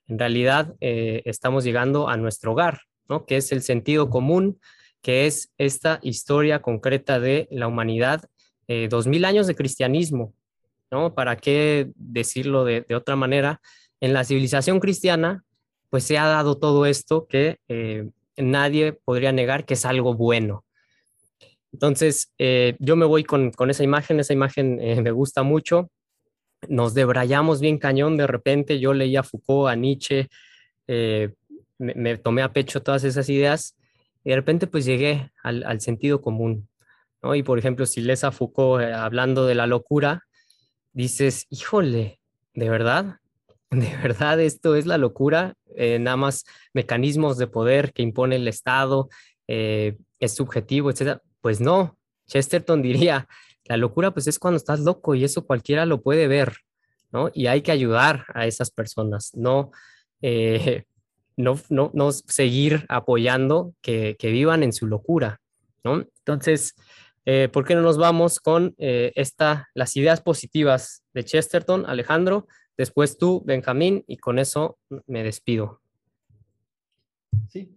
En 0.06 0.18
realidad 0.18 0.74
eh, 0.80 1.22
estamos 1.24 1.64
llegando 1.64 2.08
a 2.08 2.16
nuestro 2.16 2.52
hogar, 2.52 2.80
¿no? 3.08 3.24
que 3.24 3.36
es 3.36 3.52
el 3.52 3.62
sentido 3.62 4.10
común, 4.10 4.58
que 5.02 5.26
es 5.26 5.52
esta 5.58 6.00
historia 6.02 6.62
concreta 6.62 7.20
de 7.20 7.46
la 7.50 7.68
humanidad 7.68 8.24
eh, 8.66 8.88
dos 8.88 9.06
mil 9.06 9.24
años 9.24 9.46
de 9.46 9.54
cristianismo, 9.54 10.32
¿no? 10.90 11.14
¿Para 11.14 11.36
qué 11.36 11.90
decirlo 11.96 12.64
de, 12.64 12.86
otra 12.94 13.14
manera? 13.14 13.60
En 14.00 14.14
la 14.14 14.24
civilización 14.24 14.80
cristiana, 14.80 15.44
pues 15.90 16.04
se 16.04 16.16
ha 16.16 16.26
dado 16.26 16.58
todo 16.58 16.86
esto 16.86 17.26
que 17.26 17.58
eh, 17.68 18.08
nadie 18.38 18.92
podría 18.92 19.32
negar 19.32 19.66
que 19.66 19.74
es 19.74 19.84
algo 19.84 20.14
bueno. 20.14 20.64
Entonces, 21.74 22.32
eh, 22.38 22.76
yo 22.78 22.94
me 22.94 23.04
voy 23.04 23.24
con, 23.24 23.50
con, 23.50 23.68
esa 23.68 23.82
imagen, 23.82 24.20
esa 24.20 24.32
imagen 24.32 24.78
eh, 24.80 25.02
me 25.02 25.10
gusta 25.10 25.42
mucho. 25.42 25.90
Nos 26.68 26.94
debrayamos 26.94 27.60
bien 27.60 27.78
cañón 27.78 28.16
de 28.16 28.28
repente. 28.28 28.78
Yo 28.78 28.94
leía 28.94 29.20
a 29.20 29.22
Foucault, 29.24 29.68
a 29.68 29.74
Nietzsche, 29.74 30.28
eh, 30.86 31.34
me, 31.78 32.16
tomé 32.16 32.42
a 32.42 32.52
pecho 32.52 32.80
todas 32.80 33.02
esas 33.02 33.28
ideas 33.28 33.76
y 34.22 34.30
de 34.30 34.36
repente 34.36 34.68
pues 34.68 34.84
llegué 34.84 35.32
al, 35.42 35.64
al 35.64 35.80
sentido 35.80 36.22
común. 36.22 36.68
¿no? 37.20 37.34
Y 37.34 37.42
por 37.42 37.58
ejemplo, 37.58 37.86
si 37.86 38.02
lees 38.02 38.22
a 38.22 38.30
Foucault 38.30 38.84
hablando 38.84 39.44
de 39.44 39.56
la 39.56 39.66
locura, 39.66 40.22
dices, 40.92 41.48
híjole, 41.50 42.20
¿de 42.54 42.70
verdad? 42.70 43.16
¿De 43.70 43.96
verdad 44.00 44.40
esto 44.40 44.76
es 44.76 44.86
la 44.86 44.96
locura? 44.96 45.54
nada 45.76 46.16
más 46.16 46.44
mecanismos 46.72 47.36
de 47.36 47.48
poder 47.48 47.92
que 47.92 48.02
impone 48.02 48.36
el 48.36 48.46
Estado, 48.46 49.08
es 49.48 50.34
subjetivo, 50.36 50.88
etcétera 50.88 51.20
pues 51.44 51.60
no, 51.60 51.98
Chesterton 52.26 52.80
diría, 52.80 53.28
la 53.66 53.76
locura 53.76 54.12
pues 54.12 54.26
es 54.28 54.38
cuando 54.38 54.56
estás 54.56 54.80
loco 54.80 55.14
y 55.14 55.24
eso 55.24 55.44
cualquiera 55.46 55.84
lo 55.84 56.00
puede 56.00 56.26
ver, 56.26 56.54
¿no? 57.12 57.30
Y 57.34 57.48
hay 57.48 57.60
que 57.60 57.70
ayudar 57.70 58.24
a 58.32 58.46
esas 58.46 58.70
personas, 58.70 59.30
no, 59.34 59.70
eh, 60.22 60.84
no, 61.36 61.60
no, 61.68 61.90
no, 61.92 62.12
seguir 62.12 62.86
apoyando 62.88 63.74
que, 63.82 64.16
vivan 64.22 64.62
en 64.62 64.72
su 64.72 64.86
locura, 64.86 65.42
¿no? 65.84 66.06
Entonces, 66.20 66.76
eh, 67.26 67.50
¿por 67.52 67.66
qué 67.66 67.74
no 67.74 67.82
nos 67.82 67.98
vamos 67.98 68.40
con 68.40 68.74
eh, 68.78 69.12
esta, 69.14 69.68
las 69.74 69.94
ideas 69.96 70.22
positivas 70.22 71.04
de 71.12 71.26
Chesterton, 71.26 71.84
Alejandro? 71.84 72.46
Después 72.78 73.18
tú, 73.18 73.42
Benjamín, 73.44 74.02
y 74.06 74.16
con 74.16 74.38
eso 74.38 74.78
me 75.06 75.22
despido. 75.22 75.82
Sí, 77.50 77.74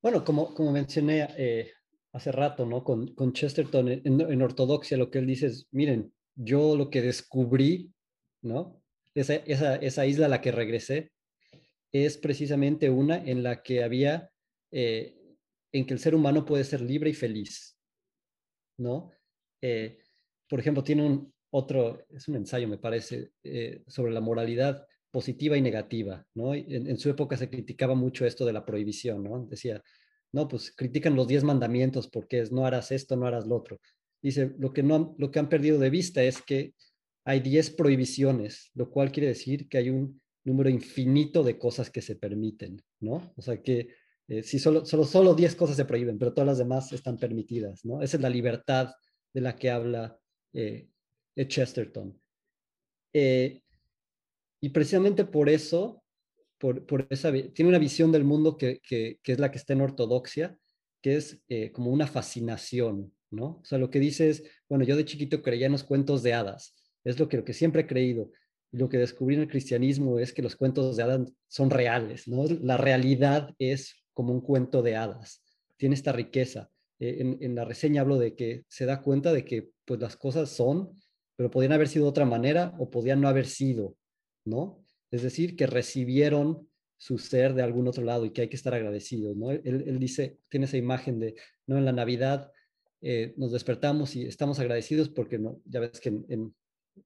bueno, 0.00 0.24
como, 0.24 0.54
como 0.54 0.72
mencioné, 0.72 1.74
hace 2.14 2.30
rato, 2.30 2.64
¿no? 2.64 2.84
Con, 2.84 3.12
con 3.14 3.32
Chesterton 3.32 3.88
en, 3.88 4.42
ortodoxia, 4.42 4.96
lo 4.96 5.10
que 5.10 5.18
él 5.18 5.26
dice 5.26 5.46
es, 5.46 5.66
miren, 5.72 6.14
yo 6.36 6.76
lo 6.76 6.88
que 6.88 7.02
descubrí, 7.02 7.92
¿no? 8.40 8.80
Esa, 9.14 9.34
esa, 9.34 9.76
esa 9.76 10.06
isla 10.06 10.26
a 10.26 10.28
la 10.28 10.40
que 10.40 10.52
regresé 10.52 11.10
es 11.92 12.16
precisamente 12.16 12.88
una 12.88 13.16
en 13.16 13.42
la 13.42 13.62
que 13.62 13.82
había, 13.82 14.30
eh, 14.70 15.16
en 15.72 15.86
que 15.86 15.94
el 15.94 15.98
ser 15.98 16.14
humano 16.14 16.44
puede 16.44 16.62
ser 16.62 16.80
libre 16.80 17.10
y 17.10 17.14
feliz, 17.14 17.76
¿no? 18.78 19.10
Eh, 19.60 19.98
por 20.48 20.60
ejemplo, 20.60 20.84
tiene 20.84 21.04
un 21.04 21.34
otro, 21.50 22.06
es 22.10 22.28
un 22.28 22.36
ensayo, 22.36 22.68
me 22.68 22.78
parece, 22.78 23.32
eh, 23.42 23.82
sobre 23.88 24.12
la 24.12 24.20
moralidad 24.20 24.86
positiva 25.10 25.56
y 25.56 25.62
negativa, 25.62 26.24
¿no? 26.34 26.54
En, 26.54 26.86
en, 26.88 26.98
su 26.98 27.10
época 27.10 27.36
se 27.36 27.50
criticaba 27.50 27.96
mucho 27.96 28.24
esto 28.24 28.46
de 28.46 28.52
la 28.52 28.64
prohibición, 28.64 29.24
¿no? 29.24 29.46
Decía, 29.46 29.82
no, 30.34 30.48
pues 30.48 30.72
critican 30.76 31.14
los 31.14 31.28
diez 31.28 31.44
mandamientos 31.44 32.08
porque 32.08 32.40
es 32.40 32.50
no 32.50 32.66
harás 32.66 32.90
esto, 32.90 33.16
no 33.16 33.26
harás 33.26 33.46
lo 33.46 33.56
otro. 33.56 33.78
Dice, 34.20 34.52
lo 34.58 34.72
que, 34.72 34.82
no, 34.82 35.14
lo 35.16 35.30
que 35.30 35.38
han 35.38 35.48
perdido 35.48 35.78
de 35.78 35.90
vista 35.90 36.22
es 36.22 36.42
que 36.42 36.74
hay 37.24 37.40
diez 37.40 37.70
prohibiciones, 37.70 38.70
lo 38.74 38.90
cual 38.90 39.12
quiere 39.12 39.28
decir 39.28 39.68
que 39.68 39.78
hay 39.78 39.90
un 39.90 40.20
número 40.44 40.68
infinito 40.68 41.42
de 41.42 41.58
cosas 41.58 41.88
que 41.88 42.02
se 42.02 42.16
permiten, 42.16 42.82
¿no? 43.00 43.32
O 43.36 43.42
sea 43.42 43.62
que 43.62 43.88
eh, 44.28 44.42
si 44.42 44.58
solo, 44.58 44.84
solo, 44.84 45.04
solo 45.04 45.34
diez 45.34 45.54
cosas 45.54 45.76
se 45.76 45.84
prohíben, 45.84 46.18
pero 46.18 46.34
todas 46.34 46.48
las 46.48 46.58
demás 46.58 46.92
están 46.92 47.16
permitidas, 47.16 47.84
¿no? 47.84 48.02
Esa 48.02 48.16
es 48.16 48.22
la 48.22 48.28
libertad 48.28 48.92
de 49.32 49.40
la 49.40 49.56
que 49.56 49.70
habla 49.70 50.18
eh, 50.52 50.88
Chesterton. 51.36 52.20
Eh, 53.12 53.62
y 54.60 54.68
precisamente 54.70 55.24
por 55.24 55.48
eso 55.48 56.03
por, 56.86 57.06
esa, 57.10 57.30
tiene 57.30 57.68
una 57.68 57.78
visión 57.78 58.10
del 58.10 58.24
mundo 58.24 58.56
que, 58.56 58.80
es 59.22 59.38
la 59.38 59.50
que 59.50 59.58
está 59.58 59.74
en 59.74 59.82
ortodoxia, 59.82 60.56
que 61.02 61.16
es 61.16 61.42
eh, 61.48 61.70
como 61.72 61.90
una 61.90 62.06
fascinación, 62.06 63.12
¿no? 63.30 63.58
O 63.60 63.64
sea, 63.64 63.76
lo 63.78 63.90
que 63.90 64.00
dice 64.00 64.30
es, 64.30 64.44
bueno, 64.68 64.84
yo 64.84 64.96
de 64.96 65.04
chiquito 65.04 65.42
creía 65.42 65.66
en 65.66 65.72
los 65.72 65.84
cuentos 65.84 66.22
de 66.22 66.32
hadas, 66.32 66.74
es 67.04 67.18
lo 67.18 67.28
que, 67.28 67.52
siempre 67.52 67.82
he 67.82 67.86
creído. 67.86 68.30
Lo 68.72 68.88
que 68.88 68.96
descubrí 68.96 69.34
en 69.34 69.42
el 69.42 69.48
cristianismo 69.48 70.18
es 70.18 70.32
que 70.32 70.42
los 70.42 70.56
cuentos 70.56 70.96
de 70.96 71.02
hadas 71.02 71.32
son 71.48 71.68
reales, 71.68 72.26
¿no? 72.26 72.44
La 72.62 72.78
realidad 72.78 73.54
es 73.58 74.02
como 74.14 74.32
un 74.32 74.40
cuento 74.40 74.80
de 74.80 74.96
hadas, 74.96 75.42
tiene 75.76 75.94
esta 75.94 76.12
riqueza. 76.12 76.70
Eh, 76.98 77.16
en, 77.20 77.38
en, 77.40 77.54
la 77.54 77.66
reseña 77.66 78.00
hablo 78.00 78.18
de 78.18 78.34
que 78.34 78.64
se 78.68 78.86
da 78.86 79.02
cuenta 79.02 79.32
de 79.32 79.44
que 79.44 79.70
pues 79.84 80.00
las 80.00 80.16
cosas 80.16 80.48
son, 80.48 80.92
pero 81.36 81.50
podían 81.50 81.72
haber 81.72 81.88
sido 81.88 82.06
de 82.06 82.10
otra 82.10 82.24
manera 82.24 82.74
o 82.78 82.88
podían 82.90 83.20
no 83.20 83.28
haber 83.28 83.46
sido, 83.46 83.96
¿no? 84.46 84.83
Es 85.14 85.22
decir, 85.22 85.54
que 85.56 85.66
recibieron 85.66 86.68
su 86.96 87.18
ser 87.18 87.54
de 87.54 87.62
algún 87.62 87.86
otro 87.86 88.04
lado 88.04 88.24
y 88.24 88.30
que 88.30 88.42
hay 88.42 88.48
que 88.48 88.56
estar 88.56 88.74
agradecidos, 88.74 89.36
¿no? 89.36 89.50
Él, 89.50 89.98
dice, 89.98 90.40
tiene 90.48 90.66
esa 90.66 90.76
imagen 90.76 91.20
de, 91.20 91.34
¿no? 91.66 91.78
En 91.78 91.84
la 91.84 91.92
Navidad 91.92 92.50
eh, 93.00 93.34
nos 93.36 93.52
despertamos 93.52 94.16
y 94.16 94.26
estamos 94.26 94.58
agradecidos 94.58 95.08
porque, 95.08 95.38
no, 95.38 95.60
ya 95.66 95.80
ves 95.80 96.00
que 96.00 96.08
en, 96.08 96.54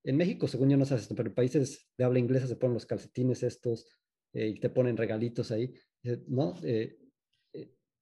en, 0.05 0.17
México, 0.17 0.47
según 0.49 0.71
yo 0.71 0.77
no 0.77 0.85
sabes 0.85 1.03
esto, 1.03 1.15
pero 1.15 1.29
en 1.29 1.35
países 1.35 1.87
de 1.97 2.05
habla 2.05 2.19
inglesa 2.19 2.47
se 2.47 2.57
ponen 2.57 2.75
los 2.75 2.87
calcetines 2.87 3.43
estos 3.43 3.87
eh, 4.33 4.49
y 4.49 4.61
te 4.61 4.71
ponen 4.71 4.97
regalitos 4.97 5.51
ahí, 5.51 5.73
¿no? 6.29 6.55
Eh, 6.63 6.98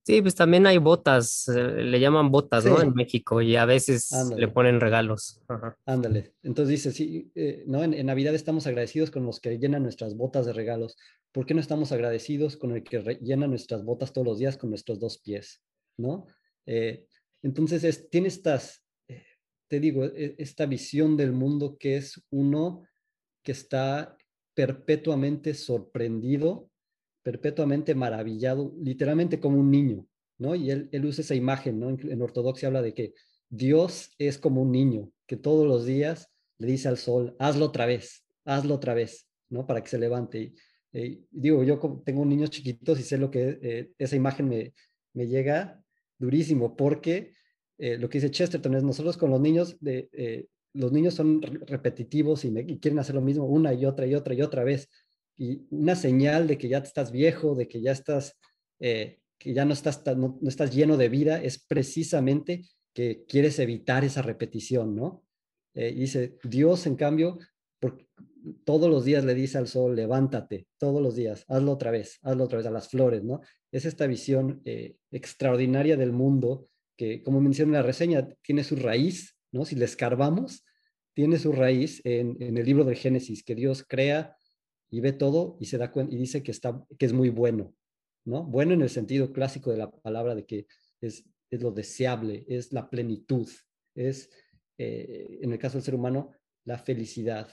Sí, 0.06 0.22
pues 0.22 0.36
también 0.36 0.68
hay 0.68 0.78
botas, 0.78 1.48
eh, 1.48 1.82
le 1.82 1.98
llaman 1.98 2.30
botas, 2.30 2.64
¿no? 2.64 2.80
En 2.80 2.94
México 2.94 3.42
y 3.42 3.56
a 3.56 3.64
veces 3.64 4.12
le 4.36 4.46
ponen 4.46 4.78
regalos. 4.78 5.42
Ándale. 5.84 6.32
Entonces 6.44 6.70
dice, 6.70 6.92
sí, 6.92 7.32
eh, 7.34 7.64
¿no? 7.66 7.82
En, 7.82 8.06
Navidad 8.06 8.32
estamos 8.32 8.68
agradecidos 8.68 9.10
con 9.10 9.26
los 9.26 9.40
que 9.40 9.58
llenan 9.58 9.82
nuestras 9.82 10.16
botas 10.16 10.46
de 10.46 10.52
regalos. 10.52 10.96
¿Por 11.32 11.44
qué 11.44 11.54
no 11.54 11.60
estamos 11.60 11.90
agradecidos 11.90 12.56
con 12.56 12.70
el 12.70 12.84
que 12.84 13.18
llena 13.20 13.48
nuestras 13.48 13.84
botas 13.84 14.12
todos 14.12 14.24
los 14.24 14.38
días 14.38 14.56
con 14.56 14.70
nuestros 14.70 15.00
dos 15.00 15.18
pies, 15.18 15.60
¿no? 15.96 16.28
Eh, 16.66 17.08
entonces 17.42 17.82
es, 17.82 18.08
tiene 18.08 18.28
estas, 18.28 18.84
te 19.66 19.80
digo, 19.80 20.04
e, 20.04 20.36
esta 20.38 20.66
visión 20.66 21.16
del 21.16 21.32
mundo 21.32 21.78
que 21.80 21.96
es 21.96 22.22
uno 22.30 22.84
que 23.42 23.50
está 23.50 24.16
perpetuamente 24.54 25.52
sorprendido 25.52 26.70
perpetuamente 27.26 27.96
maravillado, 27.96 28.72
literalmente 28.80 29.40
como 29.40 29.58
un 29.58 29.68
niño, 29.68 30.06
¿no? 30.38 30.54
Y 30.54 30.70
él, 30.70 30.88
él 30.92 31.06
usa 31.06 31.22
esa 31.22 31.34
imagen, 31.34 31.80
¿no? 31.80 31.90
En, 31.90 32.22
ortodoxia 32.22 32.68
habla 32.68 32.82
de 32.82 32.94
que 32.94 33.14
Dios 33.48 34.12
es 34.16 34.38
como 34.38 34.62
un 34.62 34.70
niño, 34.70 35.10
que 35.26 35.36
todos 35.36 35.66
los 35.66 35.84
días 35.84 36.30
le 36.58 36.68
dice 36.68 36.86
al 36.86 36.98
sol, 36.98 37.34
hazlo 37.40 37.64
otra 37.64 37.84
vez, 37.84 38.24
hazlo 38.44 38.76
otra 38.76 38.94
vez, 38.94 39.26
¿no? 39.48 39.66
Para 39.66 39.82
que 39.82 39.88
se 39.88 39.98
levante. 39.98 40.38
Y, 40.40 40.54
eh, 40.92 41.20
digo, 41.32 41.64
yo 41.64 41.80
tengo 42.04 42.24
niños 42.24 42.50
chiquitos 42.50 43.00
y 43.00 43.02
sé 43.02 43.18
lo 43.18 43.28
que 43.28 43.58
eh, 43.60 43.90
esa 43.98 44.14
imagen 44.14 44.48
me, 44.48 44.72
me, 45.12 45.26
llega 45.26 45.82
durísimo, 46.20 46.76
porque 46.76 47.32
eh, 47.78 47.98
lo 47.98 48.08
que 48.08 48.18
dice 48.18 48.30
Chesterton 48.30 48.76
es 48.76 48.84
nosotros 48.84 49.16
con 49.16 49.30
los 49.30 49.40
niños, 49.40 49.76
de, 49.80 50.46
los 50.74 50.92
niños 50.92 51.14
son 51.14 51.42
repetitivos 51.42 52.44
y, 52.44 52.56
y 52.56 52.78
quieren 52.78 53.00
hacer 53.00 53.16
lo 53.16 53.20
mismo 53.20 53.46
una 53.46 53.74
y 53.74 53.84
otra 53.84 54.06
y 54.06 54.14
otra 54.14 54.32
y 54.32 54.42
otra 54.42 54.62
vez 54.62 54.88
y 55.36 55.66
una 55.70 55.96
señal 55.96 56.46
de 56.46 56.58
que 56.58 56.68
ya 56.68 56.78
estás 56.78 57.12
viejo, 57.12 57.54
de 57.54 57.68
que 57.68 57.80
ya 57.80 57.92
estás, 57.92 58.38
eh, 58.80 59.18
que 59.38 59.52
ya 59.52 59.64
no 59.64 59.72
estás, 59.72 60.02
no, 60.16 60.38
estás 60.46 60.74
lleno 60.74 60.96
de 60.96 61.08
vida, 61.08 61.42
es 61.42 61.64
precisamente 61.64 62.64
que 62.94 63.24
quieres 63.28 63.58
evitar 63.58 64.04
esa 64.04 64.22
repetición, 64.22 64.96
¿no? 64.96 65.22
Eh, 65.74 65.92
dice, 65.92 66.38
Dios, 66.42 66.86
en 66.86 66.96
cambio, 66.96 67.38
todos 68.64 68.88
los 68.88 69.04
días 69.04 69.24
le 69.24 69.34
dice 69.34 69.58
al 69.58 69.68
sol, 69.68 69.94
levántate, 69.94 70.66
todos 70.78 71.02
los 71.02 71.14
días, 71.14 71.44
hazlo 71.48 71.72
otra 71.72 71.90
vez, 71.90 72.18
hazlo 72.22 72.44
otra 72.44 72.58
vez 72.58 72.66
a 72.66 72.70
las 72.70 72.88
flores, 72.88 73.22
¿no? 73.22 73.40
Es 73.70 73.84
esta 73.84 74.06
visión 74.06 74.62
eh, 74.64 74.96
extraordinaria 75.10 75.98
del 75.98 76.12
mundo 76.12 76.68
que, 76.96 77.22
como 77.22 77.42
menciona 77.42 77.70
en 77.70 77.82
la 77.82 77.82
reseña, 77.82 78.26
tiene 78.40 78.64
su 78.64 78.76
raíz, 78.76 79.36
¿no? 79.52 79.66
Si 79.66 79.74
le 79.76 79.84
escarbamos, 79.84 80.64
tiene 81.12 81.38
su 81.38 81.52
raíz 81.52 82.00
en, 82.04 82.36
en 82.40 82.56
el 82.56 82.64
libro 82.64 82.84
del 82.84 82.96
Génesis, 82.96 83.42
que 83.42 83.54
Dios 83.54 83.84
crea 83.86 84.36
y 84.90 85.00
ve 85.00 85.12
todo 85.12 85.56
y 85.60 85.66
se 85.66 85.78
da 85.78 85.90
cuenta 85.90 86.14
y 86.14 86.18
dice 86.18 86.42
que, 86.42 86.50
está, 86.50 86.84
que 86.98 87.06
es 87.06 87.12
muy 87.12 87.30
bueno, 87.30 87.74
¿no? 88.24 88.44
Bueno 88.44 88.74
en 88.74 88.82
el 88.82 88.90
sentido 88.90 89.32
clásico 89.32 89.70
de 89.70 89.78
la 89.78 89.90
palabra 89.90 90.34
de 90.34 90.46
que 90.46 90.66
es, 91.00 91.24
es 91.50 91.62
lo 91.62 91.72
deseable, 91.72 92.44
es 92.48 92.72
la 92.72 92.88
plenitud, 92.88 93.48
es, 93.94 94.30
eh, 94.78 95.38
en 95.42 95.52
el 95.52 95.58
caso 95.58 95.78
del 95.78 95.84
ser 95.84 95.94
humano, 95.94 96.32
la 96.64 96.78
felicidad. 96.78 97.48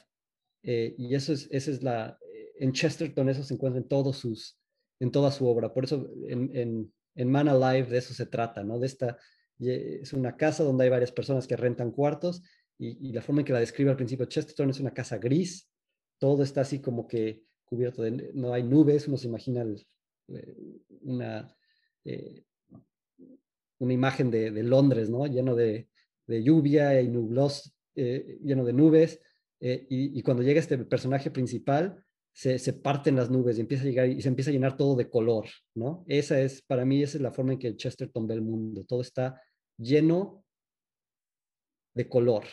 Eh, 0.63 0.95
y 0.97 1.15
eso 1.15 1.33
es, 1.33 1.47
esa 1.51 1.71
es 1.71 1.83
la, 1.83 2.17
en 2.55 2.71
Chesterton 2.71 3.29
eso 3.29 3.43
se 3.43 3.53
encuentra 3.53 3.81
en, 3.81 3.87
todos 3.87 4.17
sus, 4.17 4.59
en 4.99 5.11
toda 5.11 5.31
su 5.31 5.47
obra. 5.47 5.73
Por 5.73 5.85
eso 5.85 6.09
en, 6.27 6.55
en, 6.55 6.93
en 7.15 7.31
Man 7.31 7.49
Alive 7.49 7.89
de 7.89 7.97
eso 7.97 8.13
se 8.13 8.25
trata, 8.25 8.63
¿no? 8.63 8.79
De 8.79 8.87
esta, 8.87 9.17
es 9.59 10.13
una 10.13 10.35
casa 10.35 10.63
donde 10.63 10.85
hay 10.85 10.89
varias 10.89 11.11
personas 11.11 11.47
que 11.47 11.55
rentan 11.55 11.91
cuartos 11.91 12.41
y, 12.77 13.09
y 13.09 13.13
la 13.13 13.21
forma 13.21 13.41
en 13.41 13.45
que 13.45 13.53
la 13.53 13.59
describe 13.59 13.91
al 13.91 13.97
principio 13.97 14.25
Chesterton 14.25 14.69
es 14.69 14.79
una 14.79 14.93
casa 14.93 15.17
gris, 15.17 15.69
todo 16.23 16.41
está 16.41 16.61
así 16.61 16.79
como 16.79 17.05
que 17.05 17.43
cubierto 17.65 18.01
de, 18.01 18.31
no 18.33 18.53
hay 18.53 18.63
nubes, 18.63 19.09
uno 19.09 19.17
se 19.17 19.27
imagina 19.27 19.65
eh, 20.29 20.55
una, 21.01 21.53
eh, 22.05 22.45
una 23.79 23.91
imagen 23.91 24.31
de, 24.31 24.63
Londres, 24.63 25.09
¿no? 25.09 25.27
Lleno 25.27 25.53
de, 25.53 25.89
lluvia 26.25 27.01
y 27.01 27.09
nublos, 27.09 27.75
eh, 27.95 28.39
lleno 28.41 28.63
de 28.63 28.71
nubes, 28.71 29.19
y, 29.59 30.21
cuando 30.21 30.43
llega 30.43 30.61
este 30.61 30.77
personaje 30.77 31.29
principal, 31.29 32.01
se, 32.31 32.57
se, 32.57 32.71
parten 32.71 33.17
las 33.17 33.29
nubes 33.29 33.57
y 33.57 33.61
empieza 33.61 33.83
a 33.83 33.87
llegar 33.87 34.07
y 34.07 34.21
se 34.21 34.29
empieza 34.29 34.49
a 34.49 34.53
llenar 34.53 34.77
todo 34.77 34.95
de 34.95 35.09
color, 35.09 35.47
¿no? 35.75 36.05
Esa 36.07 36.39
es, 36.39 36.61
para 36.61 36.85
mí, 36.85 37.03
esa 37.03 37.17
es 37.17 37.21
la 37.21 37.31
forma 37.31 37.51
en 37.51 37.59
que 37.59 37.75
Chesterton 37.75 38.27
ve 38.27 38.35
el 38.35 38.41
mundo, 38.43 38.85
todo 38.85 39.01
está 39.01 39.41
lleno 39.77 40.45
de 41.93 42.07
color, 42.07 42.45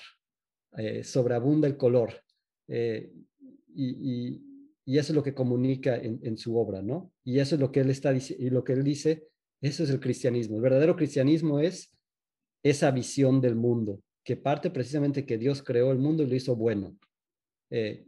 eh, 0.76 1.04
sobreabunda 1.04 1.68
el 1.68 1.76
color. 1.76 2.20
Eh, 2.66 3.12
y, 3.74 4.48
eso 4.86 5.12
es 5.12 5.16
lo 5.16 5.22
que 5.22 5.34
comunica 5.34 5.96
en, 5.96 6.36
su 6.36 6.56
obra, 6.56 6.82
¿no? 6.82 7.12
Y 7.22 7.38
eso 7.38 7.54
es 7.54 7.60
lo 7.60 7.70
que 7.70 7.80
él 7.80 7.90
está 7.90 8.12
y 8.12 8.50
lo 8.50 8.64
que 8.64 8.72
él 8.72 8.82
dice, 8.82 9.28
eso 9.60 9.84
es 9.84 9.90
el 9.90 10.00
cristianismo. 10.00 10.56
El 10.56 10.62
verdadero 10.62 10.96
cristianismo 10.96 11.60
es 11.60 11.96
esa 12.64 12.90
visión 12.90 13.40
del 13.40 13.54
mundo, 13.54 14.02
que 14.24 14.36
parte 14.36 14.70
precisamente 14.70 15.24
que 15.24 15.38
Dios 15.38 15.62
creó 15.62 15.92
el 15.92 15.98
mundo 15.98 16.24
y 16.24 16.26
lo 16.26 16.34
hizo 16.34 16.56
bueno. 16.56 16.98
Eh, 17.70 18.04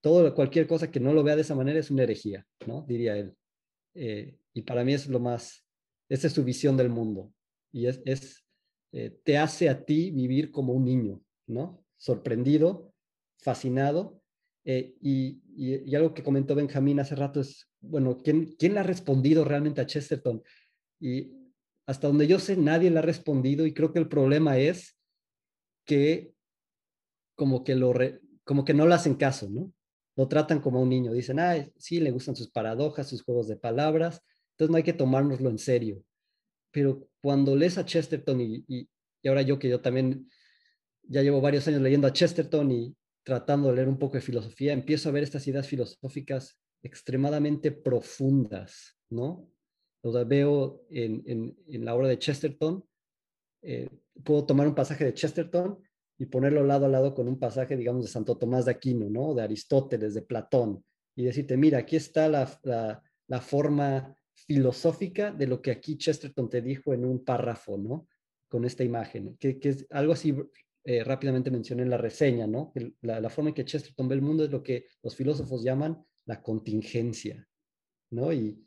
todo, 0.00 0.34
cualquier 0.34 0.66
cosa 0.66 0.90
que 0.90 1.00
no 1.00 1.12
lo 1.12 1.22
vea 1.22 1.36
de 1.36 1.42
esa 1.42 1.54
manera 1.54 1.78
es 1.78 1.90
una 1.90 2.04
herejía, 2.04 2.46
¿no? 2.66 2.86
Diría 2.88 3.16
él. 3.16 3.36
Eh, 3.94 4.38
y 4.54 4.62
para 4.62 4.84
mí 4.84 4.94
es 4.94 5.08
lo 5.08 5.20
más, 5.20 5.66
esa 6.08 6.28
es 6.28 6.32
su 6.32 6.42
visión 6.42 6.76
del 6.76 6.88
mundo. 6.88 7.34
Y 7.70 7.86
es, 7.86 8.00
es 8.06 8.44
te 9.24 9.36
hace 9.36 9.68
a 9.68 9.84
ti 9.84 10.10
vivir 10.10 10.50
como 10.50 10.72
un 10.72 10.86
niño, 10.86 11.20
¿no? 11.46 11.84
Sorprendido, 11.98 12.94
fascinado 13.38 14.17
eh, 14.70 14.94
y, 15.00 15.94
algo 15.94 16.12
que 16.12 16.22
comentó 16.22 16.54
Benjamín 16.54 17.00
hace 17.00 17.14
rato 17.14 17.40
es, 17.40 17.70
bueno, 17.80 18.18
¿quién, 18.18 18.54
¿quién 18.58 18.74
le 18.74 18.80
ha 18.80 18.82
respondido 18.82 19.42
realmente 19.42 19.80
a 19.80 19.86
Chesterton? 19.86 20.42
Y 21.00 21.32
hasta 21.86 22.06
donde 22.06 22.26
yo 22.26 22.38
sé, 22.38 22.54
nadie 22.54 22.90
le 22.90 22.98
ha 22.98 23.02
respondido 23.02 23.64
y 23.64 23.72
creo 23.72 23.94
que 23.94 23.98
el 23.98 24.08
problema 24.08 24.58
es 24.58 24.98
que 25.86 26.34
como 27.34 27.64
que, 27.64 27.76
lo 27.76 27.94
como 28.44 28.66
que 28.66 28.74
no 28.74 28.86
le 28.86 28.94
hacen 28.94 29.14
caso, 29.14 29.48
¿no? 29.48 29.72
Lo 30.16 30.28
tratan 30.28 30.60
como 30.60 30.82
un 30.82 30.90
niño. 30.90 31.14
Dicen, 31.14 31.40
ah, 31.40 31.66
sí, 31.78 31.98
le 31.98 32.10
gustan 32.10 32.36
sus 32.36 32.50
paradojas, 32.50 33.08
sus 33.08 33.22
juegos 33.22 33.48
de 33.48 33.56
palabras, 33.56 34.22
entonces 34.50 34.70
no 34.70 34.76
hay 34.76 34.82
que 34.82 34.92
tomárnoslo 34.92 35.48
en 35.48 35.58
serio. 35.58 36.04
Pero 36.72 37.08
cuando 37.22 37.56
lees 37.56 37.78
a 37.78 37.86
Chesterton 37.86 38.38
y, 38.42 38.64
y 38.68 39.28
ahora 39.28 39.40
yo 39.40 39.58
que 39.58 39.70
yo 39.70 39.80
también 39.80 40.28
ya 41.04 41.22
llevo 41.22 41.40
varios 41.40 41.66
años 41.68 41.80
leyendo 41.80 42.06
a 42.06 42.12
Chesterton 42.12 42.70
y, 42.70 42.94
tratando 43.22 43.68
de 43.68 43.76
leer 43.76 43.88
un 43.88 43.98
poco 43.98 44.14
de 44.14 44.22
filosofía, 44.22 44.72
empiezo 44.72 45.08
a 45.08 45.12
ver 45.12 45.22
estas 45.22 45.46
ideas 45.46 45.66
filosóficas 45.66 46.58
extremadamente 46.82 47.72
profundas, 47.72 48.98
¿no? 49.10 49.50
O 50.02 50.26
veo 50.26 50.86
en, 50.90 51.56
la 51.66 51.94
obra 51.94 52.08
de 52.08 52.18
Chesterton, 52.18 52.84
eh, 53.62 53.88
puedo 54.24 54.46
tomar 54.46 54.66
un 54.66 54.74
pasaje 54.74 55.04
de 55.04 55.14
Chesterton 55.14 55.82
y 56.18 56.26
ponerlo 56.26 56.64
lado 56.64 56.86
a 56.86 56.88
lado 56.88 57.14
con 57.14 57.28
un 57.28 57.38
pasaje, 57.38 57.76
digamos, 57.76 58.04
de 58.04 58.10
Santo 58.10 58.36
Tomás 58.36 58.64
de 58.64 58.72
Aquino, 58.72 59.08
¿no? 59.10 59.34
De 59.34 59.42
Aristóteles, 59.42 60.14
de 60.14 60.22
Platón, 60.22 60.84
y 61.16 61.24
decirte, 61.24 61.56
mira, 61.56 61.78
aquí 61.78 61.96
está 61.96 62.28
la, 62.28 63.40
forma 63.40 64.16
filosófica 64.32 65.32
de 65.32 65.46
lo 65.46 65.60
que 65.60 65.72
aquí 65.72 65.98
Chesterton 65.98 66.48
te 66.48 66.62
dijo 66.62 66.94
en 66.94 67.04
un 67.04 67.24
párrafo, 67.24 67.76
¿no? 67.76 68.06
Con 68.48 68.64
esta 68.64 68.84
imagen, 68.84 69.36
que, 69.36 69.58
que 69.58 69.70
es 69.70 69.86
algo 69.90 70.12
así 70.12 70.34
eh, 70.90 71.04
rápidamente 71.04 71.50
mencioné 71.50 71.82
en 71.82 71.90
la 71.90 71.98
reseña, 71.98 72.46
¿no? 72.46 72.72
La, 73.02 73.28
forma 73.28 73.50
en 73.50 73.54
que 73.54 73.66
Chesterton 73.66 74.08
ve 74.08 74.14
el 74.14 74.22
mundo 74.22 74.44
es 74.44 74.50
lo 74.50 74.62
que 74.62 74.86
los 75.02 75.14
filósofos 75.14 75.62
llaman 75.62 76.02
la 76.24 76.40
contingencia, 76.40 77.46
¿no? 78.10 78.32
Y, 78.32 78.64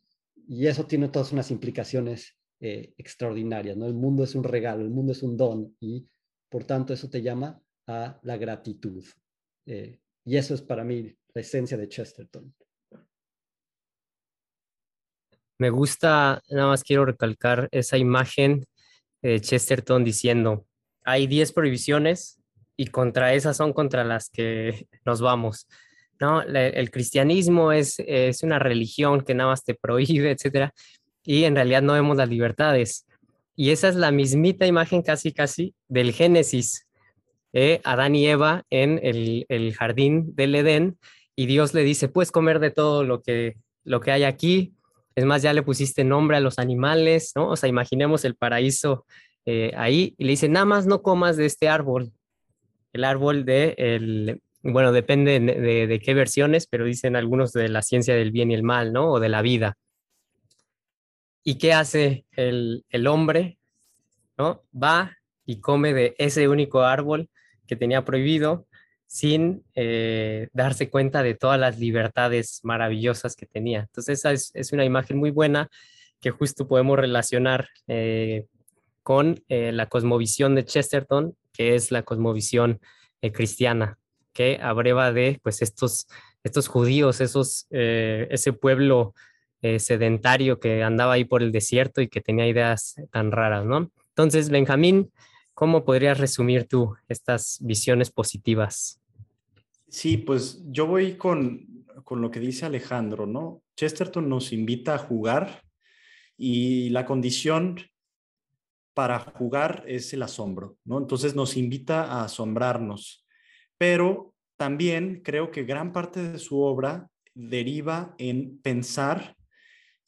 eso 0.47 0.85
tiene 0.85 1.07
todas 1.07 1.31
unas 1.31 1.49
implicaciones 1.49 2.37
eh, 2.59 2.93
extraordinarias, 2.95 3.75
¿no? 3.75 3.87
El 3.87 3.95
mundo 3.95 4.23
es 4.23 4.35
un 4.35 4.43
regalo, 4.43 4.83
el 4.83 4.91
mundo 4.91 5.13
es 5.13 5.23
un 5.23 5.35
don 5.35 5.75
y 5.79 6.07
por 6.47 6.63
tanto 6.63 6.93
eso 6.93 7.09
te 7.09 7.23
llama 7.23 7.59
a 7.87 8.19
la 8.21 8.37
gratitud. 8.37 9.03
Eh, 9.65 9.99
y 10.23 10.37
eso 10.37 10.53
es 10.53 10.61
para 10.61 10.83
mí 10.83 11.11
la 11.33 11.41
esencia 11.41 11.75
de 11.75 11.89
Chesterton. 11.89 12.53
Me 15.57 15.71
gusta, 15.71 16.39
nada 16.51 16.67
más 16.67 16.83
quiero 16.83 17.03
recalcar 17.03 17.67
esa 17.71 17.97
imagen 17.97 18.63
de 19.23 19.41
Chesterton 19.41 20.03
diciendo, 20.03 20.67
hay 21.03 21.27
10 21.27 21.53
prohibiciones 21.53 22.39
y 22.77 22.87
contra 22.87 23.33
esas 23.33 23.57
son 23.57 23.73
contra 23.73 24.03
las 24.03 24.29
que 24.29 24.87
nos 25.05 25.21
vamos. 25.21 25.67
¿no? 26.19 26.43
el 26.43 26.91
cristianismo 26.91 27.71
es, 27.71 27.95
es 28.05 28.43
una 28.43 28.59
religión 28.59 29.21
que 29.21 29.33
nada 29.33 29.49
más 29.49 29.63
te 29.63 29.73
prohíbe, 29.73 30.29
etcétera, 30.29 30.71
y 31.23 31.45
en 31.45 31.55
realidad 31.55 31.81
no 31.81 31.93
vemos 31.93 32.15
las 32.15 32.29
libertades. 32.29 33.07
Y 33.55 33.71
esa 33.71 33.89
es 33.89 33.95
la 33.95 34.11
mismita 34.11 34.65
imagen 34.67 35.01
casi, 35.01 35.31
casi 35.31 35.73
del 35.87 36.13
Génesis. 36.13 36.87
¿eh? 37.53 37.81
Adán 37.83 38.15
y 38.15 38.27
Eva 38.27 38.63
en 38.69 38.99
el, 39.03 39.45
el, 39.49 39.73
jardín 39.73 40.35
del 40.35 40.55
Edén 40.55 40.97
y 41.35 41.45
Dios 41.45 41.73
le 41.73 41.83
dice, 41.83 42.07
puedes 42.07 42.31
comer 42.31 42.59
de 42.59 42.71
todo 42.71 43.03
lo 43.03 43.21
que, 43.21 43.55
lo 43.83 43.99
que 43.99 44.11
hay 44.11 44.23
aquí. 44.23 44.73
Es 45.15 45.25
más, 45.25 45.41
ya 45.41 45.53
le 45.53 45.63
pusiste 45.63 46.03
nombre 46.03 46.37
a 46.37 46.39
los 46.39 46.59
animales, 46.59 47.33
¿no? 47.35 47.49
O 47.49 47.55
sea, 47.55 47.67
imaginemos 47.67 48.23
el 48.25 48.35
paraíso 48.35 49.05
eh, 49.45 49.71
ahí 49.75 50.15
y 50.17 50.25
le 50.25 50.31
dice, 50.31 50.49
nada 50.49 50.65
más 50.65 50.85
no 50.85 51.01
comas 51.01 51.37
de 51.37 51.45
este 51.45 51.67
árbol. 51.67 52.11
El 52.93 53.03
árbol 53.03 53.45
de, 53.45 53.75
el, 53.77 54.41
bueno, 54.63 54.91
depende 54.91 55.39
de, 55.39 55.99
qué 55.99 56.13
versiones, 56.13 56.67
pero 56.67 56.85
dicen 56.85 57.15
algunos 57.15 57.51
de 57.51 57.69
la 57.69 57.81
ciencia 57.81 58.15
del 58.15 58.31
bien 58.31 58.51
y 58.51 58.53
el 58.53 58.63
mal, 58.63 58.93
¿no? 58.93 59.11
O 59.11 59.19
de 59.19 59.29
la 59.29 59.41
vida. 59.41 59.77
¿Y 61.43 61.57
qué 61.57 61.73
hace 61.73 62.25
el, 62.31 62.83
hombre? 63.07 63.57
¿No? 64.37 64.63
Va 64.71 65.17
y 65.45 65.59
come 65.59 65.93
de 65.93 66.15
ese 66.19 66.47
único 66.47 66.81
árbol 66.81 67.29
que 67.65 67.75
tenía 67.75 68.05
prohibido 68.05 68.67
sin 69.07 69.65
eh, 69.75 70.47
darse 70.53 70.89
cuenta 70.89 71.23
de 71.23 71.33
todas 71.33 71.59
las 71.59 71.79
libertades 71.79 72.59
maravillosas 72.63 73.35
que 73.35 73.45
tenía. 73.47 73.81
Entonces, 73.81 74.19
esa 74.19 74.31
es, 74.31 74.71
una 74.71 74.85
imagen 74.85 75.17
muy 75.17 75.31
buena 75.31 75.69
que 76.21 76.29
justo 76.29 76.67
podemos 76.67 76.97
relacionar 76.99 77.67
eh, 77.87 78.45
con 79.03 79.43
eh, 79.49 79.71
la 79.71 79.87
cosmovisión 79.87 80.55
de 80.55 80.65
Chesterton, 80.65 81.35
que 81.53 81.75
es 81.75 81.91
la 81.91 82.03
cosmovisión 82.03 82.79
eh, 83.21 83.31
cristiana, 83.31 83.97
que 84.33 84.59
abreva 84.61 85.11
de 85.11 85.39
pues 85.43 85.61
estos, 85.61 86.07
estos 86.43 86.67
judíos, 86.67 87.21
esos, 87.21 87.67
eh, 87.71 88.27
ese 88.31 88.53
pueblo 88.53 89.13
sedentario 89.77 90.59
que 90.59 90.81
andaba 90.81 91.13
ahí 91.13 91.23
por 91.23 91.43
el 91.43 91.51
desierto 91.51 92.01
y 92.01 92.07
que 92.07 92.19
tenía 92.19 92.47
ideas 92.47 92.95
tan 93.11 93.31
raras, 93.31 93.63
¿no? 93.63 93.91
Entonces, 94.07 94.49
Benjamín, 94.49 95.11
¿cómo 95.53 95.85
podrías 95.85 96.17
resumir 96.17 96.67
tú 96.67 96.95
estas 97.07 97.59
visiones 97.61 98.09
positivas? 98.09 98.99
Sí, 99.87 100.17
pues 100.17 100.63
yo 100.65 100.87
voy 100.87 101.13
con, 101.13 101.85
con 102.03 102.21
lo 102.21 102.31
que 102.31 102.39
dice 102.39 102.65
Alejandro, 102.65 103.27
¿no? 103.27 103.61
Chesterton 103.75 104.27
nos 104.27 104.51
invita 104.51 104.95
a 104.95 104.97
jugar 104.97 105.61
y 106.37 106.89
la 106.89 107.05
condición 107.05 107.77
para 108.93 109.19
jugar 109.19 109.83
es 109.87 110.13
el 110.13 110.23
asombro, 110.23 110.77
¿no? 110.83 110.97
Entonces 110.97 111.35
nos 111.35 111.57
invita 111.57 112.03
a 112.03 112.25
asombrarnos, 112.25 113.25
pero 113.77 114.33
también 114.57 115.21
creo 115.23 115.51
que 115.51 115.63
gran 115.63 115.91
parte 115.91 116.21
de 116.21 116.39
su 116.39 116.61
obra 116.61 117.09
deriva 117.33 118.15
en 118.17 118.59
pensar 118.61 119.35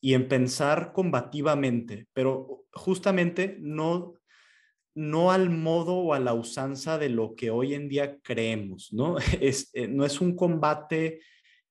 y 0.01 0.13
en 0.13 0.27
pensar 0.27 0.91
combativamente, 0.93 2.07
pero 2.13 2.65
justamente 2.73 3.57
no 3.59 4.13
no 4.95 5.31
al 5.31 5.49
modo 5.49 5.95
o 5.95 6.13
a 6.13 6.19
la 6.19 6.33
usanza 6.33 6.97
de 6.97 7.09
lo 7.09 7.35
que 7.35 7.49
hoy 7.49 7.73
en 7.73 7.89
día 7.89 8.19
creemos, 8.21 8.93
¿no? 8.93 9.15
Eh, 9.41 9.87
no 9.87 10.05
es 10.05 10.21
un 10.21 10.35
combate 10.35 11.21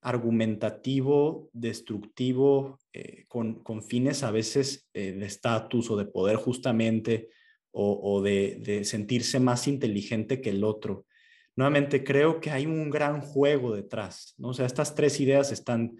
argumentativo, 0.02 1.48
destructivo, 1.52 2.80
eh, 2.92 3.24
con, 3.28 3.82
fines 3.82 4.24
a 4.24 4.32
veces 4.32 4.88
eh, 4.92 5.12
de 5.12 5.26
estatus 5.26 5.90
o 5.90 5.96
de 5.96 6.06
poder 6.06 6.36
justamente, 6.36 7.30
o, 7.74 8.20
de, 8.20 8.82
sentirse 8.84 9.40
más 9.40 9.66
inteligente 9.66 10.42
que 10.42 10.50
el 10.50 10.62
otro. 10.62 11.06
Nuevamente, 11.56 12.04
creo 12.04 12.38
que 12.38 12.50
hay 12.50 12.66
un 12.66 12.90
gran 12.90 13.22
juego 13.22 13.74
detrás, 13.74 14.34
¿no? 14.36 14.48
O 14.48 14.54
sea, 14.54 14.66
estas 14.66 14.94
tres 14.94 15.20
ideas 15.20 15.52
están 15.52 15.96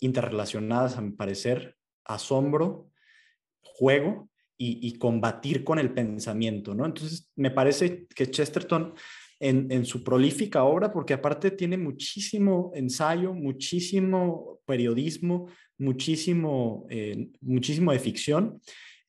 interrelacionadas, 0.00 0.96
a 0.96 1.00
mi 1.00 1.12
parecer, 1.12 1.76
asombro, 2.04 2.90
juego 3.60 4.30
y, 4.58 4.84
y 4.84 4.98
combatir 4.98 5.62
con 5.62 5.78
el 5.78 5.94
pensamiento, 5.94 6.74
¿no? 6.74 6.86
Entonces, 6.86 7.30
me 7.36 7.52
parece 7.52 8.08
que 8.08 8.28
Chesterton 8.28 8.94
en, 9.44 9.84
su 9.84 10.04
prolífica 10.04 10.62
obra, 10.62 10.92
porque 10.92 11.14
aparte 11.14 11.50
tiene 11.50 11.76
muchísimo 11.76 12.70
ensayo, 12.74 13.34
muchísimo 13.34 14.60
periodismo, 14.64 15.48
muchísimo, 15.78 16.86
eh, 16.88 17.28
muchísimo 17.40 17.90
de 17.90 17.98
ficción, 17.98 18.60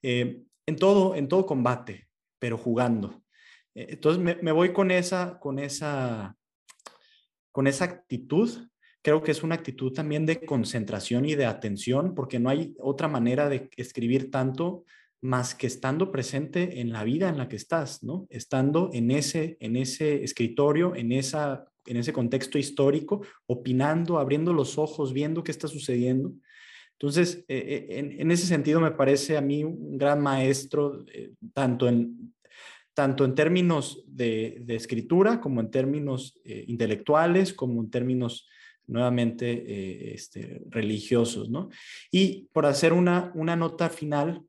eh, 0.02 0.42
en, 0.66 0.76
todo, 0.76 1.16
en 1.16 1.28
todo 1.28 1.46
combate, 1.46 2.08
pero 2.40 2.58
jugando. 2.58 3.24
Eh, 3.76 3.88
entonces 3.92 4.42
me, 4.42 4.52
voy 4.52 4.74
con 4.74 4.90
esa, 4.90 5.38
con, 5.40 5.60
esa, 5.60 6.36
con 7.52 7.68
esa 7.68 7.86
actitud. 7.86 8.50
Creo 9.04 9.22
que 9.22 9.32
es 9.32 9.44
una 9.44 9.56
actitud 9.56 9.94
también 9.94 10.26
de 10.26 10.44
concentración 10.44 11.26
y 11.26 11.36
de 11.36 11.46
atención, 11.46 12.16
porque 12.16 12.40
no 12.40 12.50
hay 12.50 12.74
otra 12.80 13.08
manera 13.08 13.50
de 13.50 13.70
escribir 13.78 14.32
tanto 14.32 14.84
más 15.24 15.56
que 15.56 15.68
estando 15.68 16.12
presente 16.12 16.82
en 16.82 16.92
la 16.92 17.06
vida 17.06 17.30
en 17.30 17.38
la 17.38 17.48
que 17.48 17.56
estás, 17.56 18.04
¿no? 18.04 18.28
Estando 18.30 18.90
en 18.94 19.10
ese, 19.10 19.56
en 19.62 19.78
ese 19.78 20.22
escritorio, 20.22 20.96
en, 20.96 21.14
esa, 21.14 21.66
en 21.86 21.96
ese 21.96 22.12
contexto 22.12 22.58
histórico, 22.58 23.22
opinando, 23.46 24.20
abriendo 24.20 24.52
los 24.52 24.78
ojos, 24.78 25.14
viendo 25.14 25.42
qué 25.42 25.52
está 25.52 25.70
sucediendo. 25.70 26.34
Entonces, 27.00 27.46
eh, 27.48 27.88
eh, 27.90 28.16
en, 28.20 28.32
ese 28.32 28.46
sentido 28.46 28.82
me 28.82 28.92
parece 28.92 29.38
a 29.38 29.42
mí 29.42 29.64
un 29.64 29.98
gran 29.98 30.22
maestro, 30.22 31.06
eh, 31.14 31.32
tanto 31.54 31.88
en 31.88 32.34
tanto 32.94 33.26
en 33.26 33.34
términos 33.34 34.04
de, 34.06 34.64
escritura 34.68 35.42
como 35.42 35.62
en 35.62 35.72
términos 35.72 36.40
intelectuales, 36.46 37.52
como 37.52 37.82
en 37.82 37.90
términos 37.90 38.48
nuevamente 38.86 40.14
este, 40.14 40.62
religiosos, 40.70 41.50
¿no? 41.50 41.70
Y 42.12 42.50
por 42.54 42.68
hacer 42.68 42.94
una, 42.94 43.32
una 43.34 43.56
nota 43.56 43.90
final, 43.90 44.44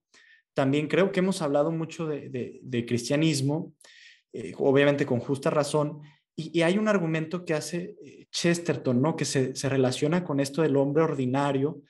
también 0.54 0.88
creo 0.88 1.12
que 1.12 1.20
hemos 1.20 1.42
hablado 1.42 1.70
mucho 1.70 2.06
de, 2.06 2.84
cristianismo, 2.86 3.74
eh, 4.32 4.52
obviamente 4.56 5.04
con 5.06 5.20
justa 5.20 5.50
razón, 5.50 6.00
y, 6.36 6.62
hay 6.62 6.78
un 6.78 6.88
argumento 6.88 7.44
que 7.44 7.54
hace 7.54 7.96
Chesterton, 8.30 9.00
¿no? 9.00 9.14
Que 9.14 9.24
se, 9.24 9.54
se 9.54 9.68
relaciona 9.68 10.24
con 10.24 10.40
esto 10.40 10.62
del 10.62 10.76
hombre 10.76 11.04
ordinario, 11.04 11.82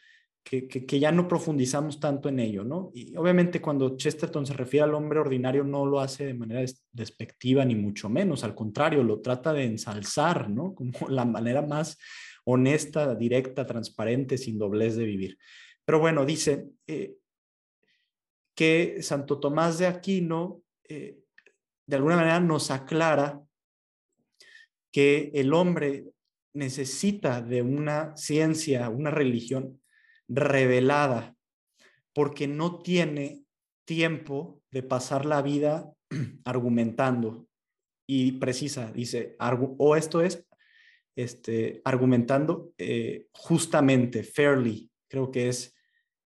que, 0.45 1.01
ya 1.01 1.11
no 1.11 1.27
profundizamos 1.27 1.99
tanto 1.99 2.29
en 2.29 2.39
ello, 2.39 2.65
¿no? 2.65 2.91
Y 2.95 3.17
obviamente 3.17 3.63
cuando 3.63 3.97
Chesterton 3.97 4.45
se 4.45 4.53
refiere 4.53 4.85
al 4.85 4.95
hombre 4.95 5.19
ordinario 5.19 5.65
no 5.65 5.87
lo 5.87 6.01
hace 6.01 6.27
de 6.27 6.35
manera 6.35 6.63
despectiva 6.93 7.65
ni 7.65 7.75
mucho 7.75 8.11
menos, 8.11 8.45
al 8.45 8.55
contrario, 8.55 9.03
lo 9.03 9.21
trata 9.21 9.53
de 9.55 9.65
ensalzar, 9.65 10.51
¿no? 10.51 10.75
Como 10.75 11.09
la 11.09 11.25
manera 11.25 11.63
más 11.63 11.99
honesta, 12.45 13.15
directa, 13.15 13.65
transparente, 13.65 14.37
sin 14.37 14.59
doblez 14.59 14.97
de 14.97 15.07
vivir. 15.07 15.39
Pero 15.85 15.99
bueno, 15.99 16.27
dice 16.27 16.69
eh, 16.87 17.15
que 18.55 19.03
Santo 19.03 19.41
Tomás 19.41 19.79
de 19.79 19.87
Aquino 19.87 20.63
eh, 20.89 21.19
de 21.87 21.97
alguna 21.97 22.17
manera 22.17 22.41
nos 22.41 22.71
aclara 22.71 23.43
que 24.93 25.31
el 25.35 25.53
hombre 25.53 26.07
necesita 26.55 27.43
de 27.43 27.63
una 27.63 28.17
ciencia, 28.17 28.89
una 28.89 29.11
religión 29.11 29.81
revelada, 30.29 31.35
porque 32.15 32.47
no 32.47 32.81
tiene 32.81 33.45
tiempo 33.85 34.63
de 34.71 34.83
pasar 34.83 35.27
la 35.27 35.43
vida 35.43 35.93
argumentando. 36.45 37.47
Y 38.07 38.33
precisa, 38.33 38.93
dice, 38.93 39.37
o 39.39 39.97
esto 39.97 40.21
es, 40.21 40.47
este, 41.17 41.81
argumentando 41.85 42.73
eh, 42.77 43.29
justamente, 43.33 44.23
fairly, 44.23 44.91
creo 45.09 45.31
que 45.31 45.49
es 45.49 45.75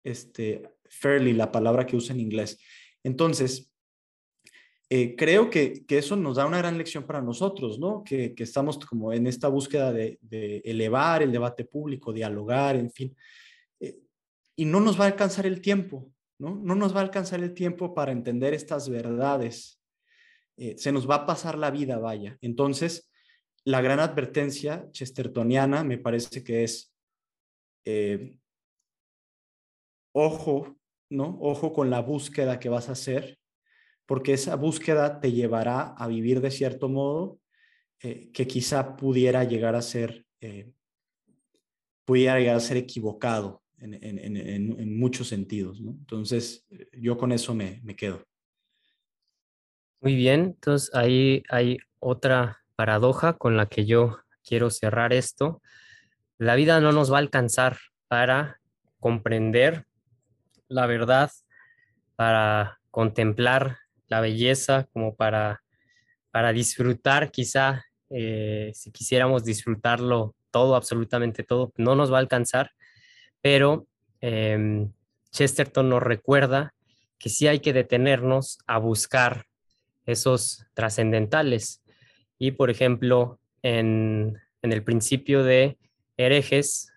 este, 0.03 0.69
fairly 0.99 1.33
la 1.33 1.51
palabra 1.51 1.85
que 1.85 1.95
usa 1.95 2.13
en 2.13 2.21
inglés. 2.21 2.57
Entonces, 3.03 3.71
eh, 4.89 5.15
creo 5.15 5.49
que, 5.49 5.85
eso 5.89 6.15
nos 6.15 6.37
da 6.37 6.45
una 6.45 6.59
gran 6.59 6.77
lección 6.77 7.05
para 7.05 7.21
nosotros, 7.21 7.79
¿no? 7.79 8.03
Que, 8.03 8.33
estamos 8.37 8.77
como 8.79 9.11
en 9.11 9.27
esta 9.27 9.47
búsqueda 9.47 9.91
de, 9.91 10.19
elevar 10.63 11.23
el 11.23 11.31
debate 11.31 11.65
público, 11.65 12.13
dialogar, 12.13 12.75
en 12.75 12.91
fin 12.91 13.15
y 14.55 14.65
no 14.65 14.79
nos 14.79 14.99
va 14.99 15.05
a 15.05 15.07
alcanzar 15.07 15.45
el 15.45 15.61
tiempo, 15.61 16.11
¿no? 16.39 16.55
No 16.55 16.75
nos 16.75 16.95
va 16.95 16.99
a 16.99 17.03
alcanzar 17.03 17.41
el 17.41 17.53
tiempo 17.53 17.93
para 17.93 18.11
entender 18.11 18.53
estas 18.53 18.89
verdades. 18.89 19.81
Eh, 20.57 20.75
se 20.77 20.91
nos 20.91 21.09
va 21.09 21.15
a 21.15 21.25
pasar 21.25 21.57
la 21.57 21.71
vida, 21.71 21.97
vaya. 21.97 22.37
Entonces, 22.41 23.11
la 23.65 23.81
gran 23.81 23.99
advertencia 23.99 24.87
chestertoniana 24.91 25.83
me 25.83 25.97
parece 25.97 26.43
que 26.43 26.63
es, 26.63 26.93
eh, 27.85 28.37
ojo, 30.13 30.77
¿no? 31.13 31.37
Ojo 31.41 31.73
con 31.73 31.89
la 31.89 32.01
búsqueda 32.01 32.59
que 32.59 32.69
vas 32.69 32.89
a 32.89 32.93
hacer, 32.93 33.37
porque 34.05 34.33
esa 34.33 34.55
búsqueda 34.55 35.19
te 35.19 35.31
llevará 35.31 35.93
a 35.93 36.07
vivir 36.07 36.41
de 36.41 36.51
cierto 36.51 36.89
modo 36.89 37.39
eh, 38.01 38.31
que 38.33 38.47
quizá 38.47 38.97
pudiera 38.97 39.43
llegar 39.43 39.75
a 39.75 39.81
ser, 39.81 40.25
pudiera 42.05 42.39
llegar 42.39 42.57
a 42.57 42.59
ser 42.59 42.77
equivocado, 42.77 43.63
en, 43.83 44.97
muchos 44.97 45.27
sentidos. 45.27 45.79
Entonces, 45.79 46.65
yo 46.93 47.17
con 47.17 47.31
eso 47.31 47.53
me, 47.53 47.81
quedo. 47.95 48.23
Muy 50.01 50.15
bien, 50.15 50.41
entonces 50.41 50.93
ahí 50.93 51.43
hay 51.49 51.77
otra 51.99 52.59
paradoja 52.75 53.33
con 53.33 53.57
la 53.57 53.67
que 53.67 53.85
yo 53.85 54.19
quiero 54.43 54.69
cerrar 54.69 55.13
esto. 55.13 55.61
La 56.37 56.55
vida 56.55 56.79
no 56.79 56.91
nos 56.91 57.11
va 57.11 57.17
a 57.17 57.21
alcanzar 57.21 57.77
para 58.07 58.59
comprender 58.99 59.85
la 60.73 60.85
verdad, 60.85 61.31
para 62.15 62.79
contemplar 62.91 63.77
la 64.07 64.21
belleza, 64.21 64.87
como 64.93 65.15
para, 65.15 65.63
para 66.31 66.51
disfrutar 66.51 67.31
quizá, 67.31 67.85
eh, 68.09 68.71
si 68.73 68.91
quisiéramos 68.91 69.43
disfrutarlo 69.43 70.35
todo, 70.51 70.75
absolutamente 70.75 71.43
todo, 71.43 71.71
no 71.77 71.95
nos 71.95 72.11
va 72.11 72.17
a 72.17 72.21
alcanzar 72.21 72.71
pero 73.43 73.87
em, 74.21 74.89
Chesterton 75.31 75.89
nos 75.89 76.01
recuerda 76.01 76.73
que 77.19 77.27
sí 77.27 77.47
hay 77.47 77.59
que 77.59 77.73
detenernos 77.73 78.57
a 78.65 78.77
buscar 78.77 79.45
esos 80.05 80.65
trascendentales. 80.73 81.83
Y, 82.39 82.51
por 82.51 82.69
ejemplo, 82.69 83.39
en, 83.61 84.39
el 84.61 84.83
principio 84.83 85.43
de 85.43 85.77
herejes, 86.15 86.92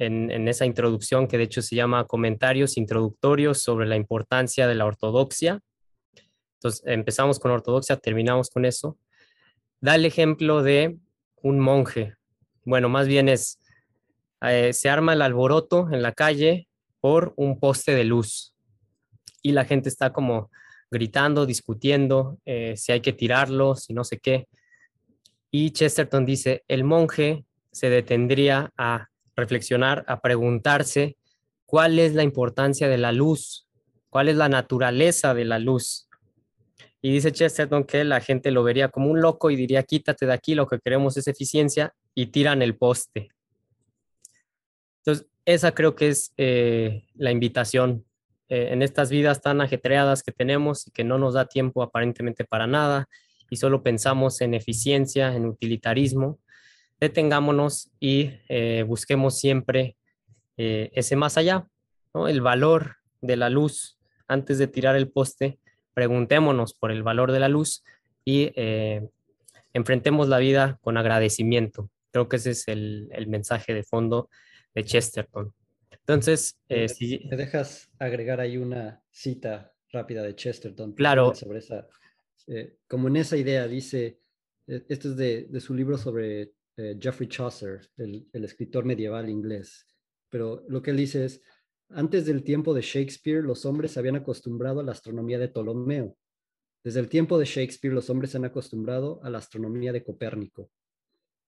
en, 0.00 0.48
esa 0.48 0.66
introducción 0.66 1.28
que 1.28 1.38
de 1.38 1.44
hecho 1.44 1.62
se 1.62 1.76
llama 1.76 2.06
Comentarios 2.06 2.76
introductorios 2.76 3.62
sobre 3.62 3.86
la 3.86 3.96
importancia 3.96 4.66
de 4.66 4.74
la 4.74 4.86
ortodoxia. 4.86 5.60
Entonces, 6.54 6.82
empezamos 6.86 7.38
con 7.38 7.50
ortodoxia, 7.50 7.96
terminamos 7.96 8.50
con 8.50 8.64
eso. 8.64 8.98
Da 9.80 9.94
el 9.94 10.04
ejemplo 10.04 10.62
de 10.62 10.98
un 11.42 11.60
monje. 11.60 12.14
Bueno, 12.64 12.88
más 12.88 13.06
bien 13.06 13.28
es 13.28 13.58
eh, 14.42 14.72
se 14.72 14.88
arma 14.88 15.12
el 15.12 15.22
alboroto 15.22 15.88
en 15.92 16.02
la 16.02 16.12
calle 16.12 16.66
por 17.00 17.34
un 17.36 17.60
poste 17.60 17.94
de 17.94 18.04
luz 18.04 18.54
y 19.42 19.52
la 19.52 19.66
gente 19.66 19.90
está 19.90 20.12
como 20.12 20.50
gritando, 20.90 21.44
discutiendo 21.44 22.38
eh, 22.46 22.74
si 22.76 22.92
hay 22.92 23.00
que 23.00 23.12
tirarlo, 23.12 23.76
si 23.76 23.92
no 23.92 24.02
sé 24.02 24.18
qué. 24.18 24.48
Y 25.50 25.72
Chesterton 25.72 26.24
dice, 26.24 26.64
el 26.68 26.84
monje 26.84 27.44
se 27.70 27.90
detendría 27.90 28.72
a 28.76 29.09
reflexionar, 29.40 30.04
a 30.06 30.20
preguntarse 30.20 31.16
cuál 31.66 31.98
es 31.98 32.14
la 32.14 32.22
importancia 32.22 32.88
de 32.88 32.98
la 32.98 33.12
luz, 33.12 33.66
cuál 34.08 34.28
es 34.28 34.36
la 34.36 34.48
naturaleza 34.48 35.34
de 35.34 35.44
la 35.44 35.58
luz. 35.58 36.08
Y 37.02 37.12
dice 37.12 37.32
Chesterton 37.32 37.84
que 37.84 38.04
la 38.04 38.20
gente 38.20 38.50
lo 38.50 38.62
vería 38.62 38.88
como 38.88 39.10
un 39.10 39.20
loco 39.20 39.50
y 39.50 39.56
diría, 39.56 39.82
quítate 39.82 40.26
de 40.26 40.32
aquí, 40.32 40.54
lo 40.54 40.66
que 40.66 40.78
queremos 40.78 41.16
es 41.16 41.26
eficiencia, 41.26 41.94
y 42.14 42.26
tiran 42.26 42.60
el 42.60 42.76
poste. 42.76 43.30
Entonces, 44.98 45.26
esa 45.44 45.72
creo 45.72 45.94
que 45.94 46.08
es 46.08 46.32
eh, 46.36 47.04
la 47.14 47.30
invitación 47.30 48.04
eh, 48.48 48.68
en 48.72 48.82
estas 48.82 49.10
vidas 49.10 49.40
tan 49.40 49.60
ajetreadas 49.60 50.22
que 50.22 50.32
tenemos 50.32 50.86
y 50.86 50.90
que 50.90 51.04
no 51.04 51.18
nos 51.18 51.34
da 51.34 51.46
tiempo 51.46 51.82
aparentemente 51.82 52.44
para 52.44 52.66
nada 52.66 53.08
y 53.48 53.56
solo 53.56 53.82
pensamos 53.82 54.40
en 54.40 54.54
eficiencia, 54.54 55.34
en 55.34 55.46
utilitarismo, 55.46 56.38
detengámonos 57.00 57.90
y 57.98 58.32
eh, 58.48 58.84
busquemos 58.86 59.38
siempre 59.38 59.96
ese 60.62 61.16
más 61.16 61.38
allá, 61.38 61.66
¿no? 62.12 62.28
el 62.28 62.42
valor 62.42 62.96
de 63.22 63.36
la 63.36 63.48
luz. 63.48 63.96
Antes 64.28 64.58
de 64.58 64.66
tirar 64.66 64.94
el 64.94 65.10
poste, 65.10 65.58
preguntémonos 65.94 66.74
por 66.74 66.90
el 66.90 67.02
valor 67.02 67.32
de 67.32 67.40
la 67.40 67.48
luz 67.48 67.82
y 68.26 68.52
enfrentemos 69.72 70.28
la 70.28 70.36
vida 70.36 70.78
con 70.82 70.98
agradecimiento. 70.98 71.88
Creo 72.10 72.28
que 72.28 72.36
ese 72.36 72.50
es 72.50 72.68
el, 72.68 73.08
el 73.12 73.26
mensaje 73.26 73.72
de 73.72 73.84
fondo 73.84 74.28
de 74.74 74.84
Chesterton. 74.84 75.54
Entonces, 76.10 76.58
eh, 76.68 76.88
si... 76.88 77.20
¿Me 77.30 77.36
dejas 77.36 77.90
agregar 77.98 78.40
ahí 78.40 78.56
una 78.56 79.02
cita 79.10 79.72
rápida 79.92 80.22
de 80.22 80.34
Chesterton? 80.34 80.92
Claro. 80.94 81.34
Sobre 81.34 81.60
esa, 81.60 81.86
eh, 82.46 82.78
como 82.88 83.08
en 83.08 83.16
esa 83.16 83.36
idea 83.36 83.66
dice, 83.68 84.18
eh, 84.66 84.84
esto 84.88 85.10
es 85.10 85.16
de, 85.16 85.44
de, 85.44 85.60
su 85.60 85.74
libro 85.74 85.98
sobre 85.98 86.52
Geoffrey 87.00 87.28
Chaucer, 87.28 87.80
el, 87.96 88.26
escritor 88.32 88.84
medieval 88.84 89.28
inglés, 89.28 89.86
pero 90.28 90.64
lo 90.68 90.82
que 90.82 90.90
él 90.90 90.96
dice 90.96 91.24
es, 91.24 91.42
antes 91.88 92.24
del 92.26 92.44
tiempo 92.44 92.72
de 92.72 92.82
Shakespeare, 92.82 93.42
los 93.42 93.64
hombres 93.64 93.92
se 93.92 93.98
habían 93.98 94.16
acostumbrado 94.16 94.80
a 94.80 94.82
la 94.84 94.92
astronomía 94.92 95.38
de 95.38 95.48
Ptolomeo. 95.48 96.16
Desde 96.84 97.00
el 97.00 97.08
tiempo 97.08 97.38
de 97.38 97.44
Shakespeare, 97.44 97.92
los 97.92 98.08
hombres 98.10 98.30
se 98.30 98.38
han 98.38 98.44
acostumbrado 98.44 99.20
a 99.24 99.30
la 99.30 99.38
astronomía 99.38 99.92
de 99.92 100.04
Copérnico. 100.04 100.70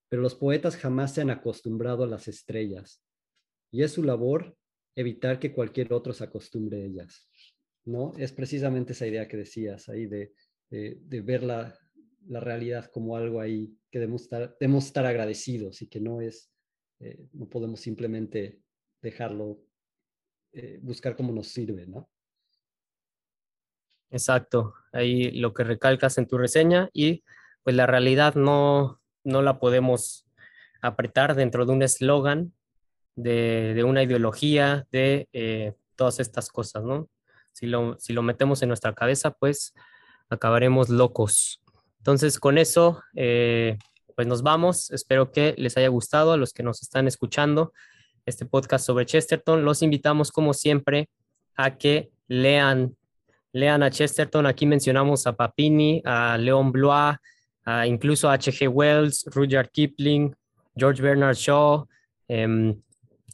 Pero 0.09 0.21
los 0.21 0.35
poetas 0.35 0.77
jamás 0.77 1.15
se 1.15 1.21
han 1.21 1.31
acostumbrado 1.31 2.05
a 2.05 2.09
las 2.09 2.29
estrellas 2.29 3.03
y 3.71 3.83
es 3.83 3.93
su 3.93 4.03
labor 4.03 4.57
evitar 4.95 5.39
que 5.39 5.53
cualquier 5.53 5.93
otro 5.93 6.13
se 6.13 6.25
acostumbre 6.25 6.83
a 6.83 6.85
ellas. 6.85 7.31
¿no? 7.85 8.13
Es 8.19 8.33
precisamente 8.33 8.93
esa 8.93 9.07
idea 9.07 9.27
que 9.27 9.39
decías 9.39 9.89
ahí 9.89 10.07
de, 10.07 10.33
de, 10.71 11.21
la, 12.27 12.41
realidad 12.41 12.91
como 12.91 13.17
algo 13.17 13.41
ahí 13.41 13.77
que 13.91 13.99
debemos 13.99 14.85
estar, 14.85 15.07
agradecidos 15.07 15.83
y 15.83 15.89
que 15.89 16.01
no 16.01 16.21
es, 16.21 16.51
eh, 17.01 17.27
no 17.33 17.49
podemos 17.49 17.81
simplemente 17.81 18.61
dejarlo, 19.01 19.61
eh, 20.53 20.79
buscar 20.83 21.17
cómo 21.17 21.33
nos 21.33 21.49
sirve, 21.49 21.87
¿no? 21.87 22.09
Exacto, 24.11 24.75
ahí 24.93 25.31
lo 25.31 25.55
que 25.55 25.65
recalcas 25.65 26.19
en 26.19 26.27
tu 26.27 26.37
reseña 26.37 26.91
y 26.93 27.25
pues 27.63 27.75
la 27.75 27.87
realidad 27.87 28.35
no, 28.35 29.01
no 29.25 29.41
la 29.41 29.59
podemos 29.59 30.27
apretar 30.83 31.35
dentro 31.35 31.65
de 31.65 31.73
un 31.73 31.83
eslogan 31.83 32.53
de, 33.17 33.83
una 33.87 34.03
ideología, 34.03 34.87
de 34.91 35.29
eh, 35.33 35.75
todas 35.97 36.21
estas 36.21 36.51
cosas, 36.51 36.83
¿no? 36.83 37.09
Si 37.53 37.67
lo, 37.67 37.99
si 37.99 38.13
lo 38.13 38.23
metemos 38.23 38.63
en 38.63 38.69
nuestra 38.69 38.95
cabeza, 38.95 39.31
pues 39.31 39.75
acabaremos 40.29 40.89
locos. 40.89 41.62
Entonces, 42.03 42.41
con 42.41 42.59
eso, 42.59 43.01
eh, 43.15 43.79
pues 44.17 44.27
nos 44.27 44.43
vamos. 44.43 44.91
Espero 44.91 45.31
que 45.31 45.55
les 45.57 45.77
haya 45.77 45.87
gustado 45.87 46.33
a 46.33 46.37
los 46.37 46.53
que 46.53 46.65
nos 46.65 46.83
están 46.83 47.07
escuchando 47.07 47.73
este 48.27 48.45
podcast 48.45 48.85
sobre 48.85 49.07
Chesterton. 49.07 49.65
Los 49.65 49.83
invitamos, 49.83 50.33
como 50.33 50.53
siempre, 50.53 51.09
a 51.55 51.79
que 51.79 52.11
lean, 52.27 52.97
lean 53.53 53.85
a 53.85 53.91
Chesterton. 53.91 54.47
Aquí 54.47 54.67
mencionamos 54.67 55.29
a 55.29 55.37
Papini, 55.37 56.03
a 56.05 56.37
Leon 56.39 56.73
Blois, 56.73 57.19
incluso 57.87 58.29
a 58.29 58.33
H.G. 58.33 58.67
Wells, 58.67 59.25
Rudyard 59.27 59.71
Kipling, 59.71 60.35
George 60.75 61.01
Bernard 61.01 61.37
Shaw. 61.37 61.87
Em, 62.27 62.83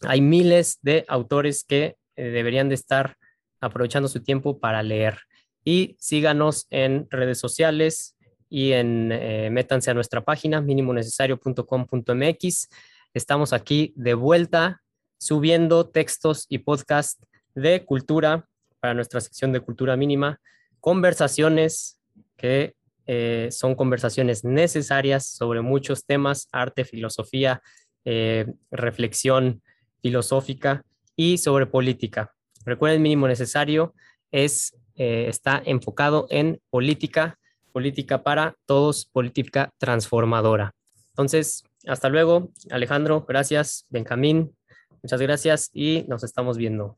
hay 0.03 0.21
miles 0.21 0.79
de 0.83 1.07
autores 1.09 1.64
que 1.64 1.97
eh, 2.16 2.23
deberían 2.25 2.69
de 2.69 2.75
estar 2.75 3.16
aprovechando 3.62 4.09
su 4.09 4.23
tiempo 4.23 4.61
para 4.61 4.83
leer. 4.83 5.21
Y 5.64 5.97
síganos 5.99 6.66
en 6.69 7.09
redes 7.11 7.39
sociales 7.39 8.14
y 8.51 8.72
en, 8.72 9.12
eh, 9.12 9.51
métanse 9.51 9.90
a 9.90 9.94
nuestra 9.94 10.24
página 10.24 10.61
minimonecesario.com.mx. 10.61 12.68
Estamos 13.14 13.53
aquí 13.53 13.92
de 13.96 14.14
vuelta 14.14 14.82
subiendo 15.18 15.88
textos 15.88 16.46
y 16.49 16.59
podcasts 16.59 17.24
de 17.55 17.84
cultura 17.84 18.49
para 18.80 18.94
nuestra 18.94 19.20
sección 19.20 19.53
de 19.53 19.61
cultura 19.61 19.96
mínima, 19.96 20.40
conversaciones 20.80 22.01
que 22.36 22.74
eh, 23.07 23.49
son 23.51 23.74
conversaciones 23.74 24.44
necesarias 24.44 25.26
sobre 25.26 25.62
muchos 25.62 26.05
temas, 26.05 26.46
arte, 26.53 26.84
filosofía, 26.84 27.61
eh, 28.05 28.46
reflexión 28.70 29.62
filosófica 30.01 30.84
y 31.16 31.38
sobre 31.38 31.66
política. 31.66 32.32
Recuerden, 32.64 33.03
mínimo 33.03 33.26
necesario 33.26 33.94
es, 34.30 34.76
está 34.94 35.61
enfocado 35.64 36.26
en 36.28 36.61
política, 36.70 37.38
política 37.73 38.23
para 38.23 38.57
todos, 38.66 39.07
política 39.07 39.71
transformadora. 39.79 40.75
Entonces, 41.11 41.64
hasta 41.87 42.09
luego, 42.09 42.51
Alejandro, 42.71 43.25
gracias, 43.27 43.87
Benjamín, 43.89 44.55
muchas 45.03 45.21
gracias 45.21 45.71
y 45.73 46.05
nos 46.09 46.25
estamos 46.25 46.57
viendo. 46.57 46.97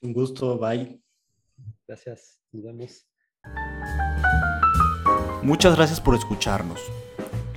Un 0.00 0.12
gusto, 0.12 0.58
bye. 0.58 1.00
Gracias, 1.86 2.40
nos 2.52 2.64
vemos. 2.64 3.06
Muchas 5.42 5.76
gracias 5.76 6.00
por 6.00 6.14
escucharnos. 6.14 6.80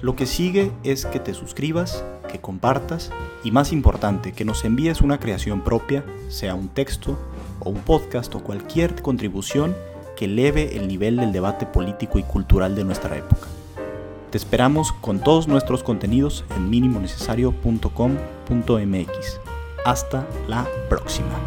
Lo 0.01 0.15
que 0.15 0.25
sigue 0.25 0.71
es 0.83 1.05
que 1.05 1.19
te 1.19 1.33
suscribas, 1.33 2.03
que 2.31 2.41
compartas 2.41 3.11
y 3.43 3.51
más 3.51 3.71
importante, 3.71 4.33
que 4.33 4.45
nos 4.45 4.65
envíes 4.65 5.01
una 5.01 5.19
creación 5.19 5.63
propia, 5.63 6.03
sea 6.29 6.55
un 6.55 6.69
texto 6.69 7.17
o 7.59 7.69
un 7.69 7.81
podcast 7.81 8.33
o 8.33 8.43
cualquier 8.43 9.01
contribución 9.01 9.75
que 10.21 10.25
eleve 10.25 10.77
el 10.77 10.87
nivel 10.87 11.17
del 11.17 11.31
debate 11.31 11.65
político 11.65 12.19
y 12.19 12.23
cultural 12.23 12.75
de 12.75 12.83
nuestra 12.83 13.17
época. 13.17 13.47
Te 14.29 14.37
esperamos 14.37 14.91
con 14.91 15.19
todos 15.19 15.47
nuestros 15.47 15.81
contenidos 15.81 16.45
en 16.55 16.69
minimonecesario.com.mx. 16.69 19.39
Hasta 19.83 20.27
la 20.47 20.67
próxima. 20.89 21.41